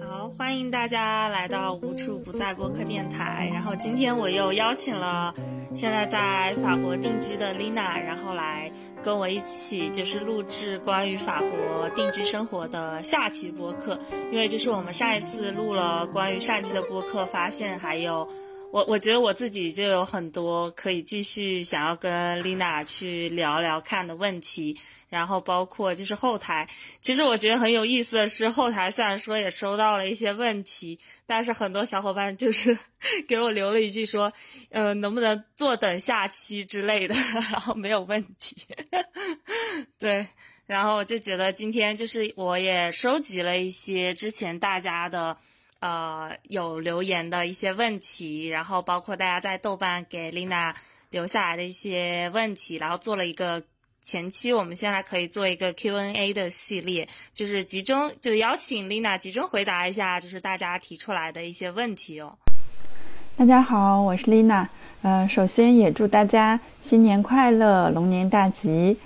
[0.00, 3.50] 好，欢迎大家来到无处不在播客电台。
[3.52, 5.34] 然后今天我又邀请了
[5.74, 8.70] 现在在法国定居的 Lina，然后来
[9.02, 13.98] 跟我一起就是录制关于法国定居生活的下期播客。
[14.32, 18.28] 因为就是我们上一次录了关于上一期的播客，发现还有。
[18.70, 24.78] 我我觉得我自己就有很多可以继续想要跟 Lina 去聊聊看的问题，
[25.08, 26.68] 然后包括就是后台，
[27.00, 32.78] 其实我觉得很有意思的是，后台虽然说也收到了一些问题，但是很多小伙伴就是
[33.26, 34.30] 给我留了一句说，
[34.70, 37.14] 呃，能不能坐等下期之类的，
[37.50, 38.54] 然后没有问题，
[39.98, 40.26] 对，
[40.66, 45.36] 然后我就觉得今天就是我也收集了一些之前大家的。
[45.80, 50.74] 呃，有留言的一些问题，然后包括大家在豆瓣给 Lina
[51.10, 53.62] 留下来的一些问题，然后做了一个
[54.04, 62.36] 前期，我们现在可以做一个 Q&A 的系列，就是集中就邀请 Lina 集中回答一下，就是大家提出来的一些问题哦。
[63.36, 64.66] 大家好，我是 Lina，
[65.02, 68.96] 呃，首先也祝大家新年快乐，龙年大吉。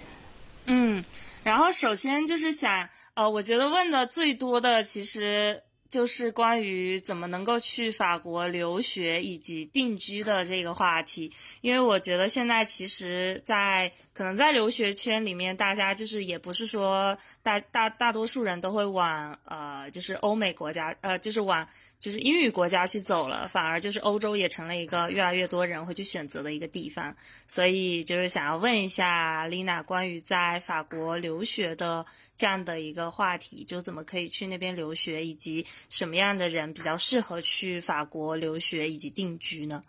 [0.65, 1.05] 嗯，
[1.45, 5.63] 然后首先就是想，呃，我觉得问的最多的其实。
[5.93, 21.69] 就是关于怎么能够去法国留学以及定居的这个话题，因为我觉得现在其实，在可能在留学圈里面，大家就是也不是说大大大多数人都会往呃，就是欧美国家，呃，就是往。
[22.03, 27.15] 就是英语国家去走了，反而就是欧洲也成了一个越来越多人会去选择的一个地方。
[27.47, 39.81] 所以就是想要问一下 Lina 关于在法国留学的这样的一个话题，就怎么可以去那边留学，以及什么样的人比较适合去法国留学以及定居呢？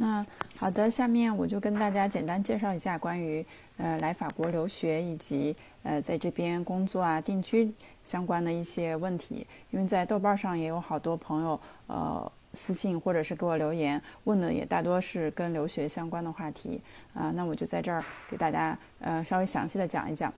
[0.00, 0.24] 那
[0.56, 3.44] 好的，下面我就跟大家简单介绍一下关于
[3.76, 7.72] 呃来法国留学以及呃在这边工作啊定居。
[8.04, 16.80] 相关的一些问题，因为在豆瓣上也有好多朋友呃私信或者是给我留言，问的也大多是跟留学相关的话题
[17.12, 20.32] 啊，那我就在这儿给大家呃稍微详细的讲一讲。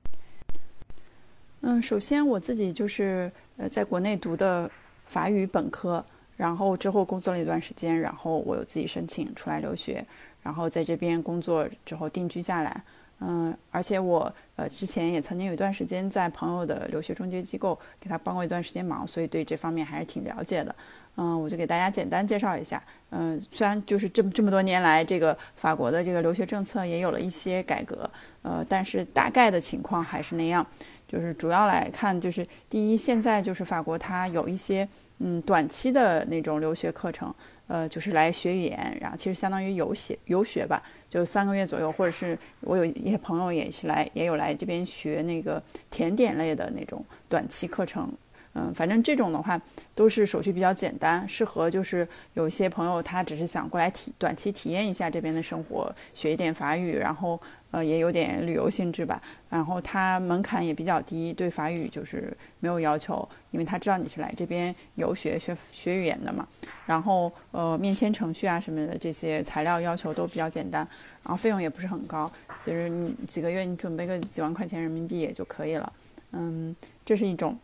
[1.61, 4.69] 嗯，首先我自己就是呃在国内读的
[5.07, 6.05] 法语本科，
[6.37, 10.05] 然后之后工作了一段时间，然后我有自己申请出来留学，
[10.43, 12.83] 然后在这边工作之后定居下来。
[13.21, 20.75] 嗯，而且我呃之前也曾经有一段时间在朋友的留学中介机构给他帮过一段时间忙，所以对这方面还是挺了解的。
[21.17, 22.83] 嗯，我就给大家简单介绍一下。
[23.11, 28.11] 嗯，虽然就是这么这么多年来，这个法国的这个留学政策也有了一些改革，
[28.41, 30.67] 呃，但是大概的情况还是那样。
[31.07, 34.89] 就是主要来看，就是第一，现在就是法国它有一些
[35.19, 37.35] 嗯短期的那种留学课程。
[37.67, 48.11] 呃，就是来学语言，然后其实相当于游学游学吧，就三个月左右，或者是我有一些朋友也是来，也有来这边学那个甜点类的那种短期课程。
[48.53, 49.61] 嗯，反正这种的话
[49.95, 57.41] 都是手续比较简单，适合就是有些朋友他只是想过来体短期体验一下这边的生活，学一点法语，然后
[57.71, 59.23] 呃也有点旅游性质吧。
[59.49, 66.45] 然后他门槛也比较低，对法语就是没有要求，因为他知道你是来这边游学学学语言的嘛。
[66.87, 70.85] 然后呃面签程序啊什么的这些材料要求都比较简单，
[71.23, 72.29] 然后费用也不是很高，
[72.61, 75.93] 其实你几个月你准备个几万块钱人民币也就可以了。
[76.33, 76.75] 嗯，
[77.05, 77.57] 这是一种。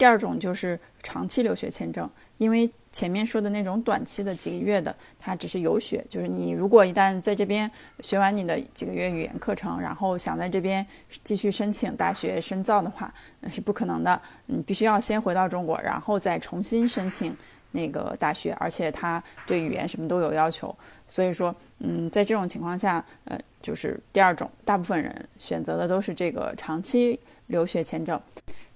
[0.00, 10.84] 第二种就是长期留学签证，因为前面说的那种短期的几个月的，它只是游学，就是你如果一旦在这边学完你的几个月语言课程，然后想在这边
[11.22, 14.18] 继续申请大学深造的话，那是不可能的。
[14.46, 17.36] 你必须要先回到中国，然后再重新申请
[17.72, 20.74] 那个大学，而且它对语言什么都有要求。
[21.06, 28.18] 所以说，嗯，在这种情况下，呃，就是第二种，大部分人选择的都是这个长期留学签证。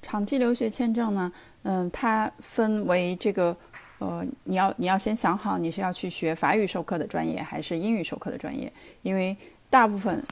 [0.05, 1.33] 长期留学签证呢，
[1.63, 3.57] 嗯，它分为这个，
[3.99, 8.71] 呃，你要你要先想好你是要去学法语授课的专业还是英语授课的专业，
[9.03, 9.35] 因为
[9.71, 10.23] 大部分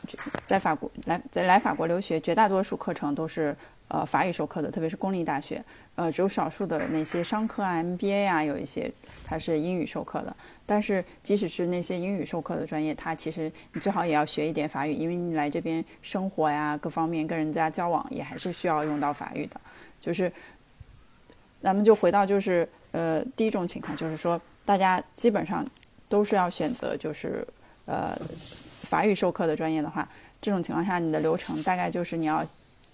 [0.45, 3.57] 在法国来在来法国留学，绝大多数课程都是
[3.93, 5.63] 呃法语授课的，特别是公立大学，
[5.97, 8.91] 呃，只有少数的那些商科啊、MBA 啊，有一些
[9.23, 10.35] 它是英语授课的。
[10.65, 19.61] 但是即使是那些英语授课的专业，它其实你最好也要学一点法语，因为你来这边生活呀，各方面跟人家交往也还是需要用到法语的。
[20.01, 20.33] 就是，
[21.61, 25.63] 咱们就回到就是呃第一种情况，就是说大家基本上
[26.09, 27.47] 都是要选择就是
[27.85, 28.19] 呃
[28.81, 30.09] 法语授课的专业的话，
[30.41, 32.43] 这种情况下你的流程大概就是你要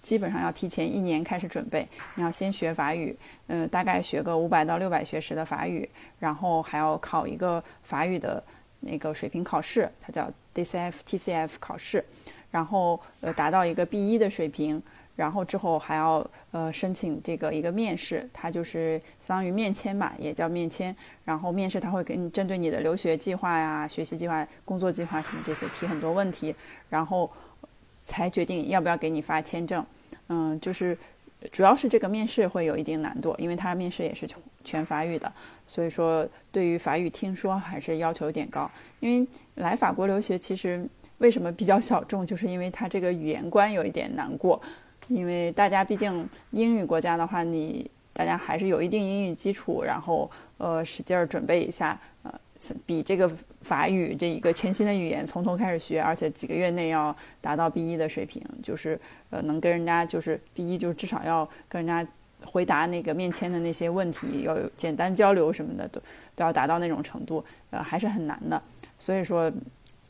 [0.01, 3.15] 基本上要提前一年开始准备，你要先学法语，
[3.47, 5.87] 嗯，大概学个五百到六百学时的法语，
[6.19, 8.43] 然后还要考一个法语的
[8.79, 12.03] 那个水平考试，它叫 DCF TCF 考试，
[12.51, 14.81] 然后呃达到一个 B 一的水平。
[15.15, 20.95] 然后之后还要呃申请这个一个面试，它就是相当于面签嘛，也叫面签。
[21.25, 26.55] 然后面试他会给你针对你的留学计划呀、学习计划、工作计划什么这些提很多问题，
[26.89, 27.29] 然后
[28.09, 29.85] 才决定要不要给你发签证。
[30.29, 30.97] 嗯，就是
[31.51, 34.27] 主要是这个面试会有一定难度，因为他面试也是
[34.63, 35.31] 全法语的，
[35.67, 38.69] 所以说对于法语听说还是要求有点高。
[38.99, 40.83] 因为来法国留学其实
[41.19, 44.59] 为什么比较小众，就是因为他这个语言关有一点难过。
[45.07, 52.31] 因为大家毕竟英语国家的话，你大家还是有一定英语基础，然后呃使劲儿准备一下，呃
[52.85, 53.29] 比这个
[53.61, 62.09] 法语这一个全新的语言从头开始学，而且几个月内要达到 B 一的水平，就是呃能跟人家就是 B 一，就是至少要跟人家
[62.45, 66.01] 回答那个面签的那些问题，要有简单交流什么的，都
[66.35, 68.61] 都要达到那种程度，呃还是很难的。
[68.97, 69.51] 所以说，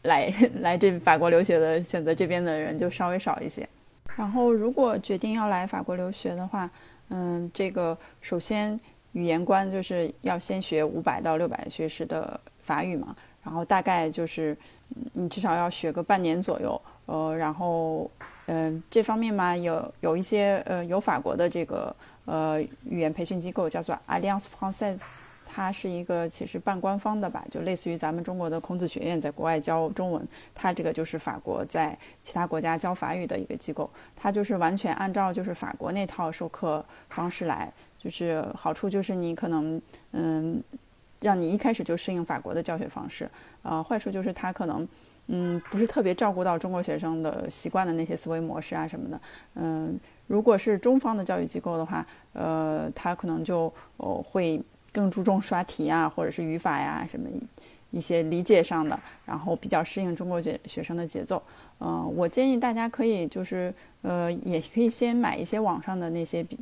[0.04, 3.68] 来来这法国留学的选择这边的人就稍微少一些。
[4.16, 6.70] 然后，如果决定要来法国留学的话，
[7.10, 8.80] 嗯，这个首先
[9.14, 14.58] 语言关就是要先学五百到六百学时的法语嘛，然后大概就是
[15.14, 18.10] 你至少要学个半年左右，呃，然后
[18.46, 21.96] 嗯，这方面嘛有有一些呃有法国的这个
[22.26, 25.02] 呃语言培训机构叫做 Alliance Française。
[25.52, 30.26] 它是一个其实半官方的吧，就类似于咱们中国的孔子学院，在国外教中文。
[30.54, 33.90] 它这个就是法国在其他国家教法语的一个机构。
[34.16, 39.80] 它就是完全按照就是法国那套授课方式来，就是好处就是你可能
[40.14, 40.64] 嗯，
[41.20, 43.30] 让你一开始就适应法国的教学方式。
[43.62, 44.88] 呃，坏处就是它可能
[45.28, 49.22] 嗯不是特别照顾到中国学生的习惯的那些思维模式啊什么的。
[49.56, 54.60] 嗯，如果是中方的教育机构的话，呃，它可能就哦会。
[54.92, 57.30] 更注重刷题啊，或者是语法呀，什么
[57.92, 61.40] 一些理解上的，然后比较适应中国学学生的节奏。
[61.80, 63.72] 嗯，我建议大家可以就是
[64.02, 66.58] 呃，也可以先买一些网上的那些比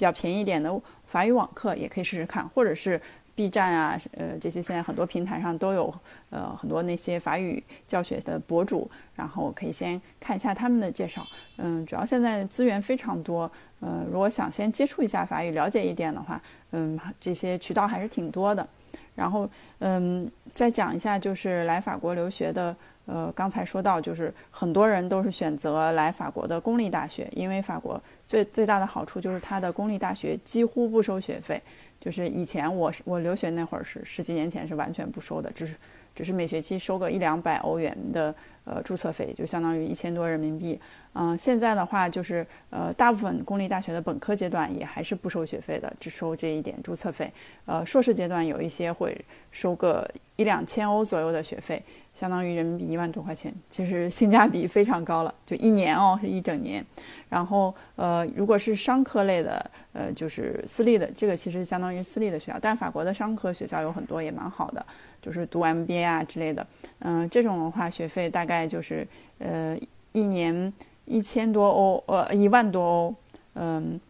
[0.00, 2.98] 比较便宜一点的法语网课，也可以试试看，或者是。
[3.32, 5.94] B 站啊，呃，这些现在很多平台上都有，
[6.28, 11.26] 呃，很多那些法语教学的博主，然后可以先看一下他们的介绍。
[11.56, 13.50] 嗯，主要现在资源非常多，
[13.80, 16.38] 呃，如果想先接触一下法语，了解一点的话，
[16.72, 18.66] 嗯，这些渠道还是挺多的。
[19.14, 19.48] 然后，
[19.78, 22.76] 嗯，再讲一下就是来法国留学的，
[23.06, 27.98] 呃，刚才说到就是很多人都是选择来法国的公立大学，因为法国
[28.30, 31.60] 最最大的好处就是它的公立大学几乎不收学费。
[31.98, 35.74] 就是以前我我留学那会儿是十几年前是完全不收的，只是
[36.14, 38.32] 只是每学期收个一两百欧元的
[38.64, 40.80] 呃注册费，就相当于一千多人民币。
[41.12, 47.32] 嗯，现在的话就是呃大部分公立大学的本科阶段也还是不收学费的，只收这一点注册费。
[47.66, 49.16] 呃，硕士阶段有一些会
[49.50, 51.82] 收个一两千欧左右的学费，
[52.14, 56.84] 相当于人民币一万多块钱，其实性价比非常高了，就一年哦，是一整年。
[57.28, 62.58] 然后，呃，如果是商科类的，呃，就是私立的，这个其实相当于私立的学校。
[62.60, 64.84] 但法国的商科学校有很多也蛮好的，
[65.20, 66.66] 就是读 MBA 啊之类的。
[67.00, 69.06] 嗯，这种的话，学费大概就是
[69.38, 69.76] 呃
[70.12, 70.72] 一年
[71.10, 73.14] 一千多欧，呃一万多欧，
[73.54, 74.00] 嗯，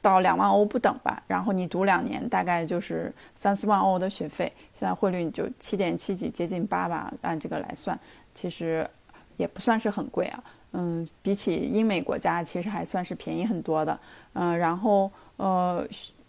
[0.00, 1.20] 到两万欧不等吧。
[1.26, 4.50] 然后你读两年，大概就是三四万欧的学费。
[4.72, 7.98] 现在汇率就七点七几，接近八吧，按这个来算，
[8.32, 8.88] 其实
[9.36, 10.44] 也不算是很贵啊。
[10.72, 13.98] 嗯，比起英美国家，其实还算是便宜很多的。
[14.34, 15.84] 嗯，然后呃，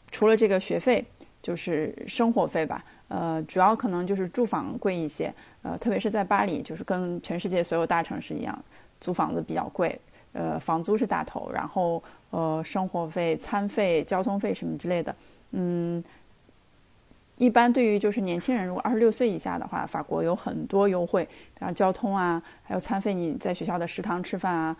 [0.10, 1.06] 除了这个学费，
[1.44, 2.84] 就是生活费吧。
[3.08, 5.32] 呃，主要可能就是住房贵一些。
[5.62, 8.64] 呃，特别是在巴黎，就是跟全世界所有大城市一样，
[9.02, 10.00] 租房子比较贵。
[10.32, 15.14] 呃，房租是大头，然后呃，生活费、餐费、交通费什么之类的，
[15.52, 16.02] 嗯。
[17.38, 24.78] 一般对于就是年轻人，如果二十六岁以下的话，法国有很多优惠，比方交通啊，还有餐费，你在学校的食堂吃饭啊，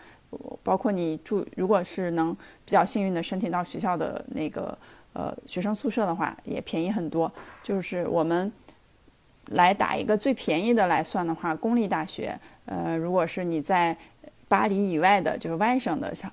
[0.62, 2.32] 包括你住，如果是能
[2.64, 4.78] 比较幸运的申请到学校的那个
[5.12, 7.32] 呃学生宿舍的话，也便宜很多。
[7.64, 8.52] 就是我们
[9.46, 13.96] 来打一个最便宜的来算的话，公立大学，呃，如果是你在
[14.52, 16.30] 巴黎以外的，就是外省的小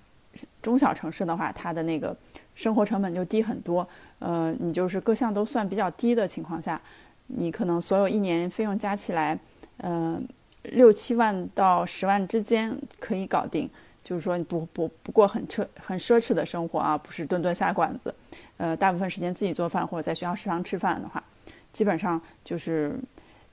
[0.61, 2.13] 中小城市的话，它的那个
[2.53, 3.87] 生活成本就低很多。
[4.19, 6.81] 呃，你就是各项都算比较低的情况下，
[7.27, 9.39] 你可能所有一年费用加起来，
[9.77, 10.19] 呃，
[10.63, 13.69] 六七万到十万之间可以搞定。
[14.03, 18.13] 就是说，你不不不过很奢很奢侈的生活啊，不是顿顿下馆子，
[18.57, 21.23] 呃，大部分时间自己做饭或者在学校食堂吃饭的话，
[21.71, 22.99] 基本上就是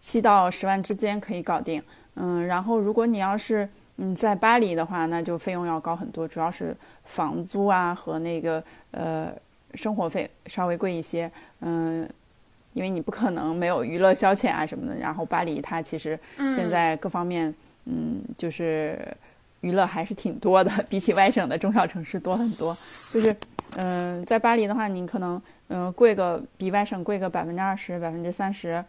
[0.01, 1.81] 七到十万之间可以搞定。
[2.15, 3.69] 嗯，然后如果你要是
[3.99, 9.33] 嗯在巴黎的话，那就费用要高很多，主要是房租啊和那个呃。
[9.75, 12.09] 生活费稍微贵一些，嗯，
[12.73, 14.99] 因为你不可能没有娱乐消遣啊什么的。
[14.99, 18.99] 然后巴黎它其实现在各方面，嗯，就是
[19.61, 22.73] 娱乐还是挺多的，比起外省的中小城市多很多。
[23.13, 23.37] 就是，
[23.77, 28.83] 嗯，在巴黎的话，你可能，嗯，贵个比外省贵个百分之二十、百分之三十。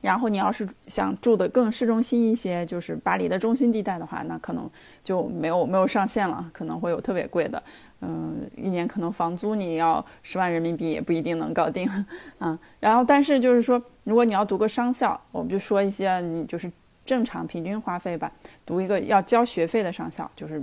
[0.00, 4.70] 然后你要是想住的更市中心一些，就是巴黎的中心地带的话，那可能
[5.02, 7.60] 就没有没有上限了，可能会有特别贵的。
[8.00, 11.88] 嗯，一年可能房租你要十万人民币也不一定能搞定。
[12.38, 16.70] 嗯，然后但是就是说，如果你要读个商校，我们就说一些你就是
[17.04, 18.30] 正常平均花费吧。
[18.64, 20.62] 读一个要交学费的商校，就是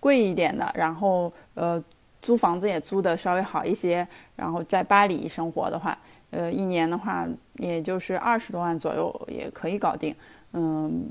[0.00, 1.84] 贵一点的，然后呃
[2.22, 5.98] 租房子也租的稍微好一些，然后在巴黎生活的话。
[6.30, 10.14] 呃，一年的话，也就是二十多万左右也可以搞定，
[10.52, 11.06] 嗯，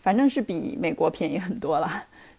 [0.00, 1.90] 反正是比美国便宜很多了。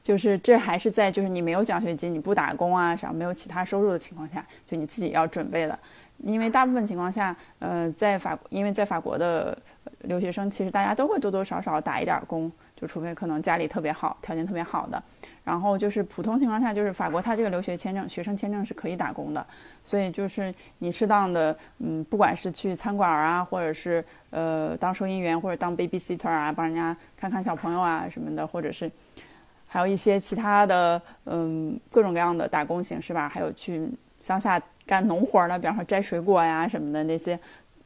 [0.01, 5.77] 就是这还是在就是你没有奖学金、你不打工啊啥，没有其他收入的情况下，就你自己要准备的。
[6.19, 9.57] 因为大部分情况下，呃，在法，因为在法国的
[10.03, 15.01] 留学生，其实大家都会多多少少打一点工，就除非可能家里特别好，条件特别好的。
[15.49, 19.43] 然后就是普通情况下，就是法国它这个留学签证、学生签证是可以打工的，
[19.83, 28.91] 所以就是你适当的，嗯，不管是去餐馆啊，或者是呃当收银员或者当 babysitter 啊，帮人家看看小朋友啊什么的，或者是
[29.65, 33.89] 还有一些其他的，嗯，各种各样的打工形式吧，还有去
[34.19, 37.39] 乡下干农活的，比方说摘水果呀什么的那些，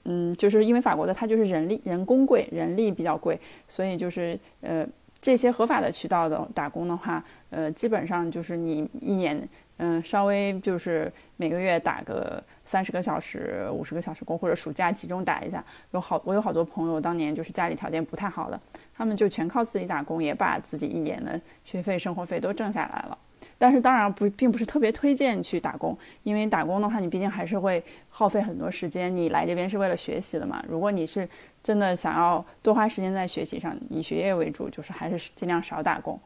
[0.03, 3.39] 嗯，就是因为法国的它就是人力人工贵，人力比较贵，
[3.69, 4.85] 所以就是呃。
[5.23, 15.63] 这些合法的渠道的打工的话，呃，基本上就是你一年，嗯，稍微就是每个月打个三十个小时、五十个小时工，或者暑假集中打一下。
[15.91, 18.59] 有好，我有好多朋友当年就是家里条件不太好的，
[18.93, 23.17] 他们就全靠自己打工，也把自己一年的学费、生活费都挣下来了。
[23.57, 29.15] 但是当然不，并不是特别推荐去打工，因为打工的话，你毕竟还是会耗费很多时间。
[29.15, 30.63] 你来这边是为了学习的嘛？
[30.67, 31.27] 如果你是
[31.61, 36.19] 真的想要多花时间在学习上，以学业为主，就是还是尽量少打工。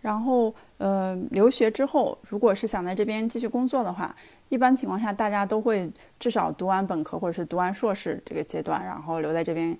[0.00, 4.14] 然后，呃，留学之后，如果是想在这边继续工作的话，
[4.48, 9.76] 一般情况下大家都会至少读完本科或者是读完硕士这个阶段，然后留在这边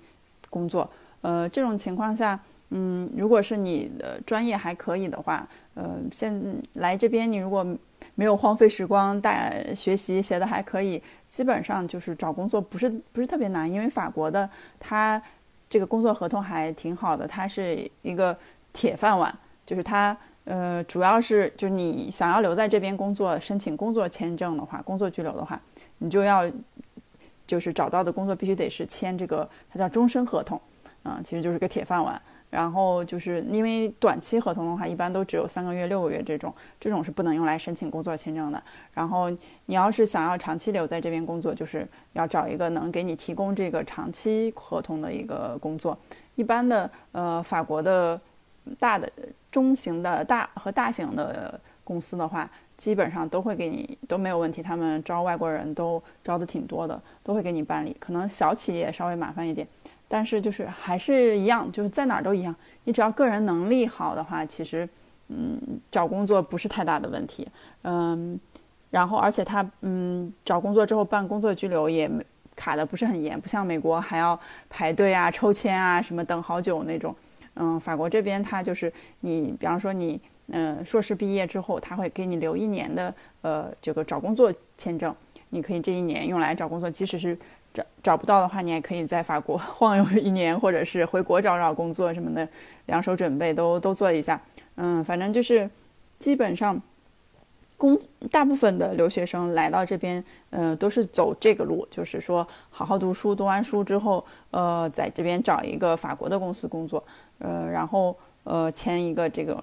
[0.49, 0.89] 工作。
[1.21, 2.39] 呃，这种情况下。
[2.71, 6.39] 嗯，如果是你的专业还可以的话，呃，现
[6.73, 7.65] 来这边你如果
[8.13, 14.47] 没有荒废时光，大学习学的还可以，基本上就是找工作不是不是特别难，因为法国的
[14.79, 15.19] 它
[15.67, 18.37] 这个工作合同还挺好的，它是一个
[18.71, 19.35] 铁饭碗，
[19.69, 25.61] 就是它呃主要是就是你想要留在这边工作，申请工作签证的话，工作居留的话，
[25.99, 26.51] 你就要
[27.45, 30.59] 就是找到的工作必须得是签这个它叫终身合同，
[31.03, 32.19] 啊，其实就是个铁饭碗。
[32.49, 38.59] 然后就是因为短期合同的话，一般都只有三个月、六个月这种，这种是不能用来申请工作签证的。
[38.91, 39.29] 然后
[39.67, 45.95] 你要是想要长期留在这边工作，就是要找一个能给你提供这个长期合同的一个工作。
[46.33, 48.19] 一般的呃，法国的
[48.77, 49.11] 大的、
[49.51, 54.61] 中型的大和大型的公司的话，基本上都会给你都没有问题。
[54.61, 57.95] 他们招外国人都招的挺多的，都会给你办理。
[57.99, 59.67] 可能小企业稍微麻烦一点。
[60.11, 62.55] 但是就是还是一样，就是在哪儿都一样。
[62.85, 64.89] 你只要个人能力好的话，其实，
[65.27, 65.59] 嗯，
[65.91, 67.47] 找工作不是太大的问题。
[67.83, 68.39] 嗯，
[68.89, 72.09] 然后而且他，嗯，找工作之后办工作居留也
[72.55, 77.15] 卡的不是很严，不像美国还要排队啊、抽签啊什么等好久那种。
[77.59, 85.15] 嗯，法国这边他就是你，比方说你，嗯，硕士毕业之后，他会给你留一年的，呃，这个找工作签证，
[85.49, 87.37] 你可以这一年用来找工作，即使是。
[87.71, 92.49] 找找不到的话，你也可以在法国 晃悠一年，或者是回国找找工作什么的，
[92.87, 94.41] 两手准备都都做一下。
[94.73, 95.69] 嗯，反正就是
[96.17, 96.81] 基本上，
[97.77, 97.95] 工
[98.31, 107.03] 大部分的留学生来到这边，嗯，都是走这个路，就是说好好读书，读完书之后，呃，在这边找一个法国的公司工作，
[107.39, 109.61] 呃，然后呃签一个这个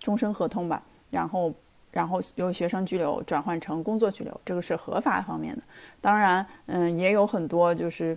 [0.00, 1.52] 终身合同吧，然后。
[1.92, 5.62] 然后由学生居留转换成工作居留，这个是合法方面的。
[5.98, 8.14] 当然，嗯，也有很多就是，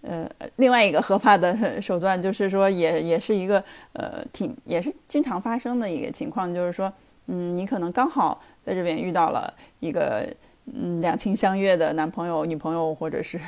[0.00, 6.92] 呃，另外一个合法的 手段，就是说也也是一个呃挺也是经常发生的一个情况，就是说，
[7.26, 10.26] 嗯，你可能刚好在这边遇到了一个
[10.66, 13.40] 嗯两情相悦的男朋友、女朋友，或者是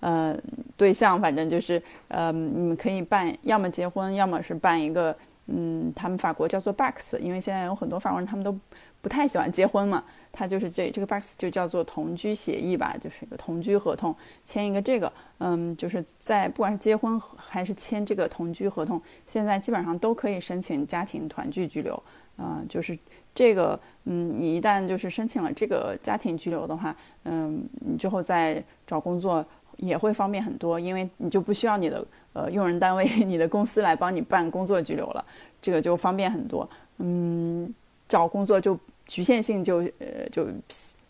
[0.00, 0.36] 呃
[0.76, 8.56] 对象，反正就是呃你们可以办，要么结婚，要么是办一个嗯，他们法国叫做 Bax，因为现在有很多法国人他们都。
[9.00, 10.02] 不太喜欢结婚嘛，
[10.32, 14.14] 他就是这这个 box 就叫做同居协议吧，就是一个同居合同，
[14.44, 22.02] 签一个这个，嗯，就是在不管是结婚还是签这个同居合同，现在基本上都可以申请家庭团聚居留，
[22.38, 22.98] 嗯，就是
[23.32, 29.46] 这个，嗯，你一旦就是申请了这个家庭居留的话，嗯，你之后再找工作
[29.78, 35.24] 也会方便很多，因为你就不需要你的呃用人单位、你的公司来帮你办工作居留了，
[35.60, 36.68] 这个就方便很多。
[36.98, 37.72] 嗯，
[38.08, 40.46] 找工作就局限性就呃就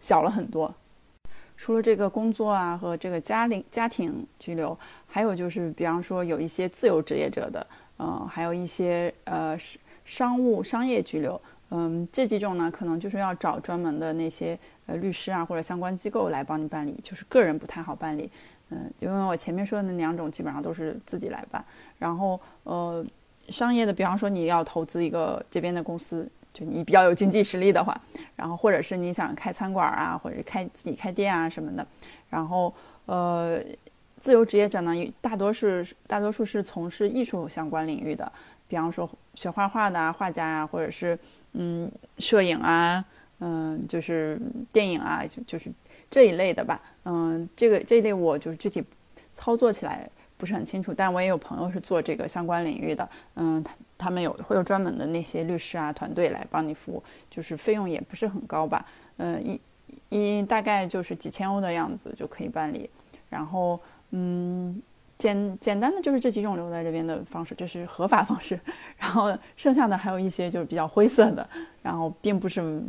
[0.00, 0.72] 小了很多。
[1.56, 7.66] 除了这个工作啊和这个家庭家庭居留，还有就是比方说有一些自由职业者的，
[7.98, 9.58] 嗯，还有一些呃
[10.04, 18.30] 商务商业居留，嗯，这几种呢可能就是要找专门的那些呃律师啊或者相关机构来帮你办理，就是个人不太好办理。
[18.70, 21.64] 嗯，因为我前面说的那两种基本上都是自己来办，
[21.98, 23.04] 然后呃，
[23.48, 27.98] 商业的，比方说你要投资一个这边的公司，就你比较有经济实力的话，
[28.36, 31.86] 然后或者是你想开餐馆啊，或者开自己开店啊什么的，
[32.28, 32.74] 然后
[33.06, 33.58] 呃，
[34.20, 38.30] 自由职业者呢，大多是大多数是从事艺术相关领域的，
[38.68, 41.18] 比方说学画画的啊画家啊，或者是
[41.54, 43.04] 嗯摄影啊，
[43.40, 44.40] 嗯就是
[44.72, 45.72] 电影啊，就就是
[46.10, 46.80] 这一类的吧。
[47.04, 48.84] 嗯，这个这一类我就是具体
[49.32, 53.08] 操作起来不是很清楚，但我也有朋友是做这个相关领域的。
[53.34, 58.84] 嗯，他他们有会有专门的那些律师啊团队来帮你服务，就是费用也不是很高吧。
[59.16, 59.60] 嗯，一
[60.10, 62.88] 一大概就是几千欧的样子就可以办理。
[63.30, 64.80] 然后嗯，
[65.18, 68.58] 简简单的就是这几种留在这边的方式，这是合法方式。
[68.96, 71.46] 然后剩下的还有一些就是比较灰色的，
[71.82, 72.80] 然后并不是。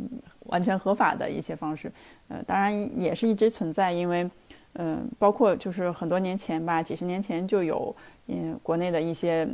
[0.46, 1.92] 完全合法的一些方式，
[2.26, 4.28] 呃，当然也是一直存在，因为，
[4.72, 7.94] 嗯，包括就是很多年前吧，几十年前就有，
[8.26, 9.48] 嗯，国内的一些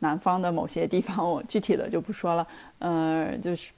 [0.00, 2.46] 南方的某些地方，我具体的就不说了，
[2.80, 3.72] 呃，就是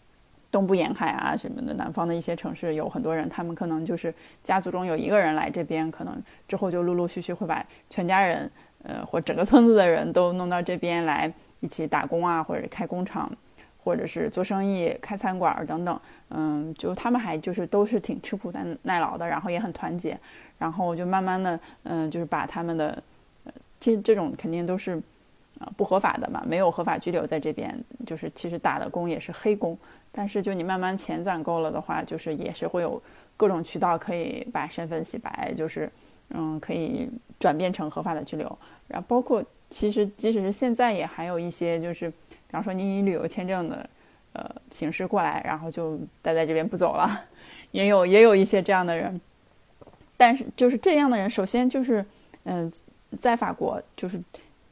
[0.54, 8.48] 东部沿海啊什么的，南方的一些城市有很多人，他们可能就是家族中有一个人来这边，可能之后就陆陆续续会把全家人，
[8.84, 13.28] 呃，或整个村子的人都弄到这边来一起打工啊，或者开工厂。
[13.84, 20.18] 或者是做生意、开餐馆等等，嗯，就他们还就是都是挺吃苦耐耐劳的，然后也很团结，
[20.58, 23.02] 然后就慢慢的，嗯，就是把他们的，
[23.78, 24.96] 其实这种肯定都是，
[25.58, 29.76] 啊，不合法的嘛，没有合法居留在这边，就是其实打的工也是黑工，
[30.14, 33.02] 但是就你慢慢钱攒够了的话，就是也是会有
[33.36, 35.90] 各种渠道可以把身份洗白，就是，
[36.30, 42.12] 嗯，可以转变成合法的居留，然后包括其实即使是现在也还有一些就是。
[42.46, 43.90] 比方说，你以旅游签证的，
[44.32, 47.24] 呃，形式过来，然后就待在这边不走了，
[47.72, 49.20] 也有也有一些这样的人。
[50.16, 52.06] 但是就是这样的人，首先就是，
[52.44, 52.72] 嗯，
[53.18, 54.22] 在法国，就是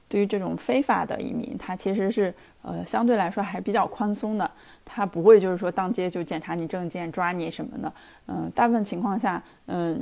[0.07, 4.49] 对于这种非法的移民，他其实是呃相对来说还比较宽松的，
[4.85, 7.93] 他不会就是说当街就检查你证件、抓你什么的。
[8.27, 10.01] 嗯，大部分情况下，嗯，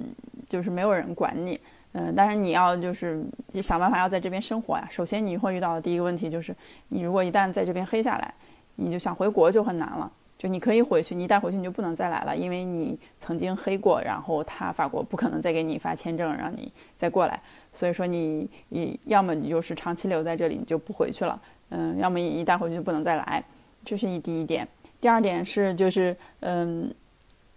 [0.49, 1.59] 就是没有人管你。
[1.93, 4.87] 嗯，但是你要就是想办法要在这边生活呀。
[4.89, 6.55] 首先你会遇到的第一个问题就是，
[6.89, 8.33] 你如果一旦在这边黑下来，
[8.77, 10.11] 你就想回国就很难了。
[10.39, 17.39] 就你可以回去，你一旦回去你就不能再来了，因为你曾经黑过，然后他法国不可能再给你发签证让你再过来。
[17.73, 21.39] 所以说你你要么你就是长期留在这里，你就不回去了。
[21.69, 23.45] 嗯，要么一旦回去就不能再来。
[23.85, 24.67] 这是一第一点。
[25.01, 26.95] 第二点是就是嗯，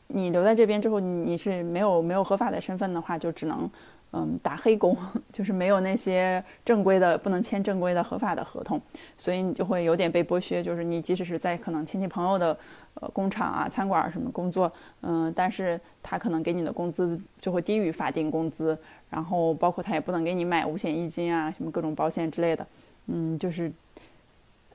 [0.08, 3.70] 你留在这边之后，你是没有没有合法的身份的话，就只能。
[4.16, 4.96] 嗯，打黑工
[5.34, 8.80] 就是没有那些正规的，不能签正规的合法的合同，
[9.18, 10.62] 所以你就会有点被剥削。
[10.62, 12.56] 就是你即使是在可能亲戚朋友的
[12.94, 18.78] 呃工厂啊、餐馆什么工作，嗯，但是他可能给你的工资就会低于法定工资，
[19.10, 22.68] 然后包括他也不能给你买五险一金啊、什么各种保险之类的，
[23.08, 23.74] 嗯，就是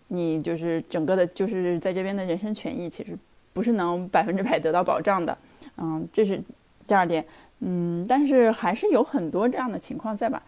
[0.09, 3.17] 你就是整个的，就是在这边的人身权益其实
[3.53, 5.37] 不是能百分之百得到保障的，
[5.77, 6.43] 嗯，这是
[6.87, 7.25] 第二点。
[7.61, 10.43] 嗯，但是还是有很多这样的情况在吧？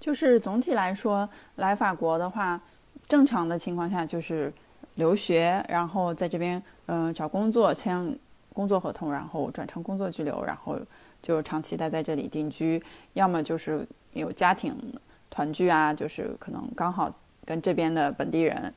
[0.00, 2.60] 就是总体来说，来法国的话，
[3.06, 4.52] 正常的情况下就是
[4.94, 8.18] 留学，然后在这边嗯找工作，签
[8.52, 10.78] 工作合同，然后转成工作居留，然后
[11.20, 12.82] 就长期待在这里定居。
[13.12, 14.74] 要么就是有家庭
[15.28, 18.72] 团聚啊，就是可能刚好跟这边的本地人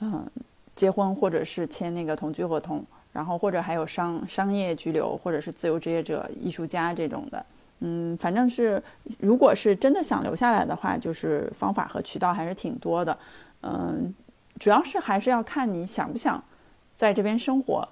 [0.00, 0.26] 嗯
[0.76, 2.84] 结婚，或者是签那个同居合同。
[3.12, 7.44] 然后或者还有商商业居留，或者是自由职业者、艺术家这种的，
[7.80, 8.82] 嗯，反正是
[9.18, 13.18] 如果是真的想留下来的话，就是方法和渠道还是挺多的，
[13.60, 14.14] 嗯，
[14.58, 16.42] 主要是还是要看你想不想
[16.96, 17.86] 在这边生活，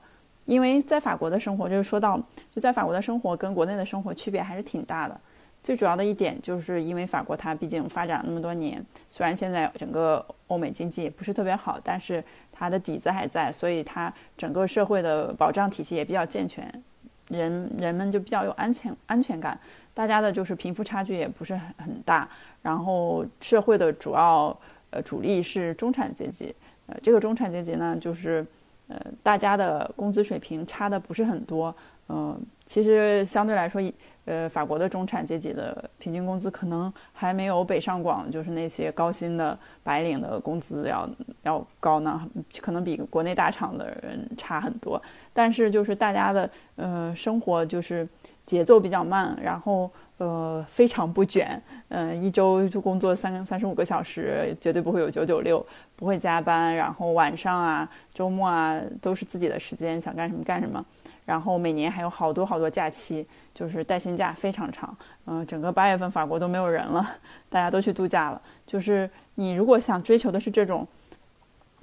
[0.46, 2.18] 因为在法国的生活，就是说到
[2.54, 5.20] 就在法国的生活跟国内的生活区别还是挺大的。
[5.62, 16.82] 最主要的一点就是因为法国它毕竟发展了那么多年，虽然现在整个欧美经济也不是特别好，但是它的底子还在，所以它整个社会的保障体系也比较健全，
[17.28, 19.58] 人人们就比较有安全安全感，
[19.92, 22.28] 大家的就是贫富差距也不是很很大，
[22.62, 24.58] 然后社会的主要
[24.90, 26.54] 呃主力是中产阶级，
[26.86, 28.44] 呃这个中产阶级呢就是
[28.88, 31.74] 呃，大家的工资水平差的不是很多。
[32.12, 33.80] 嗯，其实相对来说，
[34.26, 41.08] 呃，法国的中产阶级的平均工资可能还没有北上广，就是那些高薪的白领的工资要
[41.42, 42.20] 要高呢，
[42.60, 45.00] 可能比国内大厂的人差很多。
[45.32, 48.06] 但是就是大家的呃生活就是
[48.46, 55.64] 节奏比较慢，然后呃非常不卷，嗯，一周就工作三三十五个小时，绝对不会有九九六，
[55.96, 60.84] 不会加班，然后晚上啊、周末啊都是自己的时间，想干什么干什么。
[61.24, 64.96] 然后每年还有好多好多假期，就是带薪假非常长。
[65.26, 67.16] 嗯，整个八月份法国都没有人了，
[67.48, 68.40] 大家都去度假了。
[68.66, 70.86] 就是你如果想追求的是这种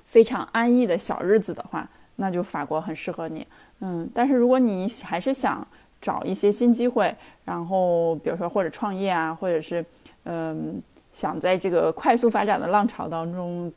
[0.05, 3.45] 非常安逸的小日子的话，那就法国很适合你。
[3.79, 5.65] 嗯，但是如果你还是想
[6.01, 9.85] 找一些新机会，然后比如说或者创业啊，或者是
[10.23, 10.81] 嗯
[11.13, 13.71] 想在这个快速发展的浪潮当中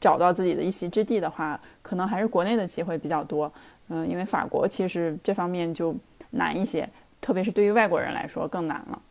[0.00, 3.52] 找到自己的一席之地的话，可能还是国内的机会比较多。
[3.92, 5.94] 嗯，因为法国其实这方面就
[6.30, 6.88] 难一些，
[7.20, 9.02] 特别是对于外国人来说更难了。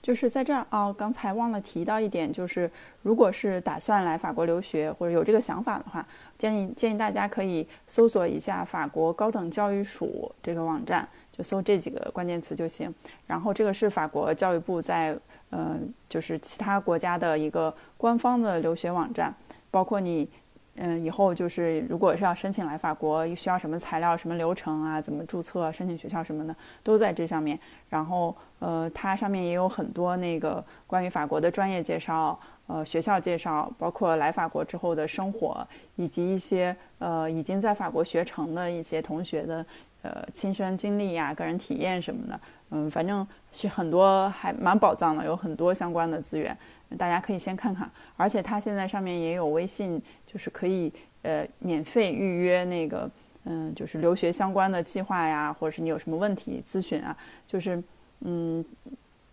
[0.00, 2.70] 就是在这儿哦，刚才忘了提到一点，就是
[3.02, 6.06] 如果是打算来法国留学或者有这个想法的话，
[6.38, 12.94] 建议建议大家可以搜索一下法国高等教育署这个网站，就搜这几个关键词就行。
[13.26, 15.18] 然后这个是法国教育部在
[15.50, 19.34] 嗯，就是其他国家的一个官方的留学网站，
[19.68, 20.28] 包括你。
[20.76, 25.00] 嗯，以后就是如果是要申请来法国，需要什么材料、什么流程啊？
[25.00, 27.58] 怎么注册、申请学校什么的，都在这上面。
[27.88, 39.66] 然后，呃，它上面也有很多那个关于法国的专业介绍、呃学校介绍，包括来法国之后的生活，以及一些呃已经在法国学成的一些同学的
[40.02, 42.40] 呃亲身经历呀、个人体验什么的。
[42.70, 46.56] 嗯，反正是很多还蛮宝藏的，有很多相关的资源。
[46.98, 53.10] 大家可以先看看，而且它现在上面也有微信，就是可以呃免费预约那个
[53.44, 57.16] 嗯，就是留学相关的计划呀，或者是你有什么问题咨询啊，
[57.46, 57.82] 就是
[58.20, 58.64] 嗯，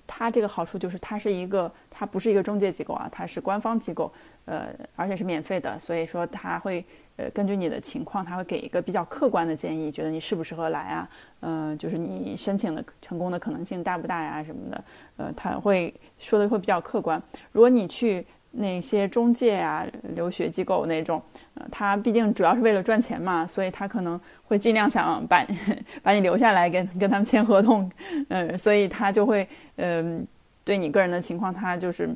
[0.08, 4.12] 它这个好处就是它是一个，它不是一个中介机构啊，它是官方机构，
[4.46, 6.84] 呃，而且是免费的，所以说它会。
[7.18, 11.10] 呃，根据你的情况，他会给一个比较客观的建议，觉得你适不适合来啊？
[11.40, 14.84] 嗯，就是你申请的成功的可能性大不大呀什么的？
[15.18, 17.20] 呃，他会说的会比较客观。
[17.52, 21.22] 如果你去那些中介啊、留学机构那种，
[21.54, 25.46] 呃，他毕竟主要是为了赚钱嘛，所以他可能会尽量想把
[26.02, 27.90] 把你留下来，跟跟他们签合同。
[28.30, 30.26] 嗯， 所以他就会，嗯，
[30.64, 32.10] 对你个人的情况，他就是，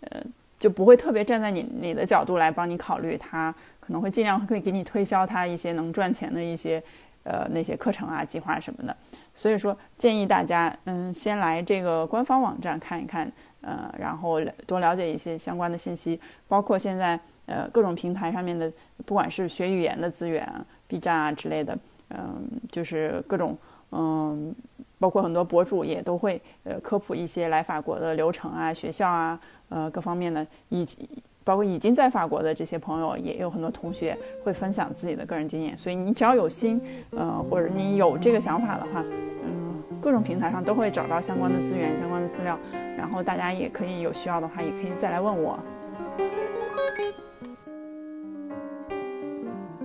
[0.00, 0.20] 呃，
[0.58, 3.54] 就不会特别站在你你的角度来帮你考虑他。
[3.80, 6.80] 可能会尽量会给你推销他一些能赚钱的一些，
[7.24, 8.96] 呃，那些课程啊、计划什么的。
[9.34, 13.30] 所以说，建议大家，嗯，先来这个官方网站看一看，
[13.62, 18.72] 呃，然后多了解一些相关的信息，包括现在呃各种平台上面的，
[19.04, 20.46] 不管是学语言的资源
[20.86, 21.78] ，B 站啊之类的，
[22.10, 23.56] 嗯，就是各种，
[23.92, 24.54] 嗯，
[24.98, 31.08] 包括很多博主也都会呃科普一些来法国的流程啊、学校啊，呃各方面的以及。
[31.42, 35.74] 包括已经在法国的这些朋友，也有很多同学会分享自己的个人经验。
[35.74, 39.02] 所以你只要有心，呃，或者你有这个想法的话，
[39.42, 42.56] 嗯，各种平台上都会找到相关的资源、相关的资料。
[42.96, 45.58] 然后大家也可以有需要的话，也可以再来问我。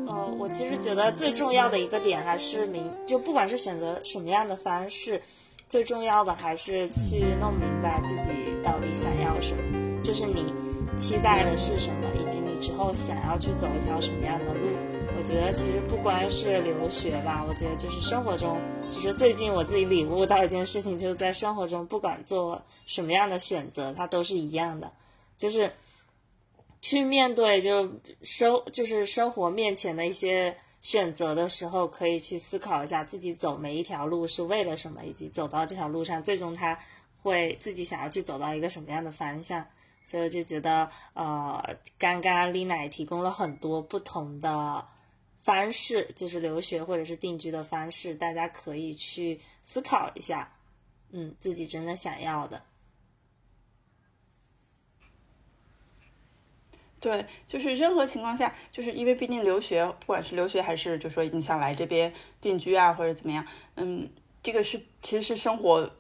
[0.08, 5.22] 呃，我其实觉得最重要的一个点还是明，就不管是选择什么样的方式，
[5.68, 8.32] 最重要的还是去弄明白自己
[8.64, 10.54] 到底想要什么，就是你。
[10.98, 14.62] 期待的是什么，以及你之后想要去走一条什么样的路？
[15.26, 18.62] 觉得其实不光是留学吧，我觉得就是生活中，
[18.92, 24.92] 就是最近我自己领悟到一件事情，就是在生活中，不管做什么样的选择，它都是一样的，
[25.36, 25.74] 就是
[26.80, 36.78] 去面对就生就是生活面前的一些选择的时候，可以去思考一下自己走每一条路是为了什么，以及走到这条路上，最终他
[37.24, 39.66] 会自己想要去走到一个什么样的方向。
[40.04, 41.60] 所以我就觉得，呃，
[41.98, 44.86] 刚刚丽娜也提供了很多不同的
[45.46, 50.52] 方式，就是留学或者是定居的方式，大家可以去思考一下，
[51.12, 52.64] 嗯，自己真的想要的。
[57.00, 64.10] 对，就是任何情况下，就是因为毕竟留学，不管是留学还是就说你想来这边定居啊，或者怎么样，嗯，
[64.42, 65.92] 这个是其实是生活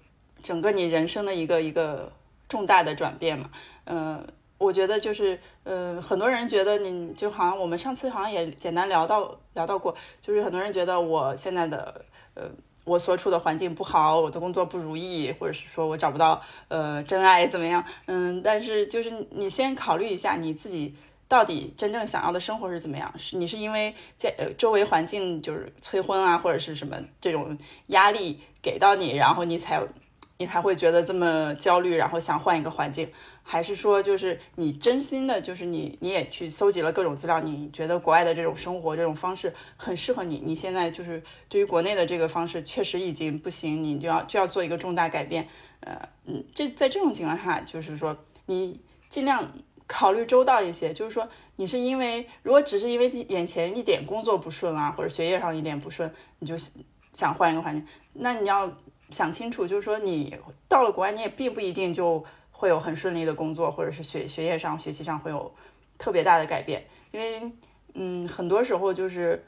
[0.42, 2.12] 整个你人生的一个一个。
[2.48, 3.50] 重大的转变嘛，
[3.86, 4.28] 嗯，
[4.66, 12.44] 我觉得就是，嗯，很多人觉得你就好像我们上次好像也简单聊到聊到过，就是很多人觉得我现在的，呃，
[12.84, 20.96] 我所处的环境不好，我的工作不如意，或者是说我找不到呃真爱怎么样，嗯，但是就是你先考虑一下你自己，
[21.28, 23.14] 到底真正想要的生活是怎么样？
[23.18, 29.80] 是你是因为在呃周围环境就是催婚啊，或者是什么这种压力给到你，然后你才
[30.38, 33.10] 你才会觉得这么焦虑，然后想换一个环境，
[33.48, 45.48] 还是说就是你真心的，就是你你也去搜集了各种资料，你觉得国外的这种生活这种方式很适合你，你现在就是对于国内的这个方式确实已经不行，你就要就要做一个重大改变。
[45.82, 49.54] 呃嗯，这在这种情况下，就是说你尽量。
[49.88, 56.56] 考虑周到一些，就是说，你是因为如果只是因为眼前一点工作不顺啊，或者学业上一点不顺，你就
[57.14, 58.76] 想换一个环境，那你要
[59.12, 60.36] 想清楚，就是说，你
[60.68, 62.26] 到了国外，你也并不一定就
[62.58, 65.54] 会有很顺利的工作，或者是学学业上、学习上会有
[65.98, 67.52] 特别大的改变，因为，
[67.94, 69.46] 嗯，很多时候就是，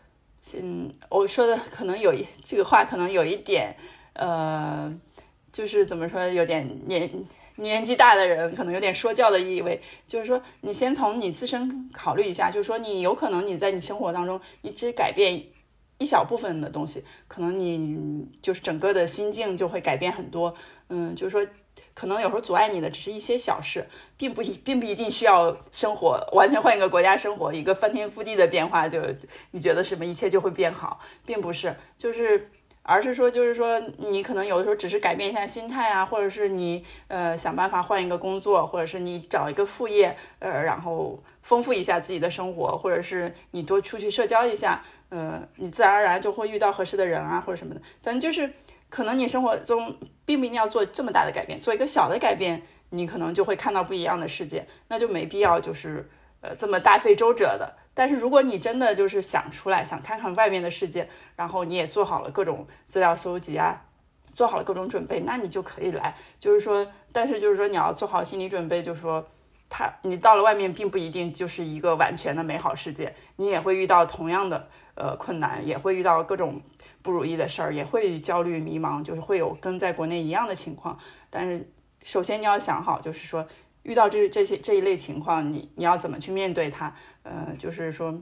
[0.62, 3.76] 嗯，我说的可能有一这个话可能有一点，
[4.14, 4.94] 呃，
[5.52, 7.10] 就是怎么说，有点年。
[7.60, 15.44] 年纪大的人可能有点说教的意味，就是说你先从你自身考虑一下，就是说你有可能你在你生活当中，你只改变
[15.98, 20.54] 一小部分的东西，可能你就是整个的心境就会改变很多。
[20.90, 21.52] 嗯，就是说
[21.98, 29.02] 可能有时候阻碍你的只是一些小事，并不一并不一定需要生活完全换一个国家生活，一个翻天覆地的变化就
[29.50, 32.52] 你觉得什么一切就会变好，并不是，就是。
[32.90, 47.82] 而是说，就是说，你可能有的时候只是改变一下心态啊，或者是你呃想办法换一个工作，或者是你找一个副业，呃，然后丰富一下自己的生活，或者是你多出去社交一下，呃，你自然而然就会遇到合适的人啊，或者什么的。
[48.02, 48.54] 反正就是，
[48.90, 56.10] 可能你生活中并不一定要做这么大的改变，做一个小的改变，你可能就会看到不一样的世界，那就没必要就是
[56.42, 57.76] 呃这么大费周折的。
[57.94, 63.86] 但是如果你真的就是想出来，想看看外面的世界，然后你也做好了各种资料搜集啊，
[64.34, 66.16] 做好了各种准备，那你就可以来。
[66.40, 69.28] 就是说，但是就是说你要做好心理准备，就是说，
[69.68, 76.62] 他你到了外面并不一定就是一个完全的美好世界，你也会遇到同样的呃困难，也会遇到各种
[77.02, 81.00] 不如意的事儿，也会焦虑迷茫，就是会有跟在国内一样的情况。
[81.30, 81.72] 但是
[82.04, 83.48] 首先你要想好，就是说。
[83.84, 86.94] 遇到这这些这一类情况，你你要怎么去面对它？
[87.24, 88.14] 呃，就是说，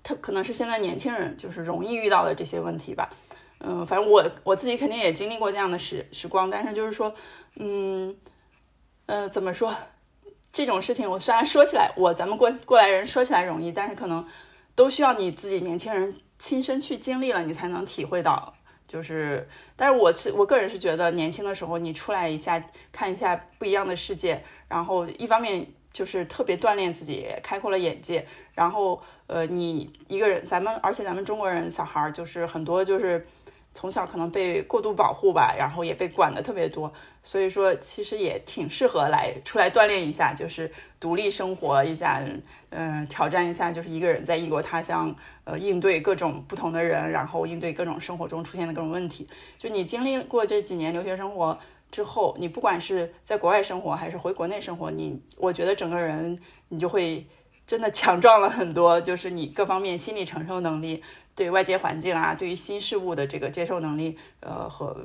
[0.00, 3.10] 他可能是现在年轻人就是容易遇到的这些问题吧。
[3.58, 7.12] 嗯，反正我我自己肯定也经历过这样的时时光，但是就是说，
[7.56, 8.16] 嗯，
[9.06, 9.74] 呃，怎么说？
[10.52, 14.24] 这种事情我虽然说起来，我咱们过过来人说起来容易，但是可能
[14.76, 18.54] 都需要你自己年轻人亲身去经历了，你才能体会到。
[18.86, 33.26] 就是，但是我是我个人是觉得，年轻的时候你出来一下，看一下不一样的世界，然后一方面就是特别锻炼自己，开阔了眼界，然后呃，你一个人，咱们而且咱们中国人小孩儿就是很多就是。
[33.76, 36.90] 从小可能被过度保护吧，然后也被管的特别多，
[37.22, 42.24] 所以说其实也挺适合来出来锻炼一下，就是独立生活一下，
[42.70, 49.28] 嗯，挑战一下，就是一个人在异国他乡，呃，应对各种不同的人，然后应对各种生活中出现的各种问题。
[49.58, 51.58] 就你经历过这几年留学生活
[51.90, 56.38] 之后，你不管是在国外生活还是回国内生活，你我觉得整个人
[56.70, 57.26] 你就会
[57.66, 61.02] 真的强壮了很多，就是你各方面心理承受能力。
[61.36, 64.96] 对外界环境啊，对于新事物的这个接受能力，呃，和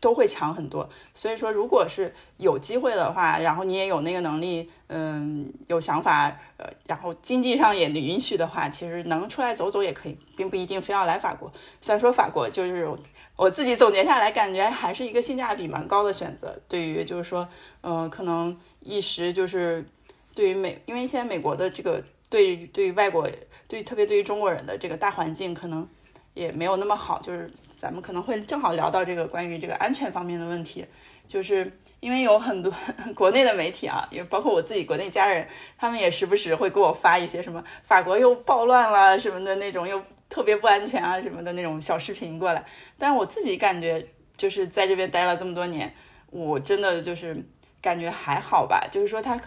[0.00, 0.88] 都会强很多。
[1.14, 6.26] 所以说，如果是有机会的话，然后你也有那个能力，嗯，有想法，
[6.58, 11.50] 呃，然后经济上也允许的话，其实能出来走走也可以，并不一定非要来法国。
[11.80, 12.86] 虽然说法国就是
[13.34, 16.54] 我自己总结下来，感觉还是一个性价比蛮高的选择。
[16.68, 17.48] 对于就是说，
[17.80, 19.86] 嗯，可能一时就是
[20.34, 22.04] 对于美，因为现在美国的这个。
[22.30, 23.26] 对，对于外国，
[23.68, 25.86] 对特别对于中国人的这个大环境，可能
[26.32, 27.20] 也没有那么好。
[27.20, 30.86] 就是咱们可能会正好聊到这个关于这个安全方面的问题，
[31.28, 32.72] 就是因为有很多
[33.14, 42.64] 国内的媒体啊，也包括我自己国内家人，他们也时不时会给我发一些什么法国又暴乱了什么的那种，又特别不安全啊什么的那种小视频过来。
[42.96, 45.94] 但我自己感觉，就是在这边待了这么多年，
[46.30, 47.44] 我真的就是
[47.82, 48.88] 感觉还好吧。
[48.90, 49.38] 就是说他。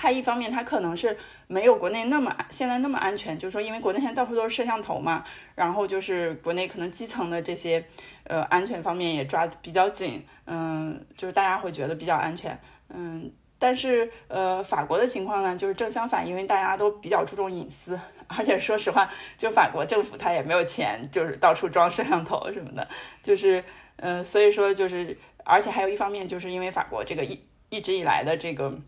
[0.00, 5.24] 它一方面，它可能是没有国内那么现在那么安全，就是说，因为国内现在到处都是摄像头嘛，
[5.56, 7.84] 然后就是国内可能基层的这些
[8.22, 12.56] 呃安全方面也抓的比较紧，嗯，就是大家会觉得比较安全，
[12.90, 22.86] 嗯，但是呃法国的情况呢，就是正相反，因为大家都比较注重隐私， 而且说实话，就法国政府它也没有钱，就是到处装摄像头什么的，
[23.20, 23.64] 就是
[23.96, 28.78] 嗯，所以说就是，而且还有一方面，就是因为法国这个一一直以来的这个。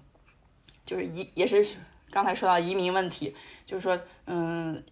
[0.90, 1.64] 就是移也是
[2.10, 3.32] 刚才说到移民问题，
[3.64, 4.82] 就是说，嗯，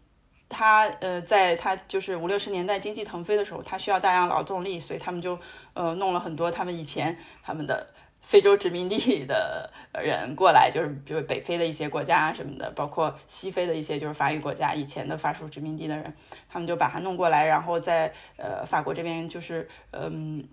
[0.48, 5.36] 他呃，在他就是五六十年代经济腾飞的时候，他需要大量劳动力，所以他们就
[5.74, 16.14] 呃弄了很多他们以前他们的非洲殖民地的人过来，就是比如北非的一些国家什么的，包括西非的一些就是法语国家以前的法属殖民地的人，
[16.48, 20.48] 他们就把他弄过来，然后在呃法国这边就是嗯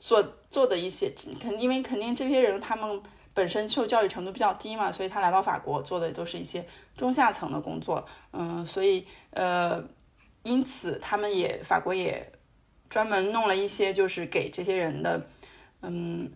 [0.00, 3.00] 做做的一些，肯因为肯定这些人他们
[3.34, 6.66] 本身受教育程度比较低嘛，所以他来到法国做的都是一些
[6.96, 9.82] 中下层的工作，嗯，所以呃
[10.42, 12.32] 因此他们也法国也
[12.88, 15.26] 专门弄了一些就是给这些人的
[15.82, 16.30] 嗯。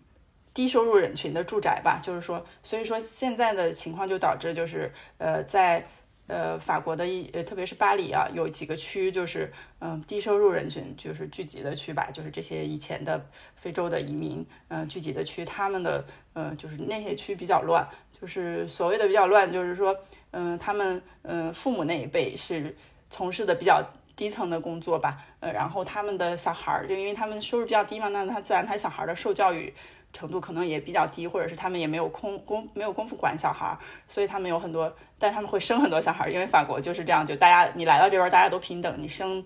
[0.54, 5.86] 低收入人群的住宅吧，就是说，所以说现在的情况就导致就是，呃，在
[6.26, 19.96] 呃法国的一，呃特别是巴黎啊，有几个区就是嗯低收入人群就是聚集的区吧，就是这些以前的非洲的移民嗯聚集的区，他们的呃就是那些区比较乱，就是所谓的比较乱，就是说
[20.32, 22.74] 嗯他们嗯父母那一辈是
[23.08, 23.82] 从事的比较
[24.16, 29.72] 低层的工作吧，呃然后他们的小孩儿就因为他们收入比较低嘛，那他自然他小孩的受教育。
[30.12, 39.44] 程度可能也比较低，或者是他们也没有空工没有功夫管小孩儿，所以他们有很多，但他们会生很多小孩儿，因为法国就是这样，就大家你来到这边大家都平等，你生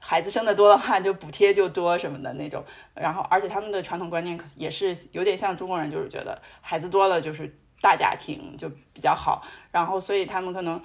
[0.00, 10.82] 孩子生的多的话就补贴就多什么的那种，然后而且他们的传统观念也是有点像中国人，就是觉得孩子多了就是大家庭就比较好，然后所以他们可能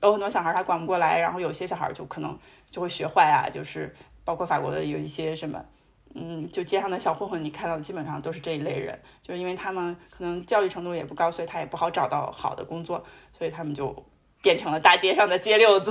[0.00, 2.38] 有很多小孩他管不过来，然后有些小孩就可能
[2.70, 5.64] 就会学坏啊，就是包括法国的有一些什么。
[6.14, 13.02] 嗯，就街上的小混混，你看到基本上都是这一类人，就是因为他们可能教育程度也不高，所以他也不好找到好的工作，
[13.32, 14.04] 所以他们就
[14.42, 15.90] 变成了大街上的街溜子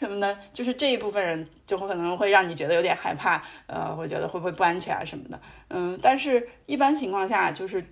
[0.00, 0.36] 什么的。
[0.52, 5.40] 就是这一部分人就会可能会让你觉得有点害怕，呃，会觉得会不会不安全啊什么的。
[5.68, 7.86] 嗯，但是一般情况下，就是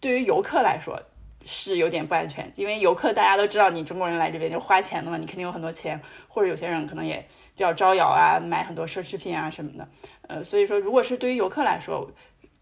[0.00, 1.00] 对于游客来说
[1.44, 7.16] 是有点不安全，因为游客大家都知道，你中国人来这边就花钱的嘛，你肯定有很多钱，或者有些人可能也
[7.54, 9.88] 比较招摇啊，买很多奢侈品啊什么的。
[10.28, 12.10] 呃，所以说，如果是对于游客来说，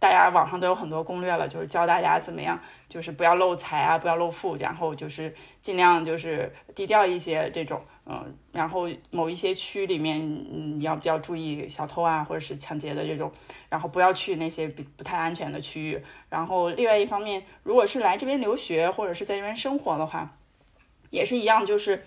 [0.02, 13.30] 大家网上都有很多攻略了，就是教大家怎么样，就是不要漏财啊，不要漏富，然后就是尽量就是低调一些这种，嗯，然后某一些区里面，嗯，你要比较注意小偷啊，或者是抢劫的这种，
[13.68, 16.02] 然后不要去那些不不太安全的区域。
[16.28, 20.36] 然后另外一方面，如果是来这边留学或者是在这边生活的话，
[21.10, 22.04] 也是一样，就是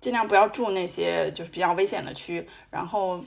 [0.00, 3.20] 尽量不要住那些就是比较危险的区，然后。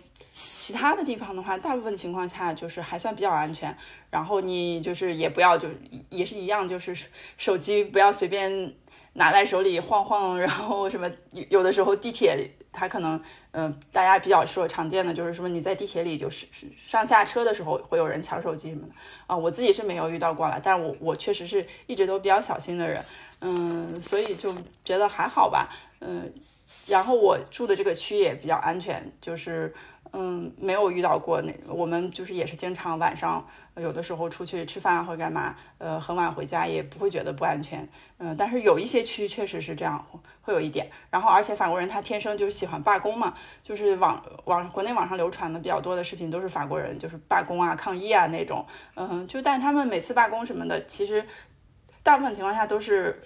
[0.58, 3.75] 其他的地方的话，大部分情况下就是还算比较安全。
[4.10, 5.67] 然后你就是也不要就
[6.10, 6.95] 也是一样，就是
[7.38, 8.73] 手机不要随便
[9.13, 10.39] 拿在手里晃晃。
[10.39, 11.12] 然后什么
[11.49, 18.93] 有的时候地铁里，它可能嗯，大家比较说常见的就是说你在地铁里就是上下车的时候会有人抢手机什么的
[19.27, 19.36] 啊。
[19.36, 23.03] 我自己是没有遇到过了，但我我确实是一直都比较小心的人，
[23.41, 24.49] 嗯，所以就
[24.86, 26.34] 觉得还好吧，嗯。
[26.88, 29.73] 然后我住的这个区也比较安全，就是。
[30.17, 37.86] 嗯，没有遇到过那，我们就是也是经常晚上有的时候出去吃饭或者干嘛，呃，很晚回家也不会觉得不安全。
[38.17, 40.08] 嗯，但是有一些区确实是这样，
[40.41, 40.89] 会有一点。
[41.10, 48.65] 然后，而且法国人他天生就是喜欢罢工嘛，就是网网国内网上流传的比较多的视频都是法国人就是罢工啊、抗议啊那种。
[48.95, 51.28] 嗯，就但他们每次罢工什么的，其实
[52.01, 53.21] 大部分情况下都是。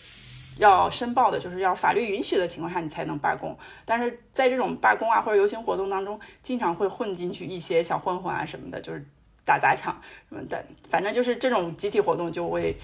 [0.60, 3.58] 要申报的，就是要法律允许的情况下，你才能罢工。
[3.86, 9.04] 但是在这种罢工啊或者游行活动当中，经常会混进去一些小混混啊什么的，就是
[9.46, 10.64] 打砸抢什么的。
[10.90, 12.78] 反正就是这种集体活动，就会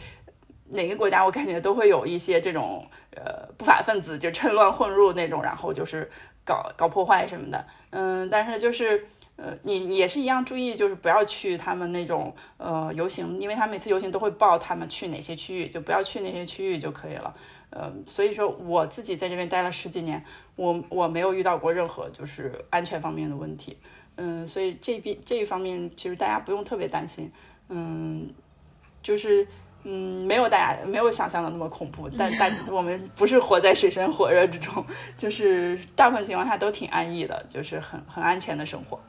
[0.69, 6.09] 哪个国家我感觉都会有一些这种呃不法分子就趁乱混入那种，然后就是
[6.45, 7.67] 搞搞破坏什么的。
[7.89, 17.35] 嗯，但是就是呃你也是一样注意，就是不要去他们那种呃游行，因为他每次游行都会报他们去哪些区域，就不要去那些区域就可以了。
[17.71, 20.23] 呃，所以说我自己在这边待了十几年，
[20.55, 23.77] 我我没有遇到过任何就是安全方面的问题，
[24.15, 27.31] 嗯，所以这边这一方面其实大家不用特别担心，
[27.69, 28.33] 嗯，
[29.03, 29.45] 就是
[29.83, 34.85] 嗯没有大家没有想象的那么恐怖，但 但我们不是活在水深火热之中，
[35.17, 38.99] 就是大部分情况下都挺安逸的，就是很很安全的生活。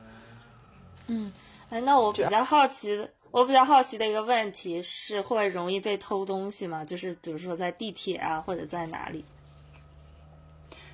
[1.07, 1.33] 嗯，
[1.71, 3.09] 哎，那我比较好奇。
[3.37, 6.83] 我比较好奇的一个问题是，会容易被偷东西吗？
[6.83, 9.23] 就是比如说在地铁啊，或者在哪里？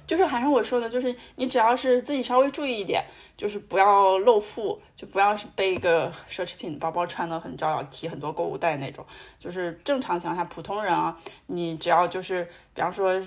[0.08, 3.04] 就是还是我说的，就是你只要是自己稍微注意一点，
[3.36, 9.06] 就是不要露富，就不要是背一个奢侈品包包，穿的很招摇，提很多购物袋那种。
[9.38, 13.22] 就是正常情况下，普通人啊，你只要就是比方说，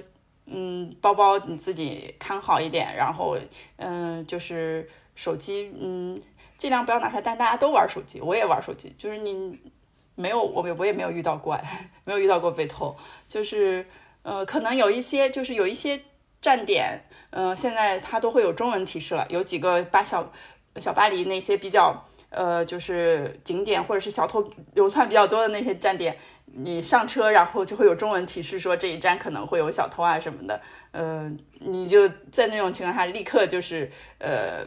[0.45, 3.37] 嗯，包包你自己看好一点，然后
[3.77, 6.21] 嗯，就是手机，嗯。
[6.57, 8.95] 尽量不要拿出来，但大家都玩手机，我也玩手机。
[8.97, 9.59] 就是你
[10.15, 11.59] 没有，我我也没有遇到过，
[12.05, 12.95] 没有遇到过被偷。
[13.27, 13.85] 就是
[14.23, 15.99] 呃，可能有一些，就是有一些
[16.41, 19.25] 站点，呃，现在它都会有中文提示了。
[19.29, 20.31] 有几个巴小
[20.77, 24.43] 小巴黎那些比较呃，就是景点或者是小偷
[24.73, 33.89] 流窜比较多的那些站点，你上车然后就会有中文提示说这一站可能会有小偷啊什么的，呃，你就在那种情况下立刻就是
[34.19, 34.65] 呃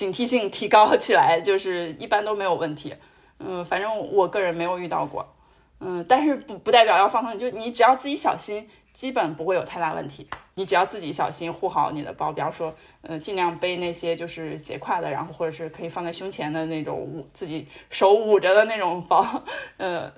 [0.00, 2.94] 警惕性提高起来，就是一般都没有问题。
[3.38, 5.34] 嗯，反正我个人没有遇到过。
[5.78, 8.66] 嗯，但是不不代表要放松，就你只要自己小心。
[8.92, 19.24] 基本不会有太大问题，你只要自己小心护好你的包，比方说，呃，尽量背那些就是斜挎的，然后或者是可以放在胸前的那种捂自己手捂着的那种包，
[19.78, 20.12] 呃，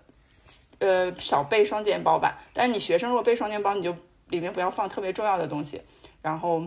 [0.79, 2.43] 呃，少背双肩包吧。
[2.55, 3.95] 但是你学生如果背双肩包，你就
[4.29, 5.83] 里面不要放特别重要的东西。
[6.23, 6.63] 然后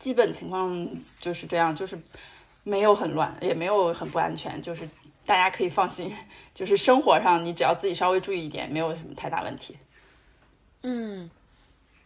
[0.00, 0.88] 基本情况
[1.20, 1.96] 就是这样，就是
[2.64, 4.88] 没有很乱，也没有很不安全，就是
[5.24, 6.12] 大家可以放心，
[6.52, 9.78] 就是生活上你只要自己稍微注意一点，没有什么太大问题。
[10.82, 11.30] 嗯，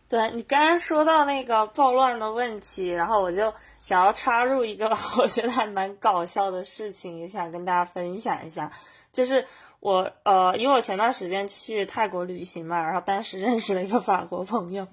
[0.08, 8.70] 对你刚刚说到那个暴乱的问题，然后我就想要插入一个 我觉得还蛮搞笑的事情，也想跟大家分享一下。
[9.12, 9.46] 就是
[9.84, 14.88] 我呃，因为我前段时间去泰国旅行嘛，然后当时 认识了一个法国朋友，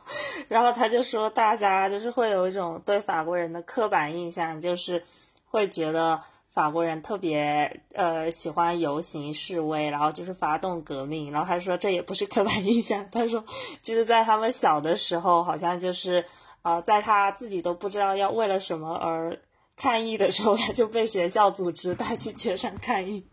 [0.50, 5.02] 然后他就说大家就是会有一种对法国人的刻板印象，就是
[5.46, 6.22] 会觉得。
[6.54, 13.42] 法国人特别呃喜欢游行示威，然后就是发动革命，然后他说这也不是刻板印象，他说
[13.82, 16.26] 就是在他们小的时候，好像就是
[16.64, 19.40] 呃在他自己都不知道要为了什么而
[19.78, 23.26] 抗议的时候，他就被学校组织带去街上抗议，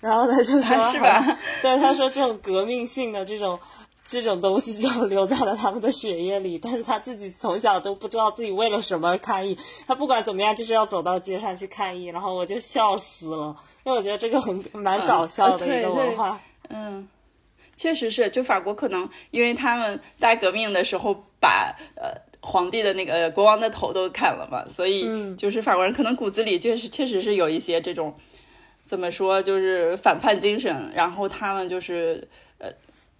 [0.00, 1.38] 然后他就说，是吧？
[1.62, 3.58] 对，他说这种革命性的这种。
[4.06, 16.38] 这种东西就留在了他们的血液里，但是他自己从小都不知道自己为了什么抗议，他不管怎么样就是要走到街上去抗议，然后我就笑死了，因为我觉得这个很蛮搞笑的一个文化。
[16.68, 17.08] 嗯，
[17.76, 28.14] 确实是，就法国可能因为他们大革命的时候把呃皇帝的那个国王的头都砍了嘛，所以就是法国人可能骨子里确实确实是有一些这种
[28.84, 32.28] 怎么说就是反叛精神，然后他们就是
[32.58, 32.70] 呃。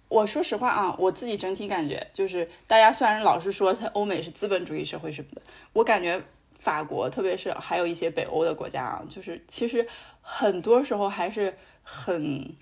[0.07, 5.41] 我说实话啊，我自己整体感觉就是，大家虽然老是说它欧美是资本主义社会什么的，
[5.73, 6.21] 我感觉
[6.53, 9.85] 法国，特别是还有一些北欧的国家啊，就是其实
[10.21, 12.55] 很多时候还是很，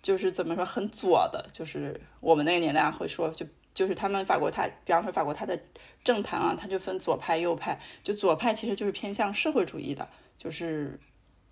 [0.00, 3.44] 就是怎么说很左的，就是我们那个年代会说，就
[3.74, 5.58] 就是他们法国，他比方说法国，他的
[6.04, 10.98] 政坛啊，他就分左派右派，就左派其实就是偏向社会主义的，就是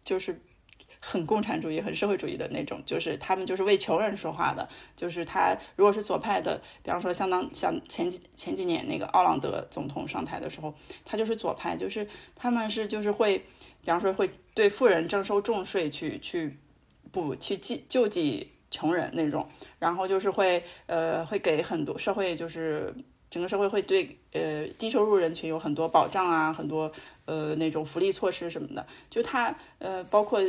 [0.05, 0.41] 就是。
[1.07, 4.67] 很共产主义、很社会主义的那种，就是他们就是为穷人说话的。
[4.97, 10.75] 就是他如果是左派的，比方说相当像前几前几年那个奥朗德总统上台的时候，
[11.05, 16.57] 他就是左派，就是他们是就是会，比方说会对富人征收重税，去去
[17.13, 19.47] 补去济救济穷人那种，
[19.79, 22.95] 然后就是会呃会给很多社会就是
[23.35, 26.93] 整个社会会对呃低收入人群有很多保障啊，很多
[27.25, 30.41] 呃那种福利措施什么的，就他呃包括。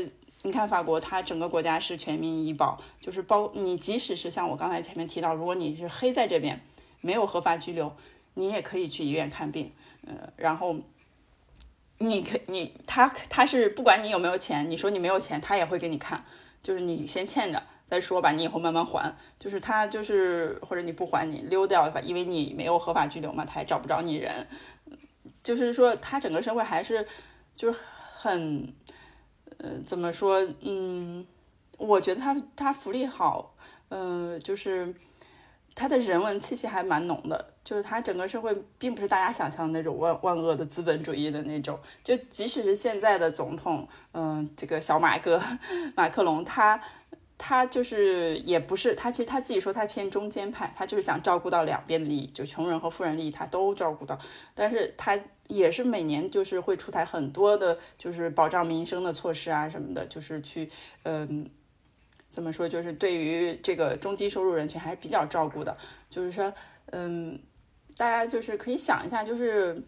[0.44, 6.62] 你看法国，它整个国家是全民医保，就是包你即使是像我刚才前面提到，如果你是黑在这边，
[7.02, 7.92] 没有合法居留，
[8.36, 9.72] 你也可以去医院看病，
[10.06, 10.76] 呃，然后
[11.98, 16.24] 你可你他他是不管你有没有钱，你说你没有钱，他也会给你看，
[16.62, 24.48] 就是你先欠着再说吧，你以后慢慢还，就是他就是或者你不还你溜掉，因为你没有合法居留嘛，他也找不着你人，
[25.44, 27.08] 就是说他整个社会还是
[27.56, 27.80] 就是
[28.14, 28.74] 很。
[29.58, 30.46] 呃，怎么说？
[30.64, 31.26] 嗯，
[31.78, 33.56] 我觉得他他福利好，
[33.88, 34.94] 嗯，就是
[35.74, 37.54] 他的人文气息还蛮浓的。
[37.64, 41.80] 就是他整个社会并不是大家想象的那种万万恶的资本主义的那种。
[42.04, 45.42] 就即使是现在的总统，嗯，这个小马哥
[45.96, 46.82] 马克龙，他
[47.38, 54.20] 他就是也不是他其实他自己说他偏中间派，他就是想照顾到两边的利益，就穷人和富人利益他都照顾到，
[54.54, 55.20] 但是他。
[55.48, 60.68] 也是每年就是会出台很多的，就是保障民生的措施啊什么的，就是去，
[61.04, 61.48] 嗯，
[62.28, 65.78] 怎么说，就是对于这个中低收入人群还是比较照顾的。
[66.10, 66.52] 就是说，
[66.88, 67.40] 嗯，
[67.96, 69.80] 大家就是可以想一下，就是，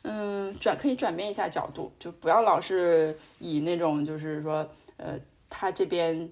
[0.00, 4.66] 嗯，转可以转变一下角度，就不要老是以那种就是说，
[4.96, 5.20] 呃，
[5.50, 6.30] 他这边，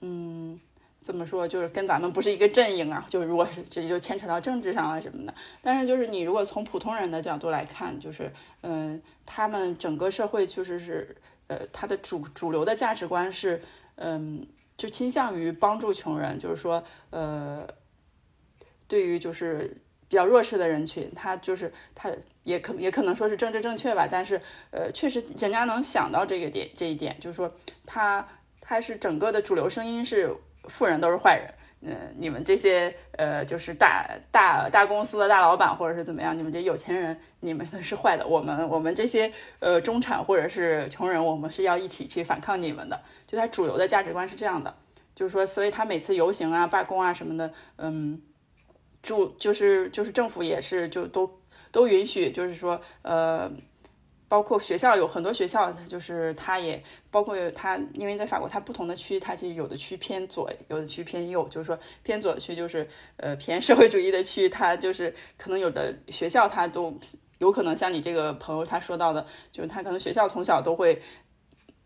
[0.00, 0.60] 嗯。
[1.02, 3.04] 怎么说，就是跟咱们不是一个阵营啊。
[3.06, 5.34] 就是如果是这就牵扯到政治上了什么的。
[5.60, 11.14] 但是就是你如果从普通人的角度来看，就是嗯，他们整个社会确实是
[11.48, 13.60] 呃，他的主主流的价值观是
[13.96, 14.46] 嗯，
[14.78, 17.68] 就倾向于帮助穷人，就是说呃，
[18.88, 19.76] 对于就是
[20.08, 22.10] 比较弱势的人群，他就是他
[22.44, 24.08] 也可也可能说是政治正确吧。
[24.10, 27.52] 但是呃，确实人家能想到这个点这一点，就是说
[27.84, 28.26] 他
[28.64, 30.34] 他是整个的主流声音是。
[30.66, 38.26] 富人都是坏人，嗯，你们这些呃，就是大大大公司的大老板或者是怎么样，你们这有钱人，你们 是坏的。
[38.26, 42.98] 我们我们这些呃中产或者是穷人，我们是要一起去反抗你们的。
[43.26, 44.74] 就他主流的价值观是这样的，
[45.14, 48.22] 就是说，所以他每次游行啊、罢工啊什么的，嗯，
[49.02, 51.30] 主就是就是政府也是就都
[51.70, 53.52] 都允许，就是说呃。
[54.34, 61.46] 包括学校有很多学校，就是它也包括它，因为在法国，它不同的区，它其实有的区偏左，有的区偏右。
[61.48, 66.98] 就是说偏左的区就是呃偏社会主义的区，它就是可能有的学校它都
[67.38, 71.00] 有可能像你这个朋友他说到的，就是他可能学校从小都会。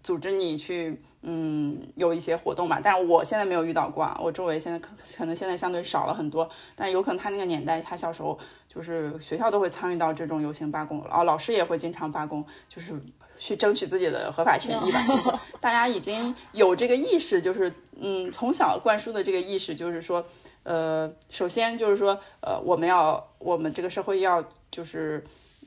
[0.08, 4.18] 组织你去，嗯，有一些活动吧，但是我现在没有遇到过啊。
[4.24, 4.88] 我周围现在可
[5.18, 12.98] 可能现在相对少了很多，但有可能他那个年代，他小时候就是学校都会参与到这种游行罢工，然后老师也会经常罢工，就是
[13.36, 14.98] 去争取自己的合法权益吧。
[15.60, 20.24] 大家已经有这个意识，就是嗯，从小灌输的这个意识，就是说，
[20.62, 25.22] 呃，首先就是说，呃，我们要我们这个社会要就是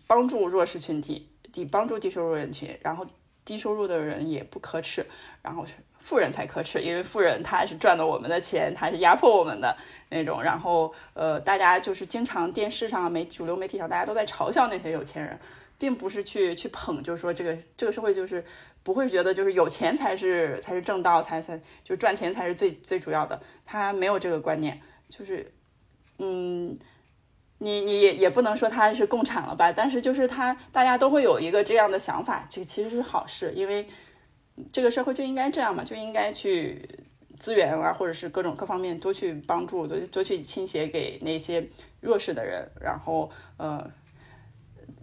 [0.08, 3.06] 帮助弱势群体，低帮助低收入人群，然后。
[3.44, 5.06] 低收入的人也不可耻，
[5.42, 9.76] 然后是富人才可耻，因为富人他是赚的我们的钱，他是压迫我们的
[10.10, 10.42] 那种。
[10.42, 15.40] 然后呃，大家就是经常电视上、媒主流媒体上，大家都在嘲笑那些有钱人，
[15.78, 18.44] 并不是去去捧，就是说这个这个社会就是
[18.84, 24.80] 不会觉得就是有钱才是才是正道，才才就赚钱才是最最主要的，他没有这个观念，
[25.10, 25.52] 就是
[26.18, 26.78] 嗯。
[27.64, 33.88] 你你也也不能说他是共产了吧，但是就是他大家都会有一个这样的想法，这其实是好事，因为
[34.72, 36.90] 这个社会就应该这样嘛，就应该去
[37.38, 41.64] 资源啊，或者是各种各方面多去帮助，多多去倾斜给那些
[42.00, 43.88] 弱势的人，然后呃，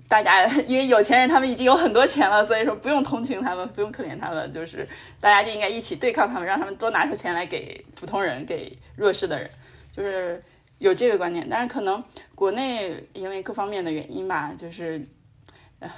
[0.09, 4.84] 大家因为有钱人他们已经有很多钱了，所以说不用同情他们，不用可怜他们，就是
[5.20, 9.48] 大家就应该一起对抗他们，让他们多拿出钱来给普通人，给弱势的人，
[9.92, 10.42] 就是。
[10.78, 12.02] 有这个观念，但是可能
[12.34, 15.04] 国内因为各方面的原因吧，就是，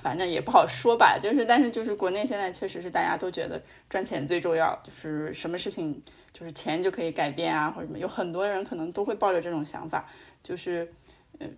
[0.02, 1.18] 反正也不好说吧。
[1.22, 6.02] 就是，但是就是国内现在确实是大家都觉得赚钱最重要，就是什么事情
[6.32, 7.98] 就是钱就可以改变啊，或者什么。
[7.98, 10.08] 有很多人可能都会抱着这种想法，
[10.42, 10.90] 就是，
[11.40, 11.56] 嗯，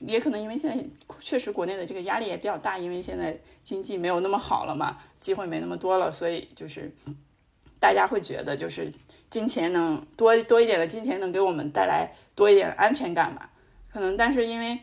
[0.00, 0.84] 也可能因为现在
[1.20, 6.90] 确实国内的这个压力也比较大，因为现在经济没有那么好了嘛，机会没那么多了，所以就是
[7.78, 8.92] 大家会觉得就是。
[9.34, 13.50] 金钱能多多一点的金钱能给我们带来多一点安全感吧？
[13.92, 14.78] 可能，但是因为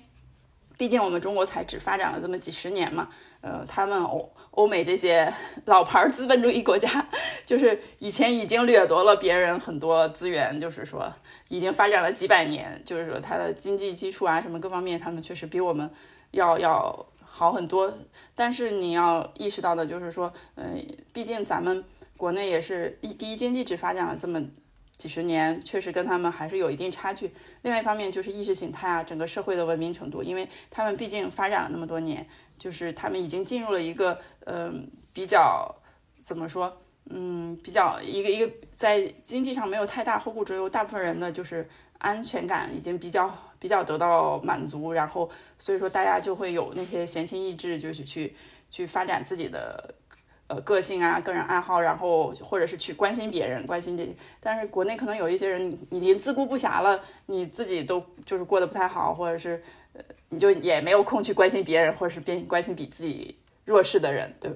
[0.77, 3.07] 毕竟我们中国才只发展了这么几十年嘛，
[3.39, 5.33] 呃，他们欧欧美这些
[5.63, 7.07] 老牌资本主义国家，
[7.47, 11.09] 就是以前已经掠夺了别人很多资源，就是说
[11.47, 15.89] 已经发展了几百年，就是说它的经济基础啊什么各方面，他们确实比我们
[16.31, 17.97] 要要好很多。
[18.35, 21.81] 但是你要意识到的就是说，嗯，毕竟咱们。
[22.21, 24.39] 国内也是一第一经济只发展了这么
[24.95, 27.33] 几十年，确实跟他们还是有一定差距。
[27.63, 32.27] 另外一方面就是意识形态啊，整个社会的文明程度，因为他们毕竟发展了那么多年，
[32.59, 35.75] 就是他们已经进入了一个嗯比较
[36.21, 41.67] 怎么说嗯比较一个一个在经济上没有太大后顾之忧，大部分人的就是
[41.97, 48.35] 安全感已经比较比较得到满足，然后所以说大家就会有那些闲情逸致，就是去
[48.69, 49.95] 去发展自己的。
[50.51, 54.13] 呃，个性啊，个人爱好，然后或者是去关心别人，关心这些。
[54.41, 64.51] 但是国内可能有一些人，你连自顾不暇了，你自己都就是过得不太好，或者是呃，你就也没有空去关心别人，或者是边关心比自己弱势的人，对，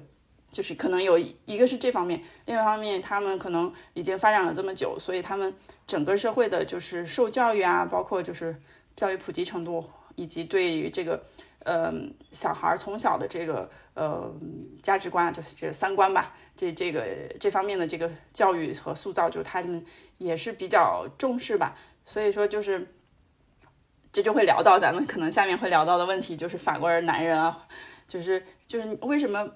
[0.50, 5.54] 就是可能有一个是这方面，另外一方面他们可能已经发展了这么久，所以他们
[5.86, 8.54] 整个社会的就是受教育啊，包括就是
[8.94, 9.82] 教育普及程度，
[10.14, 11.24] 以及对于这个。
[11.68, 14.32] 嗯，小孩从小的这个呃
[14.80, 17.04] 价值观，就是这三观吧，这这个
[17.40, 19.84] 这方面的这个教育和塑造，就他们
[20.18, 21.74] 也是比较重视吧。
[22.04, 22.94] 所以说，就是
[24.12, 27.66] 这就会聊到咱们可能下面会聊到的问题，就是法国人男人啊，
[28.06, 29.50] 就是就是为什么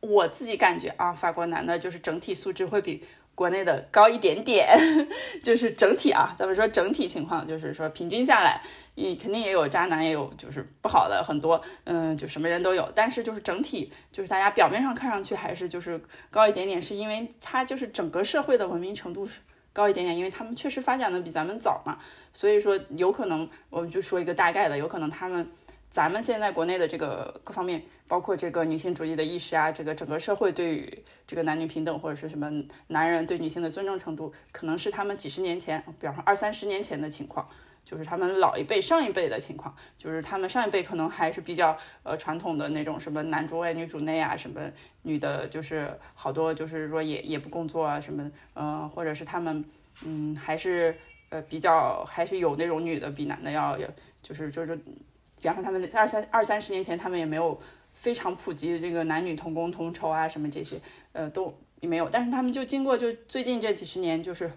[0.00, 3.04] 我自己感觉啊，法国男的就是整体素质会比。
[3.34, 4.76] 国内的高一点点，
[5.42, 8.60] 就是整体啊，咱们说整体情况，就是说平均下来，
[8.94, 12.90] 你肯定也有渣男，也有就是不好的很多，嗯，就什么人都有。
[12.94, 19.40] 但是就是整体，就是大家表面上看上去还是就是高一点点，是因为他就是整个社会的文明程度是
[19.72, 21.98] 高一点点，因为他们确实发展的比咱们早嘛，
[22.32, 25.50] 所以说有可能，我们就说一个大概的，有可能他们。
[25.92, 32.50] 咱们现在国内的这个各方面，包括这个女性主义的意识啊，这个整个社会对于这个男女平等或者是什么
[32.86, 37.46] 男人对女性的尊重程度，可能是他们几十年前，比方说二三十年前的情况，
[37.84, 44.62] 就是他们老一辈、上一辈的情况，就是他们上一辈可能还是比较呃传统的那种什么男主外女主内啊，什么
[45.02, 49.62] 女的就是好多就是说也也不工作啊什么，嗯，或者是他们
[50.06, 50.96] 嗯还是
[51.28, 53.86] 呃比较还是有那种女的比男的要要
[54.22, 54.78] 就是就是，
[55.42, 57.60] 比方说他们二三二三十年前他们也没有
[57.92, 60.80] 非常普及这个男女同工同酬啊什么这些，
[61.12, 64.50] 呃都没有，但是他们就经过就最近这几十年就是。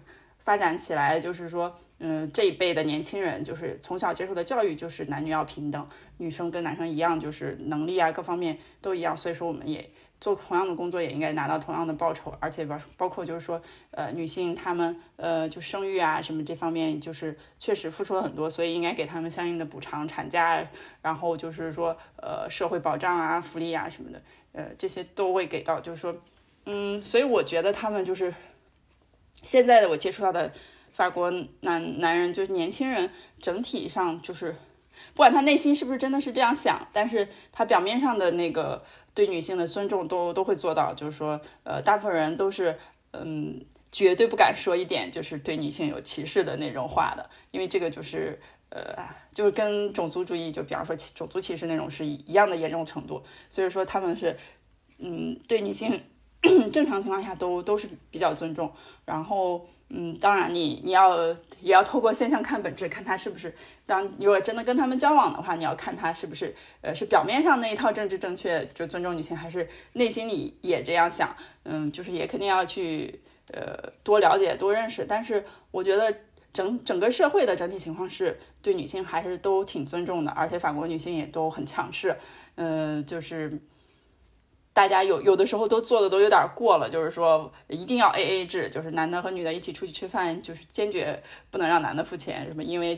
[0.46, 13.60] 发展起来，就是说，嗯，这一辈的年轻人，就是从小接受的教育就是男女要平等，女生跟男生一样，就是能力啊各方面都一样，所以说我们也做同样的工作，也应该拿到同样的报酬，而且包包括就是说，
[13.90, 20.66] 呃，女性她们呃就生育啊什么这方面，就是确实付出了很多，所以应该给他们相应的补偿，产假，
[21.02, 26.16] 然后就是说，呃，社会保障啊、福利啊什么的，呃，这些都会给到，就是说，
[26.64, 28.34] 嗯，所以我觉得他们就是。
[29.42, 30.50] 现在的我接触到的
[30.94, 34.56] 法国男男人，就是年轻人，整体上就是，
[35.14, 38.84] 不管他内心是不是真的是这样想，但是他表面上的那个
[39.14, 42.78] 对女性的尊重都都会做到，就是说，呃，大部分人都是，
[43.12, 48.40] 嗯，绝对不敢说一点就是对女性有歧视的那种话的，因为这个就是，
[48.70, 48.94] 呃，
[49.32, 54.36] 就是跟种族主义，就比方说种族歧视那种是一样的严重程度，所以说他们是，
[54.98, 56.00] 嗯，对女性。
[56.72, 58.70] 正常情况下都都是比较尊重，
[59.04, 61.28] 然后嗯，当然你你要
[61.60, 63.54] 也要透过现象看本质，看他是不是
[63.86, 73.20] 当如果真的跟他们交往的话，你要看他是不是呃是表面上那一套政治正确就尊重女性，还是内心里也这样想，嗯，就是也肯定要去
[73.52, 76.12] 呃多了解多认识，但是我觉得
[76.52, 82.16] 整整个社会的整体情况是对女性还是都挺尊重的，而且法国女性也都很强势，
[82.56, 83.60] 嗯，就是。
[84.76, 92.62] 大家有有的时候都做的都有点过了，就是说一定要 A A 制，就是男的和女的一起出去吃饭，就是坚决不能让男的付钱，什么？
[92.62, 92.94] 因为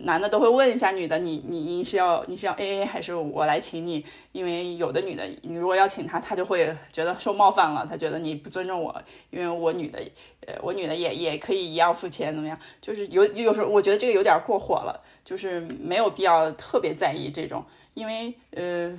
[0.00, 4.04] 男的都会问一下女的，你你你是要你是要 A A 还是我来请你？
[4.32, 9.00] 因为有的女的，你如果要请她，她就会觉得受冒犯了，她觉得你不尊重我，
[9.30, 10.02] 因为我女的，
[10.48, 12.58] 呃，我女的也也可以一样付钱，怎么样？
[12.80, 17.64] 就是有有时候我觉得这个有点过火了，就是没有必要特别在意这种，
[17.94, 18.98] 因为呃。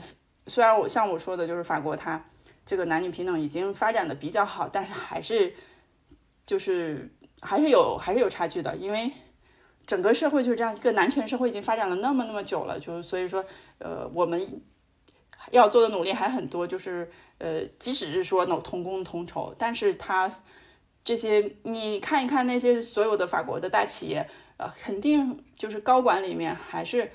[0.52, 2.22] 虽然我像我说的，就是法国它
[2.66, 5.54] 这个男女平等已经发展的比较好，但是还是
[6.45, 7.10] 就是
[7.41, 9.14] 还是有还是有差距的，因为
[9.88, 13.45] 整个社会就是这样一个男权社会已经发展了那么那么久了，就是所以说
[13.80, 14.62] 呃我们
[15.52, 20.30] 要做的努力还很多，就是呃即使是说同同工同酬，但是他
[21.06, 27.10] 这些你看一看那些所有的法国的大企业，呃肯定就是高管里面还是。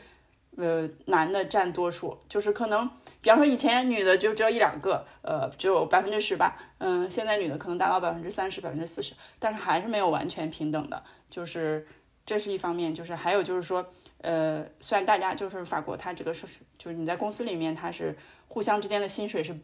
[0.56, 2.88] 呃，男的占多数，就是可能，
[3.20, 11.86] 比方说以前女的就只有一两个，呃，只有百分之十吧，嗯，现在女的可能达到百分之三十、百分之四十，但是还是没有完全平等的，就是
[12.24, 13.86] 这是一方面，就是还有就是说，
[14.22, 16.46] 呃，虽然大家就是法国，它这个是
[16.78, 18.16] 就是你在公司里面，它是
[18.48, 19.54] 互相之间的薪水是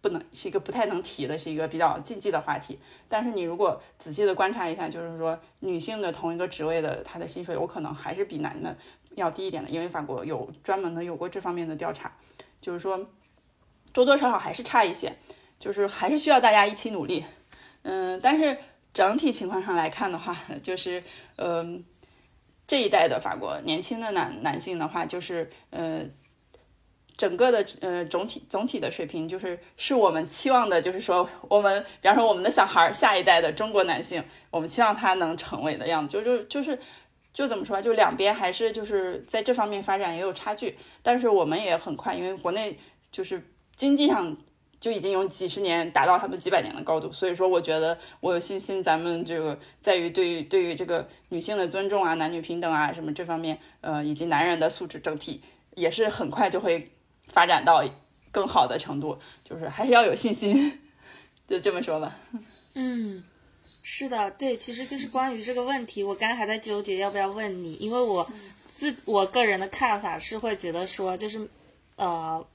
[0.00, 2.78] 不能是一个不太能提的，是一个比较禁忌的话题，
[3.08, 8.76] 但是你如果仔细的观察一下，就是说女性的同一个职位的，她的薪水有可能还是比男的。
[9.18, 12.12] 要低一点的，因为法国有专门的有过这方面的调查，
[12.60, 13.08] 就是说
[13.92, 15.16] 多多少少还是差一些，
[15.58, 17.24] 就是还是需要大家一起努力。
[17.82, 18.58] 嗯，但是
[18.92, 21.02] 整体情况上来看的话，就是
[21.36, 21.84] 嗯
[22.66, 26.02] 这一代的法国年轻的男男性的话，就是呃
[27.16, 36.78] 整个的呃总体总体的水平，就是是我们期望的，就是说我们比方说我们的小孩下一代的中国男性，我们期望他能成为的样子，就就就是。
[37.38, 42.76] 就怎么说，就两边还是就是在这方面发展也有差距，但是我们也很快，因为国内
[43.12, 43.40] 就是
[43.76, 44.36] 经济上
[44.80, 55.40] 就已经有几十年达到他们几百年的高度，所以说我觉得我有信心，咱们这个在于对于对于这个女性的尊重啊、男女平等啊什么这方面，呃，以及男人的素质整体
[55.76, 56.90] 也是很快就会
[57.28, 57.84] 发展到
[58.32, 60.80] 更好的程度，就是还是要有信心，
[61.46, 62.16] 就这么说吧。
[62.74, 63.22] 嗯。
[63.90, 68.30] 是的，对，其实就是 关于这个问题，我刚刚还在纠结要不要问你，因为我
[68.76, 71.48] 自我个人的看法是会觉得说，就是
[71.96, 72.46] 呃，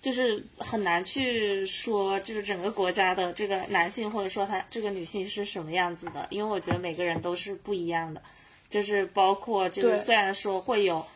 [0.00, 8.20] 就是很难去说，就是整个国家的这个男性或者说他这个女性是什么样子的，因为我觉得每个人都是不一样的，
[8.68, 11.06] 就是包括就是虽然说会有，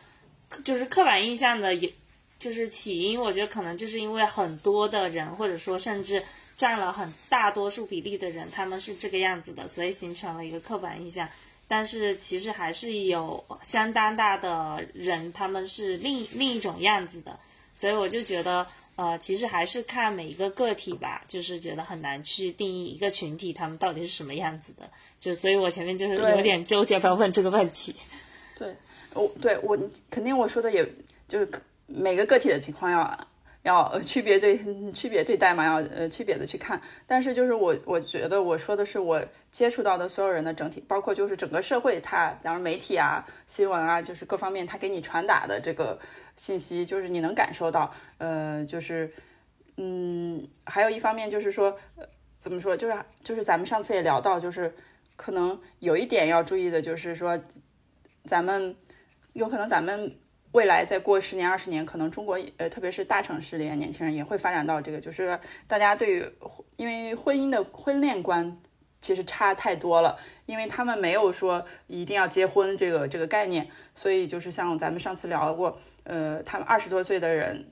[0.63, 1.91] 就是刻板印象的，也
[2.39, 6.23] 就是起因，我觉得可能就是因为很多的人或者说甚至。
[6.55, 11.27] 占了很大多数比例的人，他们是这个样子的，所以形成了一个刻板印象。
[11.67, 17.37] 但是其实还是有相当大的人，他们是另另一种样子的。
[17.73, 24.89] 所以我就觉得，呃，其实还是看每一个个体吧，就是觉得很难去定义一个群体他们到底是什么样子的。
[25.19, 27.95] 就所以，我前面就是有点纠结，不要问这个问题。
[28.57, 28.73] 对，
[29.13, 29.77] 我对我
[30.09, 30.87] 肯定我说的也
[31.27, 31.49] 就是
[31.87, 33.27] 每个个体的情况要。
[33.65, 34.59] 要区别对
[34.91, 36.79] 区别对待嘛，要呃区别的去看。
[37.07, 45.99] 但是就是我我觉得我说的是我接触到的所有人的整体，包括就是整个社会，它比方媒体啊、新闻啊，就是各方面它给你传达的这个
[46.35, 49.11] 信息，就是你能感受到，呃，就是
[49.77, 51.75] 嗯，还有一方面就是说，
[52.37, 54.75] 怎么说，就是就是咱们上次也聊到，就是
[55.15, 57.41] 可能有一点要注意的，就是说
[58.25, 58.75] 咱们
[59.33, 60.15] 有可能咱们。
[60.55, 65.37] 未来再过十年二十年，可能中国呃，特别是大城市里面年轻人也会发展到这个，就是
[65.67, 66.25] 大家对于
[66.77, 68.57] 因为婚姻的婚恋观
[69.01, 77.65] 其实差太多了，因为他们没有说一定要结婚这个这个概念，所以就是像咱们上次聊过，呃，他们二十多岁的人。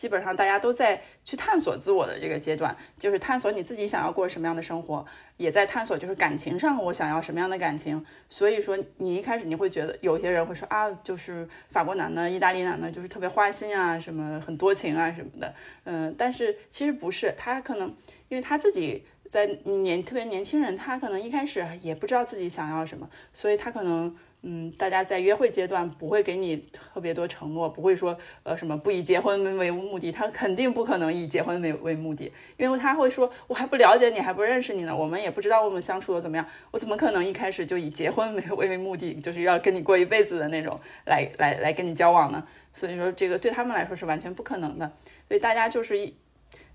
[0.00, 5.04] 基本上大家都在去探索自我的这个阶段，就是探索你自己想要过什么样的生活，
[5.36, 8.02] 也在探索就是感情上我想要什么样的感情。
[8.30, 15.54] 所以说你一开始你会觉得有些人会说啊，就是法国男的、意大利男的，就是特别花心啊，什么很多情啊什么的。
[15.84, 17.94] 嗯，但是其实不是，他可能
[18.28, 24.16] 因为他自己在年特别年轻人，他可能一开始也不知道自己想要什么，所以他可能。
[24.42, 42.46] 嗯，大家在约会阶段不会给你特别多承诺，不会说呃什么不以结婚为目的，他肯定不可能以结婚为为目的，因为他会说我还不了解你，还不认识你呢，我们也不知道我们相处的怎么样，我怎么可能一开始就以结婚为为为目的，就是要跟你过一辈子的那种来来来跟你交往呢？
[42.72, 44.90] 所以说这个对他们来说是完全不可能的，
[45.28, 46.14] 所以大家就是一。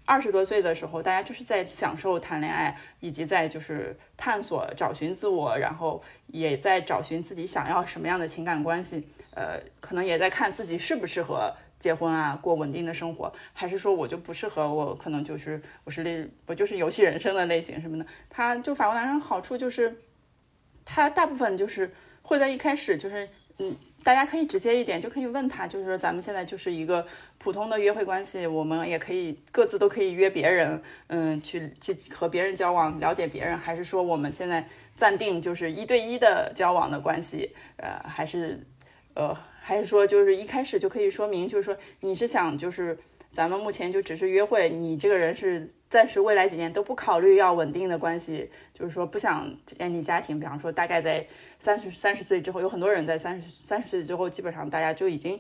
[0.06, 9.08] 二十多岁的时候，大家就是在享受谈恋爱，以及在就是探索、找寻自我，然后也在找寻自己想要什么样的情感关系。
[9.32, 18.06] 呃，可能也在看自己适不适合结婚啊，过稳定的生活，还是说我就不适合，我可能就是我是类我就是游戏人生的类型什么的。
[18.30, 20.02] 他就法国男人好处就是，
[20.86, 21.92] 他大部分就是
[22.22, 23.28] 会在一开始就是
[23.60, 23.76] 嗯。
[24.04, 27.04] 大家可以直接一点，就可以问他，就是说咱们现在就是一个
[27.40, 38.60] 普通的约会关系，我们也可以各自都可以约别人，嗯，去去和别人交往，了解别人，还是说我们现在暂定就是一对一的交往的关系，呃，还是
[39.16, 42.96] 呃，还是说就是一开始就可以说明，就是说你是想就是
[43.36, 45.70] 咱们目前就只是约会，你这个人是。
[45.88, 50.38] 暂时未来几年都不考虑要稳定的关系，就是说不想建立家庭。
[50.38, 51.26] 比方说，大概在
[51.58, 55.40] 三十三十岁之后，有很多人在三十三十岁之后，基本上大家就已经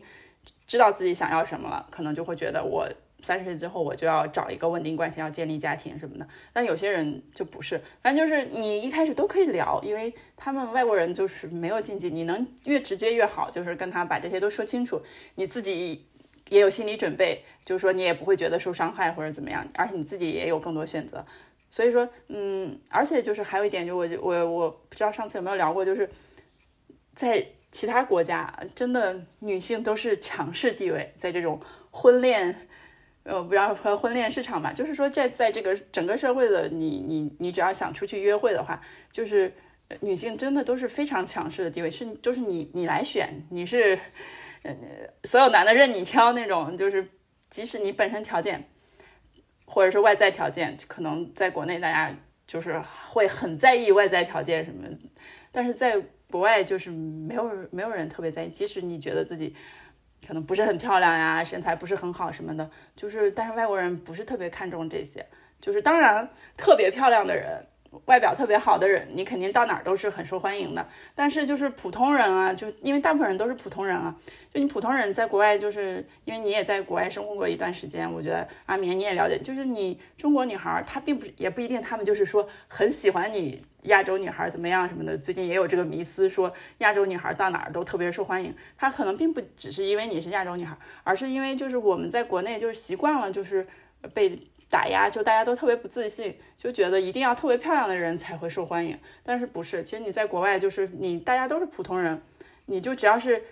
[0.65, 2.87] 知道自己想要什么了，可能就会觉得我
[3.21, 6.25] 三十岁之后我就要找一个稳定关系，要建立家庭什么的。
[6.53, 15.01] 但有些人就不是，反正就是你一开始都可以聊，因为他们外国人就是没有禁忌，你能越直接越好，就是跟他把这些都说清楚，
[15.35, 16.05] 你自己。
[16.49, 21.25] 也有心理准备，就是说你也不会觉得受伤害或者怎么样，而且你自己也有更多选择。
[21.71, 26.09] 所以说，嗯，而且就是还有一点，就我我我不知道上次有没有聊过，就是
[27.13, 31.59] 在其他国家，真的女性都是强势地位，在这种
[31.91, 32.67] 婚恋，
[33.23, 38.79] 呃，不要说婚恋市场吧，就是说在在这个整个社会的你你你只要想出去约会的话，
[39.11, 39.51] 就是
[40.01, 43.99] 女性真的都是非常强势的地位，是就是你你来选，你是。
[44.65, 44.75] 呃
[45.23, 47.07] 所有男的任你挑那种，就是
[47.49, 48.67] 即使你本身条件，
[49.65, 52.15] 或者是外在条件，可能在国内大家
[52.47, 54.87] 就是会很在意外在条件什么，
[55.51, 59.55] 但是在国外就是没有没有人特别在意，即使你觉得自己
[60.27, 65.25] 可能不是很漂亮呀，身材不是很好什么的，就是但是外国人不是特别看重这些，
[65.61, 67.65] 就是当然特别漂亮的人。
[68.05, 70.87] 外表特别好的人，你肯定到哪儿都是很受欢迎的。
[71.15, 74.15] 但是就是普通人啊，就因为大部分人都是普通人啊，
[74.53, 85.17] 就你普通人在国外，就是因为你也在国外生活过一段时间，我觉得阿棉你也了解，就是你中国女孩儿她并不是也不一定，她们就是说很喜欢你亚洲女孩怎么样什么的。
[85.17, 88.53] 最近也有这个迷思，说亚洲女孩到哪儿都特别受欢迎。
[88.77, 93.65] 她可能并不只是因为你是亚洲女孩，而是因为就是我们在国内就是习惯了就是
[94.13, 94.39] 被。
[94.69, 98.99] 打压就大家都特别不自信，就觉得一定要特别漂亮的人才会受欢迎。
[99.23, 99.83] 但是不是？
[99.83, 102.21] 其实你在国外就是你大家都是普通人，
[102.65, 103.43] 你就只要是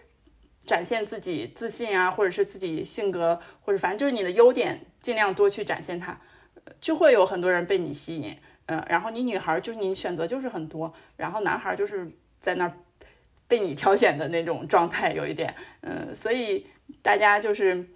[0.66, 6.20] 展现自己自信啊，或者是自己性格，或者反正就是你的优点，尽量多去展现它，
[6.82, 8.36] 就会有很多人被你吸引。
[8.66, 12.74] 嗯，然后你女孩就是你选择就是很多，然后男孩就是在那儿
[13.47, 15.53] 被你挑选的那种状态有一点。
[15.82, 16.66] 嗯，所以
[17.01, 17.88] 大家就是。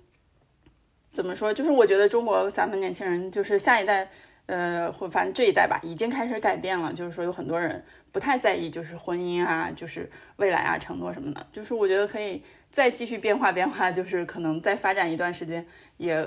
[1.17, 1.51] 怎么说？
[1.51, 4.07] 就是我觉得中国咱们年轻人，就是下一代，
[4.45, 6.93] 呃，或反正这一代吧，已经开始改变了。
[6.93, 11.43] 就是说有很多人不太在意，就是婚姻啊，就是未来啊，承诺什么的。
[11.51, 15.65] 就是我觉得可以再继续变化变化，就是可能再发展一段时间，
[15.97, 16.23] 也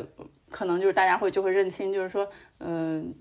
[0.51, 2.28] 可能就是大家会就会认清，就是说，
[2.59, 3.14] 嗯，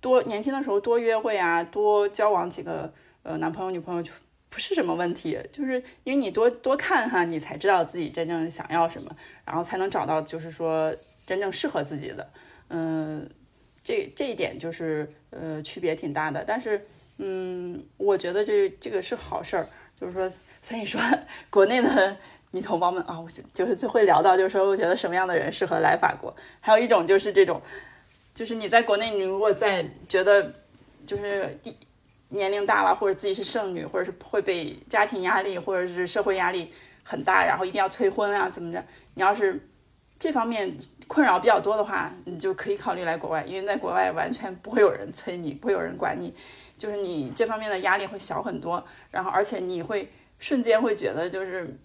[0.00, 2.92] 多年轻的时候多约会啊，多交往几个
[3.22, 4.10] 呃男朋友女朋友就。
[4.54, 9.10] 不是什么问题，就是因为你多多看哈，你才知道自己真正想要什么，
[9.44, 10.94] 然后才能找到就是说
[11.26, 12.30] 真正适合自己的。
[12.68, 13.28] 嗯，
[13.82, 16.44] 这这一点就是呃区别挺大的。
[16.46, 16.86] 但是
[17.18, 19.68] 嗯，我觉得这这个是好事儿，
[20.00, 20.30] 就是说，
[20.62, 21.00] 所以说
[21.50, 22.16] 国内的
[22.52, 26.32] 女同胞们啊，我就是就会聊到，就是说，我觉得什么样的人适合来法国？
[26.60, 27.60] 还有一种就是这种，
[28.32, 30.52] 就是你在国内，你如果在觉得
[31.04, 31.76] 就是第。
[32.34, 36.72] 年龄大了，或者自己是剩女，或者是会被家庭压力或者是社会压力
[37.02, 38.84] 很大，然后一定要催婚啊，怎么着？
[39.14, 39.68] 你要是
[40.18, 40.76] 这方面
[41.06, 46.34] 困扰比较多的话，你就可以考虑来国外，因为在国外完全不会有人催你，不会有人管你，
[46.76, 48.84] 就是你这方面的压力会小很多。
[49.10, 51.78] 然后，而且你会瞬间会觉得，就是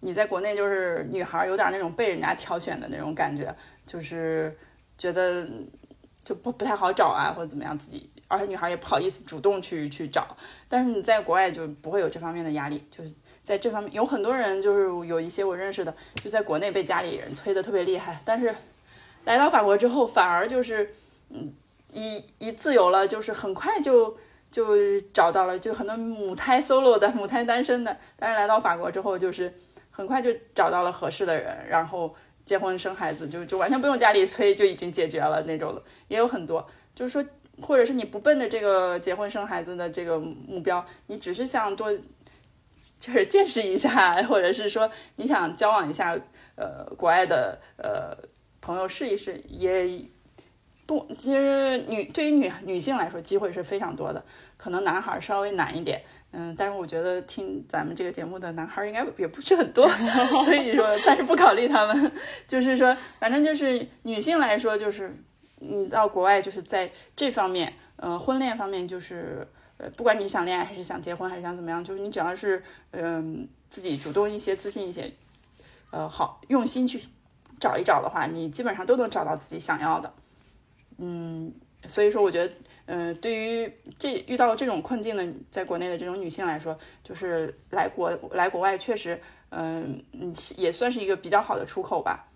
[0.00, 3.54] 你在国内就是女孩有点那种被人家挑选的那种感觉，
[3.86, 4.56] 就是
[4.98, 5.46] 觉得
[6.24, 8.10] 就不不太好找啊，或者怎么样自己。
[8.32, 10.34] 而且女孩也不好意思主动去去找，
[10.66, 13.12] 但是你在国外就不会有这方面的压力，就是
[13.42, 18.54] 在这方面有很多人就是有一些我认识的就在国内被家里人催的特别厉害，但是
[19.26, 20.94] 来到法国之后反而就是
[21.28, 21.52] 嗯
[21.92, 24.16] 一一自由了，就是很快就
[24.50, 29.52] 就找到了，就很多母胎 solo 的母胎单身的，但是来到法国之后就是
[29.90, 32.14] 很快就找到了合适的人，然后
[32.46, 37.22] 结婚生孩子，就就完全不用家里催就已经解决了那种的，也有很多，就是说。
[37.62, 41.90] 或者是你不奔着这个结婚生孩子的这个目标，你只是想多，
[42.98, 46.18] 就是见识一下， 或者是说你想交往一下，
[46.56, 48.16] 呃，国外的呃
[48.60, 49.88] 朋友试一试，也
[50.84, 54.24] 不，其实女对于女女性来说，机会是非常多的，
[54.56, 56.02] 可能男孩稍微难一点，
[56.32, 59.88] 嗯，但是我觉得听咱们这个节目的男孩应该也不是很多，
[60.44, 62.12] 所以说，但是不考虑他们，
[62.48, 65.16] 就是说，反正就是女性来说，就是。
[65.62, 69.46] 你到国外就是在这方面，呃，婚恋方面就是，
[69.76, 75.12] 呃，不管你想恋爱还是想结婚还是想怎么样，就是你只要是，嗯，自己主动一些、自信一些，
[75.92, 77.00] 呃，好用心去
[77.60, 80.12] 找一找的话，你基本上都能找到自己想要的。
[80.98, 81.54] 嗯，
[81.86, 82.54] 所以说我觉得，
[82.86, 92.28] 嗯，对于这遇到这种困境的，在国内的这种女性来说，就是来国来国外确实，嗯嗯，也算是一个比较好的出口吧，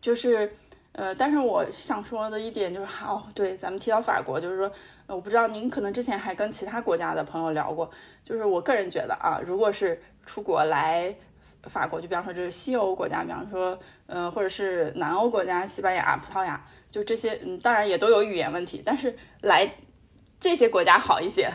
[0.00, 0.50] 就是。
[0.92, 4.72] 呃，但是我想说的一点就是，好，对，咱们提到法国，就是说，
[5.06, 7.88] 我不知道您可能之前还跟其他国家的朋友聊过，
[8.24, 11.14] 就是我个人觉得啊，如果是出国来
[11.64, 16.60] 法国，就比方说这是西欧国家，比方说，呃，或者是南欧国家，西班牙、葡萄牙，
[16.90, 19.70] 就这些，嗯，当然也都有语言问题，但是来
[20.40, 21.48] 这些国家好一些。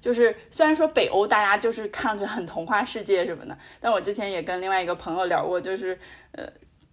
[0.00, 5.98] 就是虽然说北欧大家就是看上去很童话世界什么的，但我之前也跟另外一个朋友聊过，就是
[6.32, 6.46] 呃，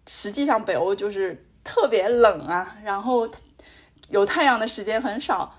[0.08, 1.46] 实际上北欧就是。
[1.64, 3.30] 特别冷啊，然后
[4.10, 5.56] 有太阳的时间很少，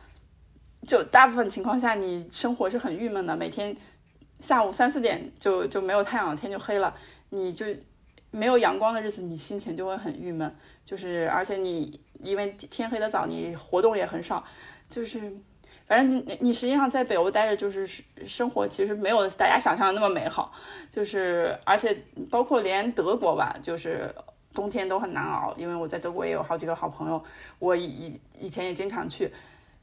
[0.87, 3.37] 就大部分情况下你生活是很郁闷的。
[3.37, 3.77] 每天
[4.41, 6.95] 下午三四点就就没有太阳，天就黑了，
[7.31, 7.67] 你就
[8.31, 10.53] 没有阳光的日子，你心情就会很郁闷。
[10.85, 14.43] 就是而且你因为天黑的早，你活动也很少，
[14.91, 15.33] 就是
[15.87, 17.89] 反正你你实际上在北欧待着，就是
[18.27, 20.53] 生活其实没有大家想象的那么美好。
[20.91, 24.13] 就是而且包括连德国吧，就是。
[24.55, 27.23] 冬天都很难熬，因为我在德国也有好几个好朋友，
[27.59, 29.33] 我以以前也经常去，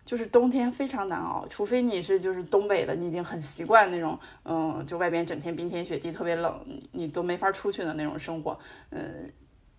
[0.05, 6.59] 就是冬天非常难熬，除非你是就是东北的，你已经很习惯那种，嗯，就外边整天冰天雪地，特别冷，
[6.91, 8.57] 你都没法出去的那种生活，
[8.91, 9.29] 嗯，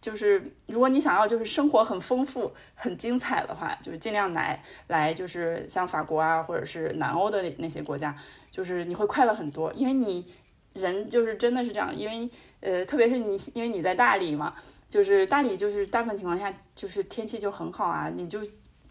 [0.00, 8.16] 就是如果你想要就是生活很丰富、很精彩的话，就是尽量来来就是像法国啊，或者是南欧的那些国家，
[8.50, 10.24] 就是你会快乐很多，因为你
[10.74, 12.30] 人就是真的是这样，因为
[12.60, 14.54] 呃，特别是你因为你在大理嘛。
[14.90, 18.44] 就是大理，就是大部分情况下就是天气就很好啊，你就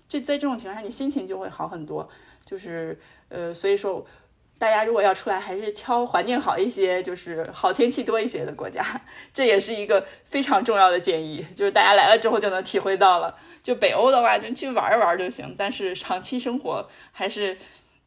[0.07, 2.09] 就在这种情况下，你心情就会好很多。
[2.45, 2.97] 就是
[3.27, 4.03] 呃，所以说
[4.57, 8.83] 大家如果要出来，还是挑环境好一些，就是好天气多一些的国家，
[9.33, 11.45] 这也是一个非常重要的建议。
[11.53, 13.37] 就是大家来了之后就能体会到了。
[13.61, 17.57] 就北欧的话，就去玩一玩就行，但是长期生活还是。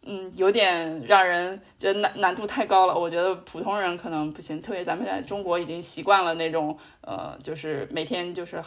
[0.05, 2.99] 嗯，有点让人觉得难难度太高了。
[2.99, 8.61] 我觉得普通人可能不行，特别咱们在中国已经习惯了那种，呃，就是每天就是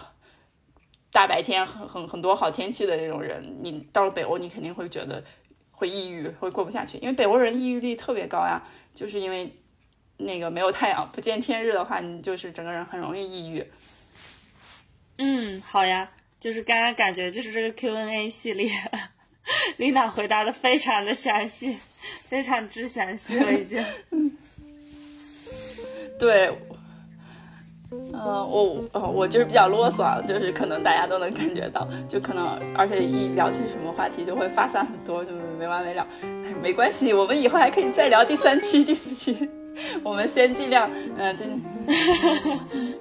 [1.12, 3.58] 大白天很很很多好天气的那种人。
[3.62, 5.22] 你到了北欧，你肯定会觉得
[5.72, 6.98] 会抑郁，会过不下去。
[7.00, 8.64] 因为北欧人抑郁率特别高呀，
[8.94, 9.52] 就是因为
[10.16, 13.66] 那个没有太阳，不见天日的话，你就是整个人很容易抑郁。
[15.18, 16.10] 嗯，好呀，
[16.40, 18.72] 就是刚刚感觉就是这个 Q&A 系列。
[19.78, 21.78] 琳娜回答的非常的详细，
[22.28, 23.84] 非常之详细了已经。
[26.18, 26.52] 对，
[27.92, 36.08] 嗯，我呃我就是比较啰嗦，就是可能大家都能感觉到，就可能而且一聊起什么话题就会发散很多，就没完没了。
[36.62, 39.50] 没关系，我们以后还可以再聊第三期、第四期。
[40.04, 41.58] 我们先尽量，嗯，真的。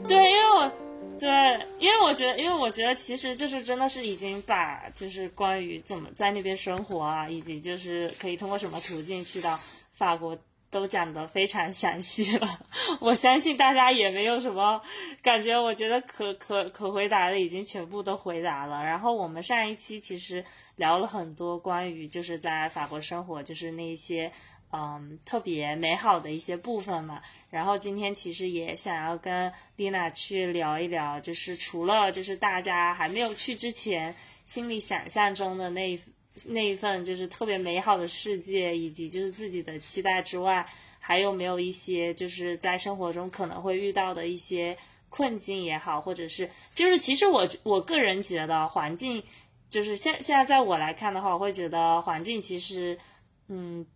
[0.09, 0.84] 对，因为我。
[1.25, 9.59] 对，因为我觉得，因为我觉得其实就是真的是已经把就是关于怎么在那边生活啊，以及就是可以通过什么途径去到
[9.93, 10.37] 法国。
[10.71, 12.49] 都讲得非常详细了，
[12.99, 14.83] 我相信大家也没有什么
[15.23, 15.57] 感觉。
[15.57, 18.83] 我觉得可可可回答的已经全部都回答了。
[18.83, 20.45] 然后我们上一期其实
[20.75, 24.33] 聊了很多关于就是在法国生活，就是那些
[24.75, 27.23] 嗯特别美好的一些部分嘛。
[27.51, 34.15] 然后今天其实也想要跟丽娜去聊一聊，就是除了就是大家还没有去之前
[34.45, 35.99] 心里想象中的那。
[36.47, 40.67] 那一份就是特别美好的世界，以及就是自己的期待之外，
[40.99, 44.77] 还有没有一些就是在生活中可能会遇到的一些
[45.09, 49.23] 困境也好，或者是就是其实我我个人觉得环境
[49.71, 52.99] 就是现现在在我来看的话，我会觉得环境其实
[53.47, 53.87] 嗯，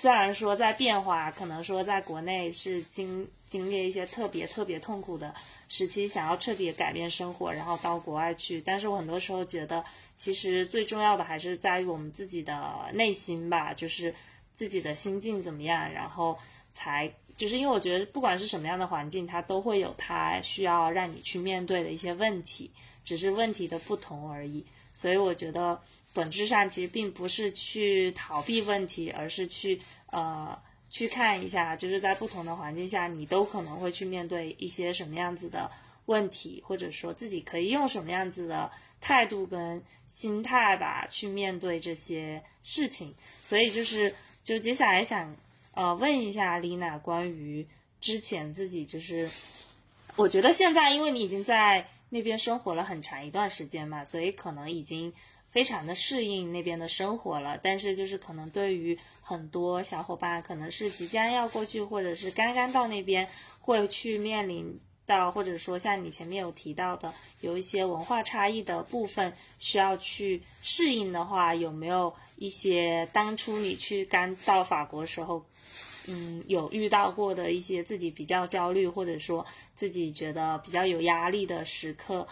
[0.00, 5.34] 虽然说在变化，可能说在国内是经经历一些特别特别痛苦的。
[5.66, 9.84] 时期想要彻底改变生活，然后到国外去，但是我很多时候觉得，
[10.16, 14.14] 其实最重要的还是在于我们自己的内心吧，就是
[14.54, 16.38] 自己的心境怎么样，然后
[16.72, 22.70] 才就是因为我觉得不管是什么样的环境，它都会有它需要让你去面对的一些问题，
[23.02, 24.64] 只是问题的不同而已。
[24.94, 25.80] 所以我觉得
[26.18, 30.58] 本质上其实并不是去逃避问题，而是去呃。
[30.90, 35.70] 去看一下，就是在不同的环境下，你都可能会去面对一些什么样子的
[36.06, 43.14] 问题，或者说自己可以用什么样子的态度跟心态吧去面对这些事情。
[43.42, 45.36] 所以就是，就接下来想
[45.74, 47.66] 呃问一下丽娜关于
[48.00, 49.28] 之前自己就是，
[50.16, 55.12] 我觉得现在因为你已经在那边生活了很长一段时间嘛，所以可能已经。
[55.48, 63.26] 非常的适应那边的生活了，但是就是可能对于很多小伙伴，可能是即将要过去，或者是刚刚到那边，
[63.60, 75.42] 会去面临到，或者说像你前面有提到的，有一些文化差异的部分需要去适应的话，有没有一些当初你去刚到法国时候，
[76.08, 79.44] 嗯，有遇到过的一些自己比较焦虑，或者说
[79.74, 82.28] 自己觉得比较有压力的时刻？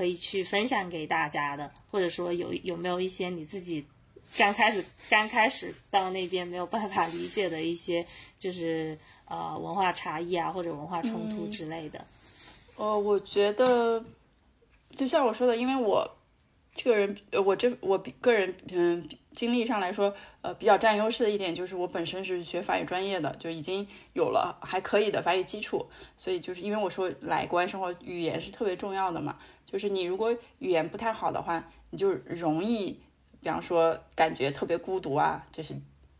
[0.00, 3.84] 可以去分享给大家的，或者说有有没有一些你自己
[4.34, 8.06] 刚开始刚开始到那边没有办法理解的一些，
[8.38, 12.02] 就是呃文化差异啊，或者文化冲突之类的。
[12.78, 14.02] 呃，我觉得
[14.96, 16.10] 就像我说的，因为我
[16.74, 19.08] 这个人，呃我这我个人嗯。
[19.32, 20.12] 经历上来说，
[20.42, 29.38] 呃，比较占优势的一点就是我本身是学法语专业的，就已经有了还可以的法语基础，所以就是因为我说来国外生活，语言是特别重要的嘛。
[29.64, 32.98] 就是你如果语言不太好的话，你就容易，
[33.40, 35.76] 比方说感觉特别孤独啊，这是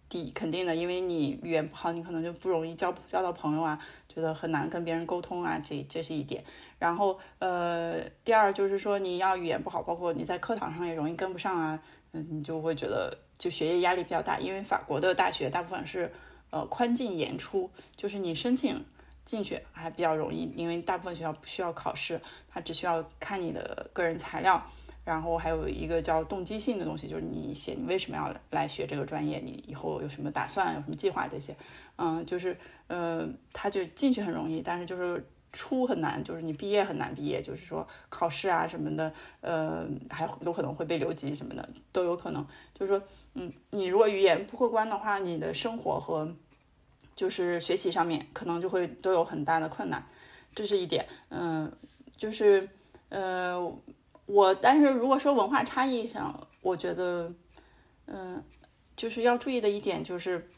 [0.09, 6.45] 第肯定的，因为你语言不好，你可能就不容易交交到朋友啊，觉得很难跟别人沟通啊，这这是一点。
[6.79, 11.81] 然后呃，第二就是说你要语言不好，包括你在课堂上也容易跟不上啊。
[12.13, 16.13] 嗯，你就会觉得就学业压力比较大，因为法国的大学大部分是
[16.51, 18.85] 呃宽进严出，就是你申请
[19.25, 24.61] 进去还比较容易，因为大部分学校不需要考试，他只需要看你的个人材料，
[25.05, 31.57] 然后还有一个叫动机性的东西，就是你写你为什么要来学这个专业，你以后有什么打算，有什么计划这些，
[31.97, 32.57] 嗯，就是
[32.89, 35.25] 呃，他就进去很容易，但是就是。
[35.53, 42.47] 出很难，就是你毕业很难毕业，就是说考试啊什么的，呃，还有可能会被留级什么的都有可能。
[42.73, 43.03] 就是说，
[43.35, 46.33] 嗯，你如果语言不过关的话，你的生活和
[47.17, 50.07] 就是学习上面可能就会都有很大的困难，
[50.55, 51.05] 这是一点。
[51.31, 51.73] 嗯，
[52.17, 52.69] 就是
[53.09, 53.61] 呃，
[54.31, 57.33] 我但是如果说文化差异上，我觉得，
[58.07, 58.43] 嗯，
[58.95, 60.49] 就是要注意的一点就是。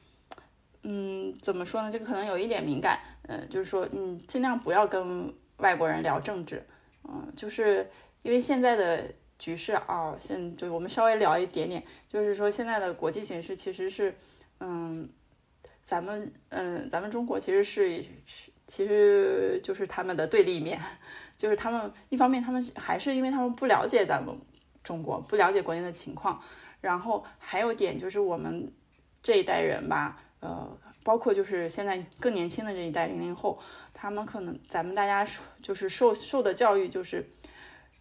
[0.85, 1.93] 嗯，怎么说呢？
[1.93, 2.99] 这个可能有一点敏感，
[3.29, 6.67] 嗯，就是说，嗯，尽量不要跟外国人聊政治，
[7.05, 7.89] 嗯，就是
[8.23, 14.13] 因为现在的局势啊，现就我们稍微聊一点点，就是说现在的国际形势其实是，
[14.59, 15.09] 嗯，
[15.85, 20.81] 咱们，嗯，咱们中国其实是是，其实就是他们的对立面，
[21.43, 24.33] 就是他们一方面他们还是因为他们不了解咱们
[24.85, 26.41] 中国，不了解国内的情况，
[26.81, 28.73] 然后还有点就是我们
[29.21, 30.21] 这一代人吧。
[30.39, 33.59] 呃，包括就是现在更年轻的这一代零零后，
[33.93, 35.27] 他们可能咱们大家
[35.61, 37.29] 就是受受的教育就是，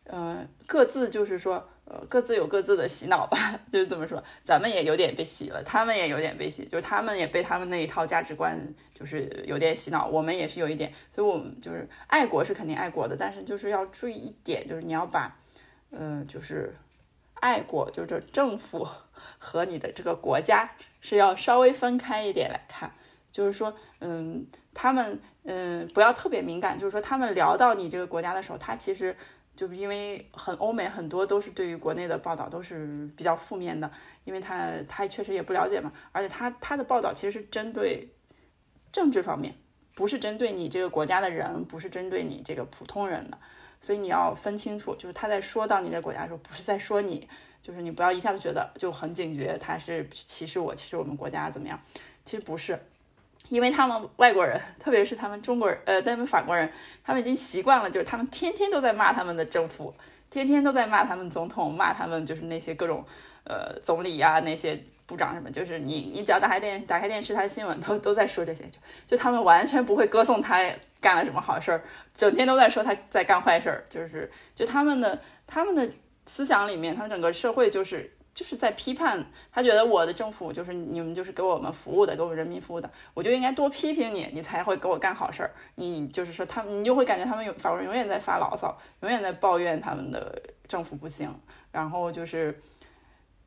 [0.04, 3.38] 呃，各自就是说，呃，各自有各自的洗脑吧，
[3.70, 8.58] 就是这么说，咱们也有点被洗了，他们也有点被洗，就是他们也被他们那一套价值观
[8.94, 15.38] 就是有点洗脑，我们也是有一点，所以我们就是爱国是肯定爱国的，但是就是要注意一点，就是你要把，
[15.90, 16.74] 呃，就是
[17.42, 18.88] 爱国就是政府
[19.38, 20.72] 和你的这个国家。
[21.04, 22.94] 是要稍微分开一点来看，
[23.32, 29.18] 就是说，嗯，他们嗯不要特别敏感，就是说他们聊到你这个国家的时候，他其实
[29.56, 33.92] 就是因为很欧美很多都是对于国内的报道都是比较负面的，
[34.24, 38.10] 因为他他确实也不了解嘛，而且他他的报道其实是针对
[38.92, 39.56] 政治方面，
[39.94, 43.38] 不是针对你这个国家的人，不是针对你这个普通人的，
[43.80, 47.28] 所以你要分清楚，就是他在说到你的国家的时候，不是在说你，
[47.62, 51.80] 就是你不要一下子觉得就很警觉，他是歧视我，歧视我们国家怎么样？
[52.24, 52.80] 其实不是。
[53.52, 56.72] 因为他们外国人，特别是他们中国人，呃，他们法国人，
[57.04, 59.94] 他们已经习惯了，就是他们天天都在骂他们的政府，
[60.30, 63.04] 天天都在骂他们总统，骂他们就是那些各种，
[63.44, 70.66] 呃，总理呀，那些部长什么，就是你你只要打开电打开电视，他的新闻都都在说这些，就就他们完全不会歌颂他
[71.02, 71.84] 干了什么好事儿，
[72.14, 75.90] 整天都在说他在干坏事儿，就是就他们的他们的
[76.26, 78.14] 思想里面，他们整个社会就是。
[78.34, 85.52] 就是在批判他，觉得我的政府就是你们就是给我们服务的，给我们人民服务的，我就应该多批评你，你才会给我干好事儿。
[85.76, 91.30] 你就是说他，你就会感觉他们有法国人永远在发牢骚，永远在抱怨他们的政府不行，
[91.72, 92.58] 然后就是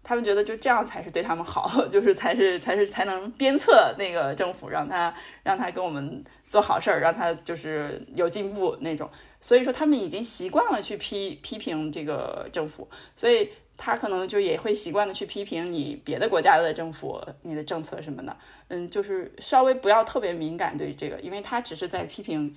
[0.03, 9.11] 他们觉得就这样才是对他们好， 就是才是才是才能鞭策那个政府，让他让他给我们做好事儿，让他就是有进步那种。
[9.41, 13.51] 所以说他们已经习惯了去批批评这个政府，所以。
[13.77, 18.37] 他可能就也会习惯的去批评你别的国家的政府、你的政策什么的，
[18.69, 22.55] 嗯，就是稍微不要特别敏感对于这个，因为他只是在批评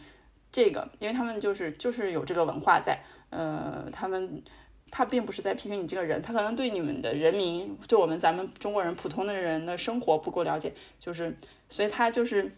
[0.52, 3.00] 这个，因为他们就是就是有这个文化在，
[3.32, 4.44] 呃，他们
[4.92, 11.36] 他并不是在批评你这个人，他可能对你们的人民，对我们咱们中国人普通的人的生活不够了解，就是
[11.68, 12.56] 所以他就是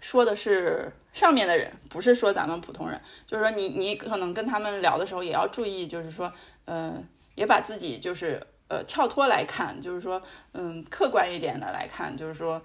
[0.00, 6.32] 说的是上面的人，不是说咱们普通人，就是说你你可能跟他们聊的时候也要注意，就是说，
[6.64, 7.06] 嗯。
[7.40, 10.22] 也把自己就是呃跳脱来看，就是说
[10.52, 12.60] 嗯客观一点的来看，就是说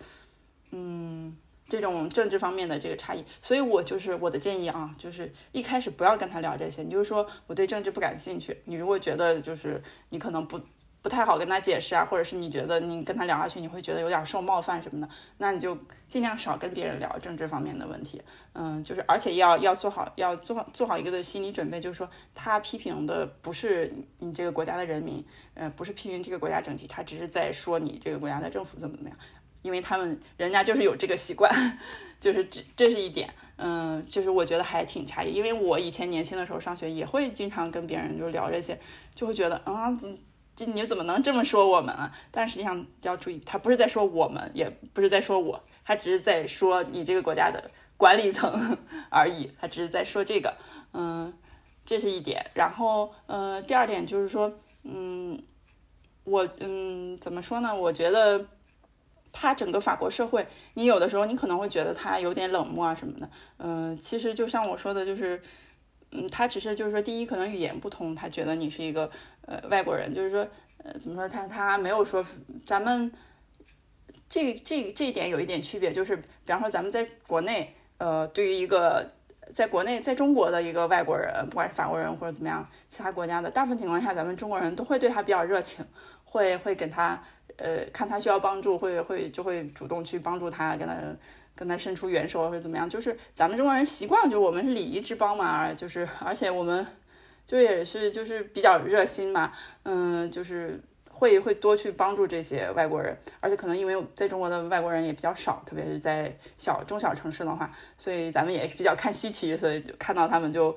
[0.71, 1.33] 嗯
[1.69, 10.59] 这种政治方面的这个差异，所以我就是我的建议啊，就是一开始不要跟他聊这些，你就是说我对政治不感兴趣，你如果觉得就是你可能不。
[11.05, 15.77] 不太好跟他解释啊，或者是你觉得你跟他聊下去，你会觉得有点受冒犯什么的，那你就
[16.07, 18.19] 尽量少跟别人聊政治方面的问题。
[18.53, 29.15] 嗯，就是而且要要做好要做好做好一个的心理准备，就是说他批评的不是你这个国家的人民，呃，不是批评这个国家整体，他只是在说你这个国家的政府怎么怎么样，
[29.61, 31.47] 因为他们人家就是有这个习惯，
[32.19, 33.29] 就是这这是一点。
[33.57, 38.79] 嗯，就是我觉得还挺诧异，因为我以前年轻的时候上学也会经常跟别人就聊这些，
[39.13, 39.95] 就会觉得啊。
[40.55, 42.09] 就你怎么能这么说我们啊？
[42.31, 48.77] 但实际上要注意，他不是在说我们，也不是在说我，他只是在说你这个国家的管理层
[49.09, 49.51] 而已。
[49.59, 50.55] 他只是在说这个，
[50.93, 51.33] 嗯，
[51.85, 52.49] 这是一点。
[52.53, 54.53] 然后，嗯，第二点就是说，
[54.83, 55.37] 嗯，
[56.23, 57.75] 我，嗯，怎么说呢？
[57.75, 58.45] 我觉得
[59.33, 63.29] 他整个法国社会，你有的时候你可能会觉得他有点冷漠啊什么的。
[63.57, 65.41] 嗯，其实就像我说的，就是。
[66.17, 69.09] 嗯，他只是就是说，第一可能语言不通，他觉得你是一个
[69.45, 70.47] 呃外国人，就是说
[70.77, 72.25] 呃怎么说他他没有说
[72.65, 73.11] 咱们
[74.29, 79.07] 这这这一点有一点区别，就是比方说咱们在国内呃对于一个
[79.53, 85.85] 在国内在中国的一个外国人，不管是法国人或者怎么样，其他国家的大部分情况下，咱们中国人都会对他比较热情，
[86.23, 87.21] 会会给他
[87.57, 90.95] 呃看他需要帮助，会会就会主动去帮助他，跟他。
[91.55, 96.85] 跟他伸出援手或者怎么样，就是咱们中国人习惯，就是我们是礼仪之邦嘛，就是而且我们
[97.45, 99.53] 就也是就是比较热心嘛，
[99.83, 100.77] 嗯，就是
[101.09, 110.75] 会会多去帮助这些外国人，而且可能因为在中国的外国人也比较少，特别是在小中小城市的话，所以咱们也比较看稀奇，所以就看到他们就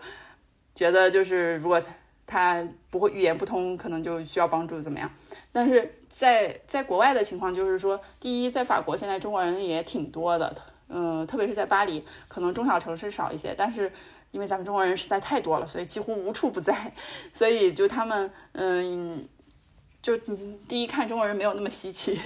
[0.75, 1.83] 觉得就是如果
[2.27, 5.11] 他不会语言不通，可能就需要帮助怎么样，
[5.51, 5.95] 但是。
[6.09, 10.55] 在在国外的情况就是说，第一，在法国现在中国人也挺多的，
[10.89, 13.93] 嗯，特别是在巴黎，可能中小城市少一些，但是
[14.31, 16.93] 因为咱们中国人实在太多了，所以几乎无处不在，
[17.33, 19.29] 所以就他们，嗯，
[20.03, 20.17] 就
[20.69, 22.19] 第一看中国人没有那么稀奇，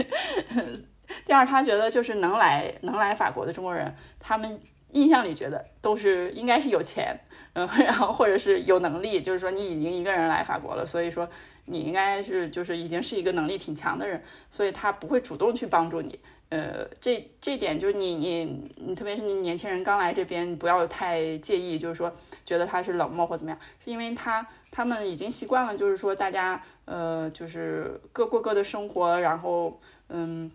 [1.27, 4.61] 第二他觉得就是能来能来法国的中国人，他们
[4.93, 7.19] 印象里觉得都是应该是有钱。
[7.55, 11.29] 嗯，然后或者是有能力，就是说你已经一个人来法国了，所以说
[11.67, 16.19] 你应该是就是已经是一个能力挺强的人，所以他不会主动去帮助你。
[16.49, 18.45] 呃，这这点就是你你
[18.77, 22.13] 你，特别是你年轻人刚来这边，不要太介意，就是说
[22.45, 30.51] 觉得他是冷漠或怎么样，是因为他他们已经习惯了，就是说大家呃就是各过各的生活，然后嗯。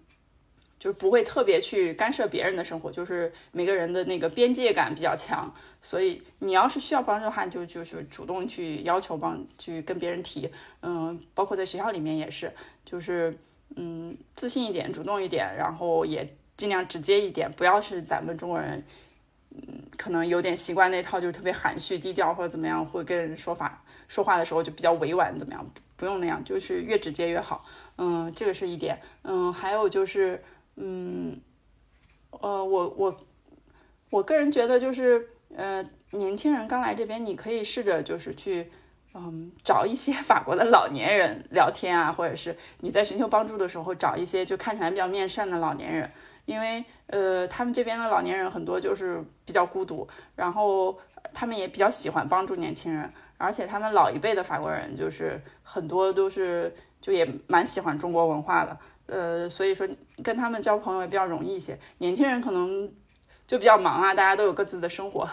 [0.79, 10.49] 就是不会特别去干涉别人的生活，就是每个人的那个边界感比较强，所以你要是需要帮助的话，就就是主动去要求帮，去跟别人提，
[10.81, 12.53] 嗯，包括在学校里面也是，
[12.85, 13.35] 就是
[13.75, 18.83] 嗯自信一点，主动一点，然后也尽量直接一点，不要是咱们中国人，
[19.51, 25.65] 嗯，可能有点习惯那套，就是特别含蓄低调或者怎么样，会跟人说法说话的时候就比较委婉，怎么样？
[25.95, 27.65] 不用那样，就是越直接越好。
[27.97, 28.99] 嗯，这个是一点。
[29.23, 30.43] 嗯，还有就是，
[30.77, 31.39] 嗯，
[32.31, 33.17] 呃，我我
[34.09, 38.71] 我个人觉得就是，呃，年轻人刚来这边，你可以试着就是去。
[39.19, 46.11] 嗯，找一些法国的老年人聊天啊，或者是你在寻求帮助的时候，找一些就看起来比较面善的老年人，
[46.45, 50.95] 因为呃，他们这边的老年人很多就是比较孤独，然后
[51.33, 58.77] 他们也比较喜欢帮助年轻人，而且他们老一辈的法国人就是很多都是就也蛮喜欢中国文化的，
[59.07, 59.87] 呃，所以说
[60.23, 61.77] 跟他们交朋友也比较容易一些。
[61.97, 62.91] 年轻人可能
[63.45, 65.27] 就比较忙啊，大家都有各自的生活，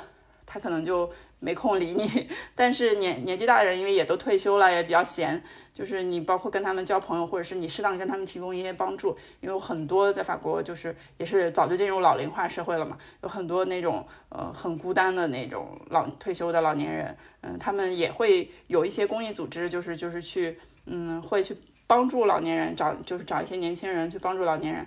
[0.47, 1.11] 他可能就。
[1.41, 2.27] 没空理你，
[2.57, 5.45] 但是年年纪大的人，因为也都退休了，也比较闲，
[5.75, 21.55] 就是你包括跟他们交朋友，或者是你适当跟他们提供一些帮助，因为很多在法国就是也是早就进入老龄化社会了嘛，有很多那种呃很孤单的那种老退休的老年人，嗯，他们也会有一些公益组织，就是就是去嗯会去
[21.87, 24.87] 帮助老年人，找就是找一些年轻人去帮助老年人。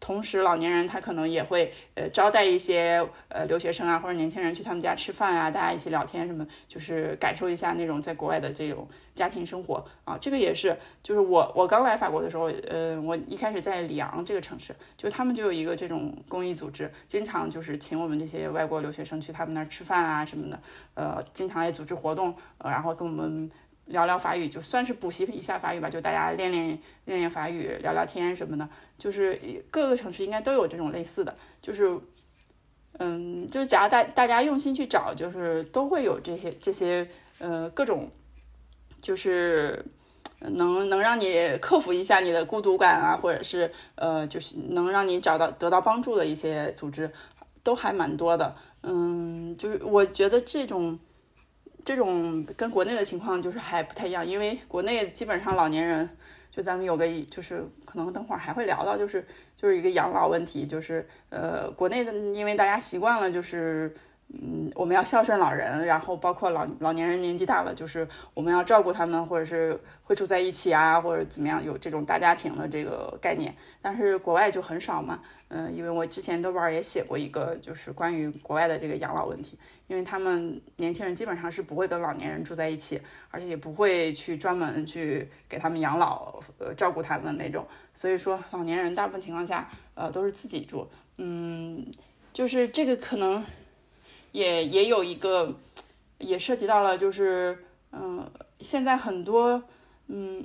[0.00, 10.18] 同时，老年人他可能也会呃招待一些呃留学生啊或者年轻人去他们家吃饭啊，大家一起聊天什么，就是感受一下那种在国外的这种家庭生活啊。
[10.20, 20.60] 这个也是，就是我我刚来法国的时候，呃，我一开始在里昂这个城市，就他们就有一个这种公益组织，经常就是请我们这些外国留学生去他们那儿吃饭啊什么的，
[20.92, 23.50] 呃，经常也组织活动，呃，然后跟我们。
[23.86, 28.66] 聊聊法语，就算是补习一下法语吧，就大家练练练练法语，聊聊天什么的。
[28.96, 29.38] 就是
[29.70, 31.98] 各个城市应该都有这种类似的，就是，
[32.98, 37.06] 嗯，就是假如大大家用心去找，就是都会有这些这些
[37.38, 38.10] 呃各种，
[39.02, 39.84] 就是
[40.40, 47.12] 能能让你克服一下你的孤独感啊，或者是呃就是能让你找到得到帮助的一些组织，
[47.62, 48.56] 都还蛮多的。
[48.82, 50.98] 嗯，就是我觉得这种。
[51.84, 56.08] 这种跟国内的情况就是还不太一样，因为国内基本上老年人，
[56.50, 63.94] 就咱们有个就是可能等会儿还会聊到，就是就是一个养老问题，就是呃国内的，因为大家习惯了就是。
[64.28, 73.54] 嗯，我们要孝顺老人，然后包括老老年人年纪大了，就是我们要照顾他们，或者是会住在一起啊，或者怎么样，有这种大家庭的这个概念。
[73.80, 79.56] 但是国外就很少嘛，嗯，因为我之前豆瓣也写过一个，就是关于国外的这个养老问题，
[79.86, 87.64] 因为他们年轻人基本上是不会跟老年人住在一起，而且也不会去专门去给他们养老，呃，照顾他们那种。
[87.94, 90.88] 所以说，老年人大部分情况下，呃，都是自己住。
[91.18, 91.86] 嗯，
[92.32, 93.44] 就是这个可能。
[94.34, 95.54] 也也有一个，
[96.18, 97.56] 也涉及到了，就是，
[97.92, 98.28] 嗯，
[98.58, 99.62] 现在很多，
[100.08, 100.44] 嗯，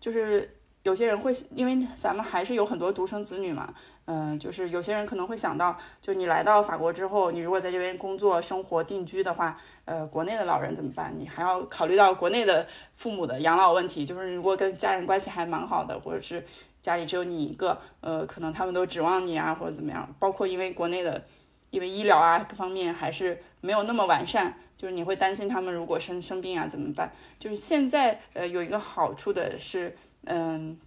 [0.00, 3.74] 就是有些人会，因为咱们还是有很多独生子女嘛，
[4.06, 11.12] 嗯，就是有些人可能会想到，就你来到法国之后，你如果在这边工作、生活、定居的话，呃，国内的老人怎么办？
[11.14, 16.42] 你还要考虑到国内的父母的养老问题，就是如果跟家人关系还蛮好的，或者是
[16.80, 21.22] 家里只有你一个，呃，可能他们都指望你啊，或者怎么样，包括因为国内的。
[21.70, 27.12] 因为医疗啊各方面还是没有那么完善，就是你会担心他们如果生生病啊怎么办？
[27.38, 30.78] 就是现在呃有一个好处的是，嗯，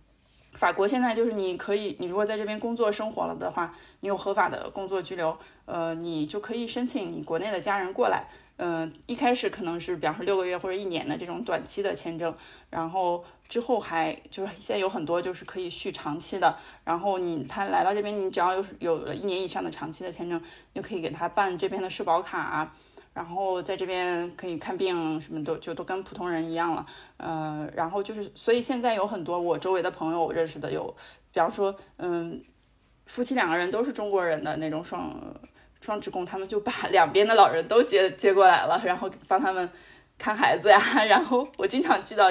[0.53, 8.25] 法国现在就是你可以，你如果在这边工作生活了的话，你有合法的工作居留，呃，你就可以申请你国内的家人过来。
[8.63, 12.31] 嗯，一开始可能是比方说六个月或者一年的这种短期的签证，
[12.69, 20.39] 然后之后还就是现在有很多就是可以续长期的，然后你他来到这边，你只要有有了一年以上的长期的签证，
[20.75, 22.71] 就可以给他办这边的社保卡，
[23.15, 26.85] 然后在这边可以看病，什么都就都跟普通人一样了。
[27.17, 30.95] 嗯，然后就是所以现在有很多我周围的朋友认识的有，
[31.33, 32.39] 比方说嗯，
[33.07, 35.19] 夫妻两个人都是中国人的那种双。
[35.81, 39.69] 双职工他们就把两边的老人都接 接过来了，然后帮他们
[40.17, 40.79] 看孩子呀。
[41.09, 42.29] 然后我经常遇到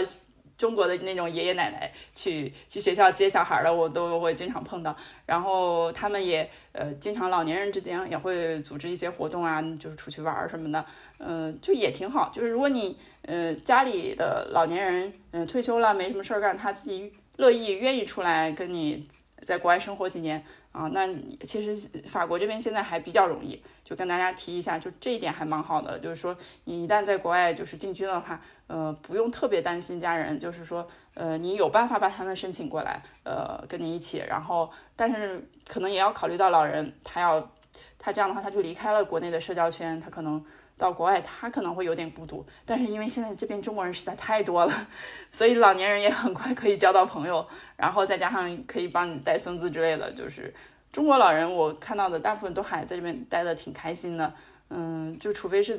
[0.56, 4.94] 中国的那种爷爷奶奶去去学校接小孩的，我都会经常碰到。
[5.26, 10.84] 然后他们也呃经常老年人之间也会组织一些活动啊，就是出去玩什么的，
[11.18, 12.30] 嗯，就也挺好。
[12.32, 19.08] 就是如果你呃家里的老年人嗯退休了没什么事儿干，他自己乐意愿意出来跟你
[19.46, 20.44] 在国外生活几年。
[20.72, 21.08] 啊，那
[21.40, 37.50] 其实法国这边现在还比较容易，就跟大家提一下，就这一点还蛮好的，就是说你一旦在国外就是定居的话，呃，不用特别担心家人，就是说，呃，你有办法把他们申请过来，呃，跟你一起，然后，但是可能也要考虑到老人，他要
[37.98, 40.44] 他这样的话，他就离开了国内的社交圈，他可能。
[40.80, 44.88] 到国外，他可能会有点孤独，但是因为现在这边中国人实在太多了，
[45.30, 47.46] 所以老年人也很快可以交到朋友，
[47.76, 50.52] 然后再加上可以帮你带孙子之类的，就是，
[50.90, 54.32] 中国老人我看到的大部分都还在这边待的挺开心的，
[54.70, 55.78] 嗯，就除非是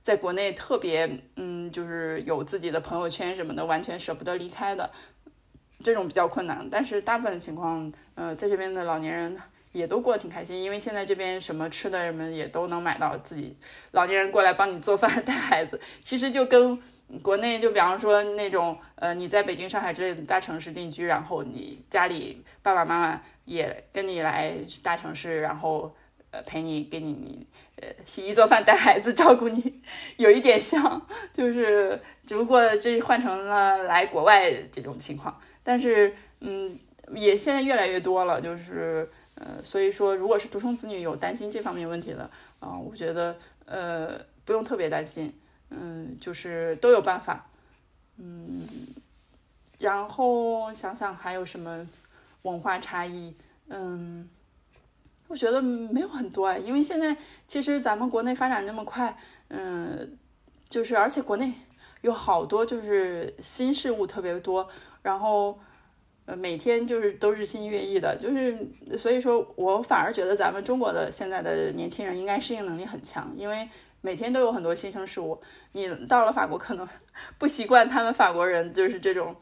[0.00, 4.90] 在国内特别，嗯，就是有自己的朋友圈什么的，完全舍不得离开的，
[5.84, 6.66] 这种比较困难。
[6.70, 9.36] 但是大部分情况，呃，在这边的老年人
[9.72, 13.54] 也都过得挺开心，因为现在这边什么吃的什么也都能买到，自己
[13.92, 16.80] 老年人过来帮你做饭、带孩子，其实就跟
[17.22, 23.22] 国内就比方说那种，呃，你在北京、上海之类的大城市定居，然后你家里爸爸妈妈。
[23.46, 25.92] 也跟你来大城市，然后
[26.30, 27.44] 呃陪你给你
[27.80, 29.82] 呃洗衣做饭带孩子照顾你，
[30.18, 36.78] 有一点像，就是只不过这换成了来国外这种情况，但是嗯
[37.16, 39.10] 也现在越来越多了，就是
[39.40, 42.30] 呃所以说如果是独生子女有担心这方面问题的
[42.60, 43.36] 啊，我觉得
[43.66, 45.34] 呃不用特别担心，
[45.70, 47.50] 嗯就是都有办法，
[48.18, 48.64] 嗯
[49.78, 51.84] 然后想想还有什么。
[52.42, 53.34] 文化差异，
[53.68, 54.26] 嗯，
[55.28, 57.14] 我觉得没有很多啊，因为现在
[57.46, 59.14] 其实咱们国内发展那么快，
[59.48, 60.16] 嗯，
[60.66, 61.52] 就是而且国内
[62.00, 64.66] 有好多就是新事物特别多，
[65.02, 65.58] 然后
[66.30, 68.56] 呃每天就是都日新月异的，就是
[68.96, 73.68] 所以说我反而觉得咱们中国的现在的年轻人应该适应能力很强，因为
[74.00, 75.40] 每天都有很多新生事物。
[75.72, 76.88] 你到了法国可能
[77.36, 79.34] 不习惯，他们法国人就是这种，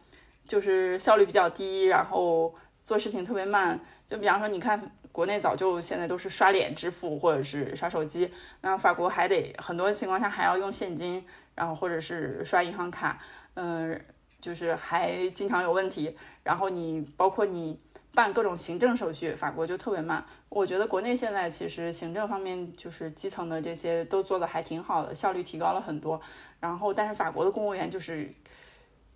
[0.47, 2.55] 就是效率比较低，然后。
[2.81, 8.32] 做事情特别慢，就比方说，你看国内早就现在都是刷脸支付或者是刷手机，
[8.62, 11.23] 那法国还得很多情况下还要用现金，
[11.55, 13.20] 然后或者是刷银行卡，
[13.55, 14.01] 嗯，
[14.40, 16.16] 就是还经常有问题。
[16.43, 17.78] 然后你包括你
[18.15, 20.24] 办各种行政手续，法国就特别慢。
[20.48, 26.20] 我觉得国内现在其实行政方面就是基层的这些都做的还挺好的，效率提高了很多。
[26.60, 28.32] 然后但是法国的公务员就是。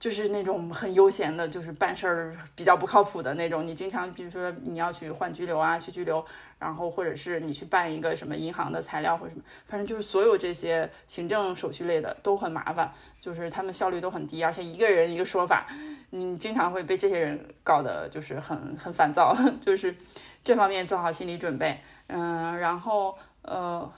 [0.02, 3.64] 就是那种很悠闲的，就是办事儿比较不靠谱的那种。
[3.64, 6.26] 你经常，比如说你要去换拘留啊，去拘留，
[6.58, 15.68] 然后或者是你去办一个什么银行的材料或者什么，反正就是所有这些行政手续类的都很麻烦，就是他们效率都很低，而且一个人一个说法，
[16.10, 19.94] 你经常会被这些人搞得就是很很烦躁， 就是
[20.42, 21.80] 这方面做好心理准备。
[22.08, 23.88] 嗯，然后呃，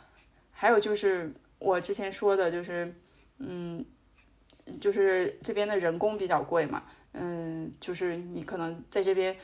[0.52, 2.94] 还有就是我之前说的，就是
[3.38, 3.82] 嗯。
[4.80, 6.82] 就是这边的人工比较贵嘛，
[7.12, 9.36] 嗯，就是你可能在这边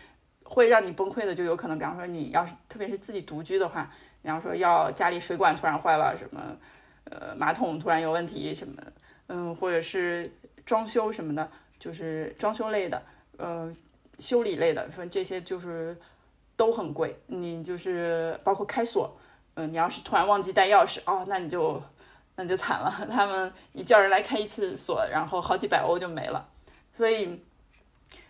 [0.43, 3.91] 会让你崩溃的，就有可能，比方说你要是特别是自己独居的话，
[4.23, 6.57] 比方说要家里水管突然坏了，什么，
[7.05, 8.83] 呃，马桶突然有问题什么，
[9.29, 10.33] 嗯，或者是
[10.65, 13.03] 装修什么的，就是装修类的，
[13.37, 13.71] 呃，
[14.19, 15.97] 修理类的，说这些就是
[16.57, 19.15] 都很贵，你就是包括开锁，
[19.55, 21.83] 嗯，你要是突然忘记带钥匙，哦，那你就。
[22.43, 26.49] 那就惨了，他们一叫人来开一次锁，然后好几百欧就没了。
[26.91, 27.39] 所以，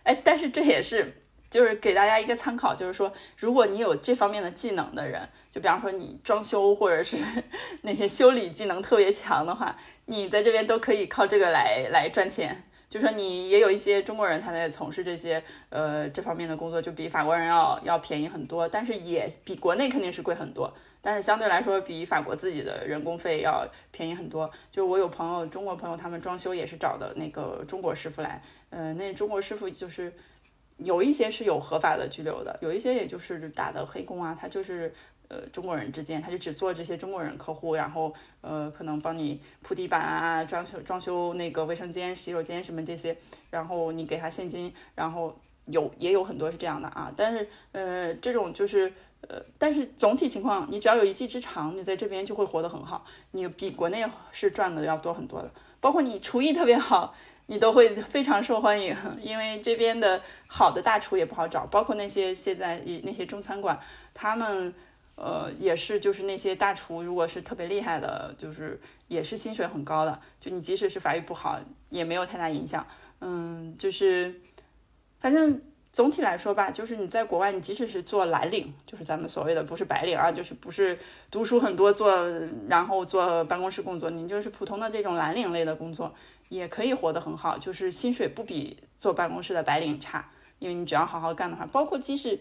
[0.03, 7.15] 哎，但是这也是就是给大家一个参考，就是说，如果你有这方面的技能的人，就比方说你装修或者是
[7.83, 9.77] 那些修理技能特别强的话，
[10.07, 12.67] 你在这边都可以靠这个来来赚钱。
[12.91, 20.69] 就说你也有一些中国人，他在从事这些呃这方面的工作，就比法国人要要便宜很多，但是也比国内肯定是贵很多。
[21.01, 24.51] 但是相对来说，比法国自己的人工费要便宜很多。
[24.69, 28.41] 就我有朋友，中国朋友，他们装修也是找的那个中国师傅来。
[28.71, 30.13] 呃，那中国师傅就是
[30.75, 34.93] 有一些是有合法的居留的，有一些也就是打的黑工啊，他就是。
[35.31, 43.15] 呃，中国人之间，他就只做这些中国人客户，然后呃，可能帮你铺地板啊，装修装修那个卫生间、洗手间什么这些，
[43.49, 45.33] 然后你给他现金，然后
[45.67, 47.09] 有也有很多是这样的啊。
[47.15, 48.91] 但是呃，这种就是
[49.21, 55.49] 呃，但是总体情况，你只要有一技之长，你在这边就会活得很好，你比国内是赚的要多很多的。
[55.79, 63.79] 包括你厨艺特别好，你都会非常受欢迎，因为这边的好的大厨也不好找，包括那些现在那些中餐馆，
[64.13, 64.73] 他们。
[65.23, 70.19] 呃，也是，就是那些大厨，如果是特别厉害的，就是也是薪水很高的。
[70.39, 72.83] 就你即使是法语不好，也没有太大影响。
[73.19, 74.41] 嗯，就是
[75.19, 75.61] 反正
[75.93, 80.97] 总体来说吧，就是你在国外，你即使是做蓝领，就是咱们所谓的不是白领啊，就是不是
[81.29, 82.27] 读书很多做，
[82.67, 86.11] 然后做办公室工作，你就是普通的这种蓝领类的工作，
[86.49, 92.39] 也可以活得很好，就是薪水不比做办公室的白领差，因为你只要好好干的话，包括即使。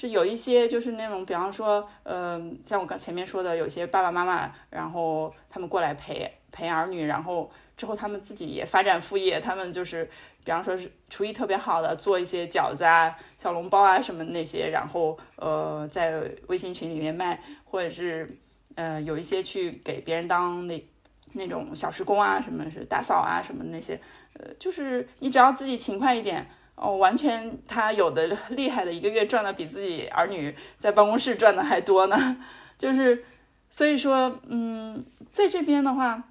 [0.00, 10.08] 是有一些就是那种，比方说，呃，像我刚前面说的，有些爸爸妈妈，然后他们过来陪陪儿女，然后之后他们自己也发展副业，他们就是，
[10.44, 18.38] 比方说是厨艺特别好的，做一些饺子啊、小笼包啊什么那些，然后呃，在微信群里面卖，或者是
[18.76, 20.88] 呃有一些去给别人当那
[21.32, 24.00] 那种小时工啊，什么是打扫啊什么那些，
[24.34, 26.48] 呃，就是你只要自己勤快一点。
[26.80, 32.36] 哦，完全他有的 厉害的，一个月赚的比自己儿女在办公室赚的还多呢。
[32.78, 33.24] 就是
[33.68, 36.22] 所以说，嗯，在这边的话，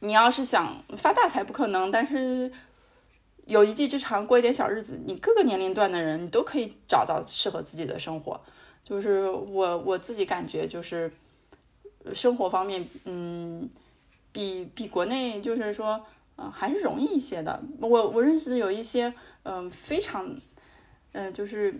[0.00, 2.52] 你要是想发大财不可能，但是
[3.46, 8.40] 有一技之长，过一点小日子，你各个年龄段的人你都可以找到适合自己的生活。
[8.84, 11.10] 就是我我自己感觉就是
[12.14, 13.68] 生活方面，嗯，
[14.30, 16.06] 比比国内就是说。
[16.40, 17.60] 嗯，还是容易一些的。
[17.80, 19.12] 我我认识的有一些，
[19.42, 20.36] 嗯，非常，
[21.10, 21.74] 嗯，就是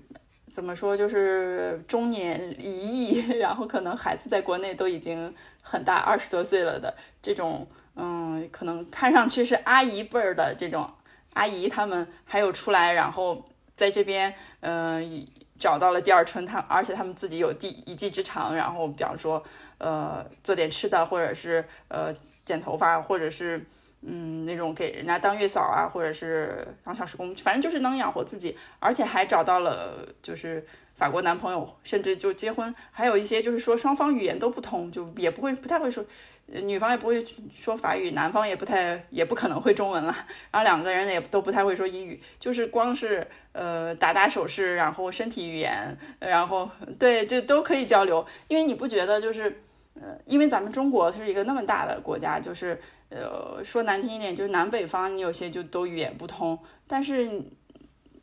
[0.51, 5.33] 怎么说，就是中年离异， 然后可能孩子在国内都已经
[5.63, 10.91] 很大，二十多岁了的这种，嗯，可能看上去是阿姨辈儿的这种
[11.35, 13.45] 阿姨，他们还有出来，然后
[13.77, 15.25] 在这边，嗯，
[15.57, 19.41] 找到了第二春，他而且他们自己有第一技之长，然后比方说，
[19.79, 22.13] 呃，做点吃的，或者是呃
[22.45, 23.65] 剪头发，或者是。
[24.01, 30.65] 嗯，那种给人家当月嫂啊，或者是当小时工，反正就是能养活自己，而且还找到了就是
[30.95, 32.73] 法国男朋友，甚至就结婚。
[32.93, 36.05] 还有一些就是说双方语言都不通，就也不会不太会说，
[36.47, 40.15] 女方也不会说法语，男方也不太也不可能会中文了。
[40.53, 46.71] 然后两个人也都不太会说英语，就是光是呃打打手势，然后身体语言，然后
[47.01, 48.25] 对就都可以交流。
[48.47, 49.61] 因为你不觉得就是
[50.01, 52.81] 呃，因为咱们中国是一个那么大的国家，就是。
[53.11, 57.43] 呃，说难听一点，就是南北方，你有些就都语言不通，但是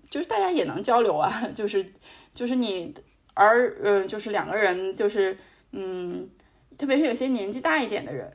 [0.09, 1.93] 就是大家也能交流啊， 就是
[2.33, 2.93] 就是你，
[3.33, 5.37] 而嗯，就是两个人，就是
[5.71, 6.29] 嗯，
[6.77, 8.31] 特别是有些年纪大一点的人，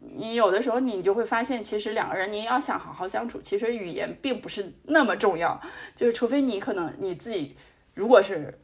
[0.00, 5.60] 你有的时候你就会发现，其实两个人你要想好好相处，其实语言并不是那么重要，
[5.94, 7.56] 就是除非你可能你自己
[7.94, 8.58] 如果是。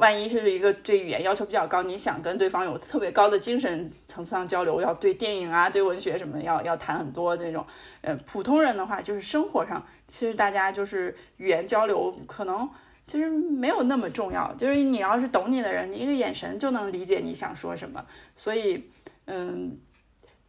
[0.00, 7.66] 万一是一个对语言要求比较高，你想跟对方有特别高的精神层次上交流，要对电影啊、对文学什么要要谈很多这种。
[8.00, 12.66] 呃，普通人的话，就是生活上，其实大家就是语言交流可能
[13.06, 14.50] 其实没有那么重要。
[14.54, 18.02] 就是你要是懂你的人，你一个眼神就能理解你想说什么。
[18.34, 18.88] 所以，
[19.26, 19.78] 嗯，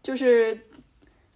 [0.01, 0.57] 就是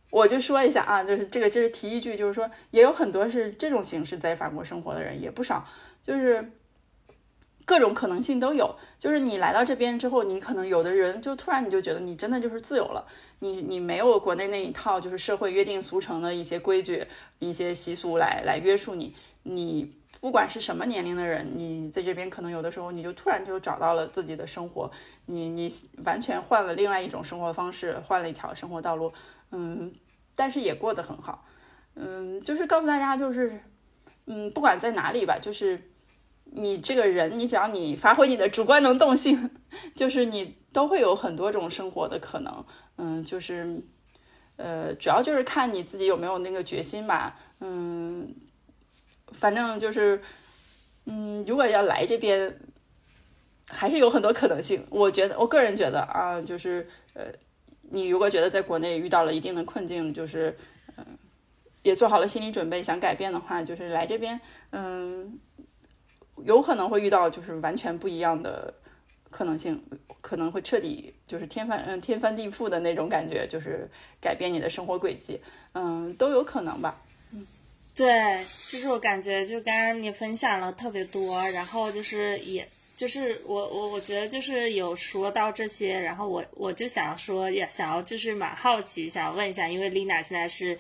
[0.10, 5.66] 我就说一下啊，就是这个，这是提一句，就是说也有很多是这种形式在法国生活的人也不少，
[6.02, 6.54] 就是。
[7.66, 13.04] 各种可能性都有，就是你来到这边之后，你可能有的人就突然你就觉得你真的就是自由了，
[13.40, 17.06] 你你没有国内那一套就是社会约定俗成的一些规矩、
[17.40, 19.16] 一些习俗来来约束你。
[19.42, 24.92] 你不管是什么年龄的人，你在这边可能有的时候你就突然就找到了自己的生活，
[25.26, 25.68] 你你
[26.04, 29.12] 完全换了另外一种生活方式，换了一条生活道路，
[29.52, 29.92] 嗯，
[30.36, 31.46] 但是也过得很好，
[31.96, 33.60] 嗯，就是告诉大家就是，
[34.28, 35.80] 嗯，不管在哪里吧，就是。
[36.58, 39.50] 你这个人，你只要你发挥你的主观能动性，
[39.94, 42.66] 就是你都会有很多种生活的可能。
[42.96, 43.84] 嗯，就是，
[44.56, 47.38] 呃，主要就是看你自己有没有那个决心吧。
[47.60, 48.34] 嗯，
[49.34, 50.22] 反正就是，
[51.06, 52.58] 嗯，如果要来这边，
[53.68, 54.86] 还是有很多可能性。
[54.90, 57.26] 我觉得，我个人觉得啊，就是，呃，
[57.82, 60.56] 你如果觉得在国内遇到了一定的困境，就是，
[60.96, 61.06] 嗯，
[61.84, 64.40] 也做好了心理准备想改变的话，就是来这边，
[64.72, 65.38] 嗯。
[66.44, 68.74] 有可能会遇到就是完全不一样的
[69.30, 69.82] 可能性，
[70.22, 73.90] 可能会彻底就是天翻嗯天翻地覆的那种感觉，就是
[74.20, 75.40] 改变你的生活轨迹，
[75.74, 77.02] 嗯，都有可能吧。
[77.34, 77.46] 嗯，
[77.96, 78.38] 对，
[78.70, 90.78] 就是我感觉就刚刚你分享了特别多，然后就是也就是我我我觉得就是有说到这些，然后我我就想说也想要就是蛮好奇，想问一下，因为丽娜现在是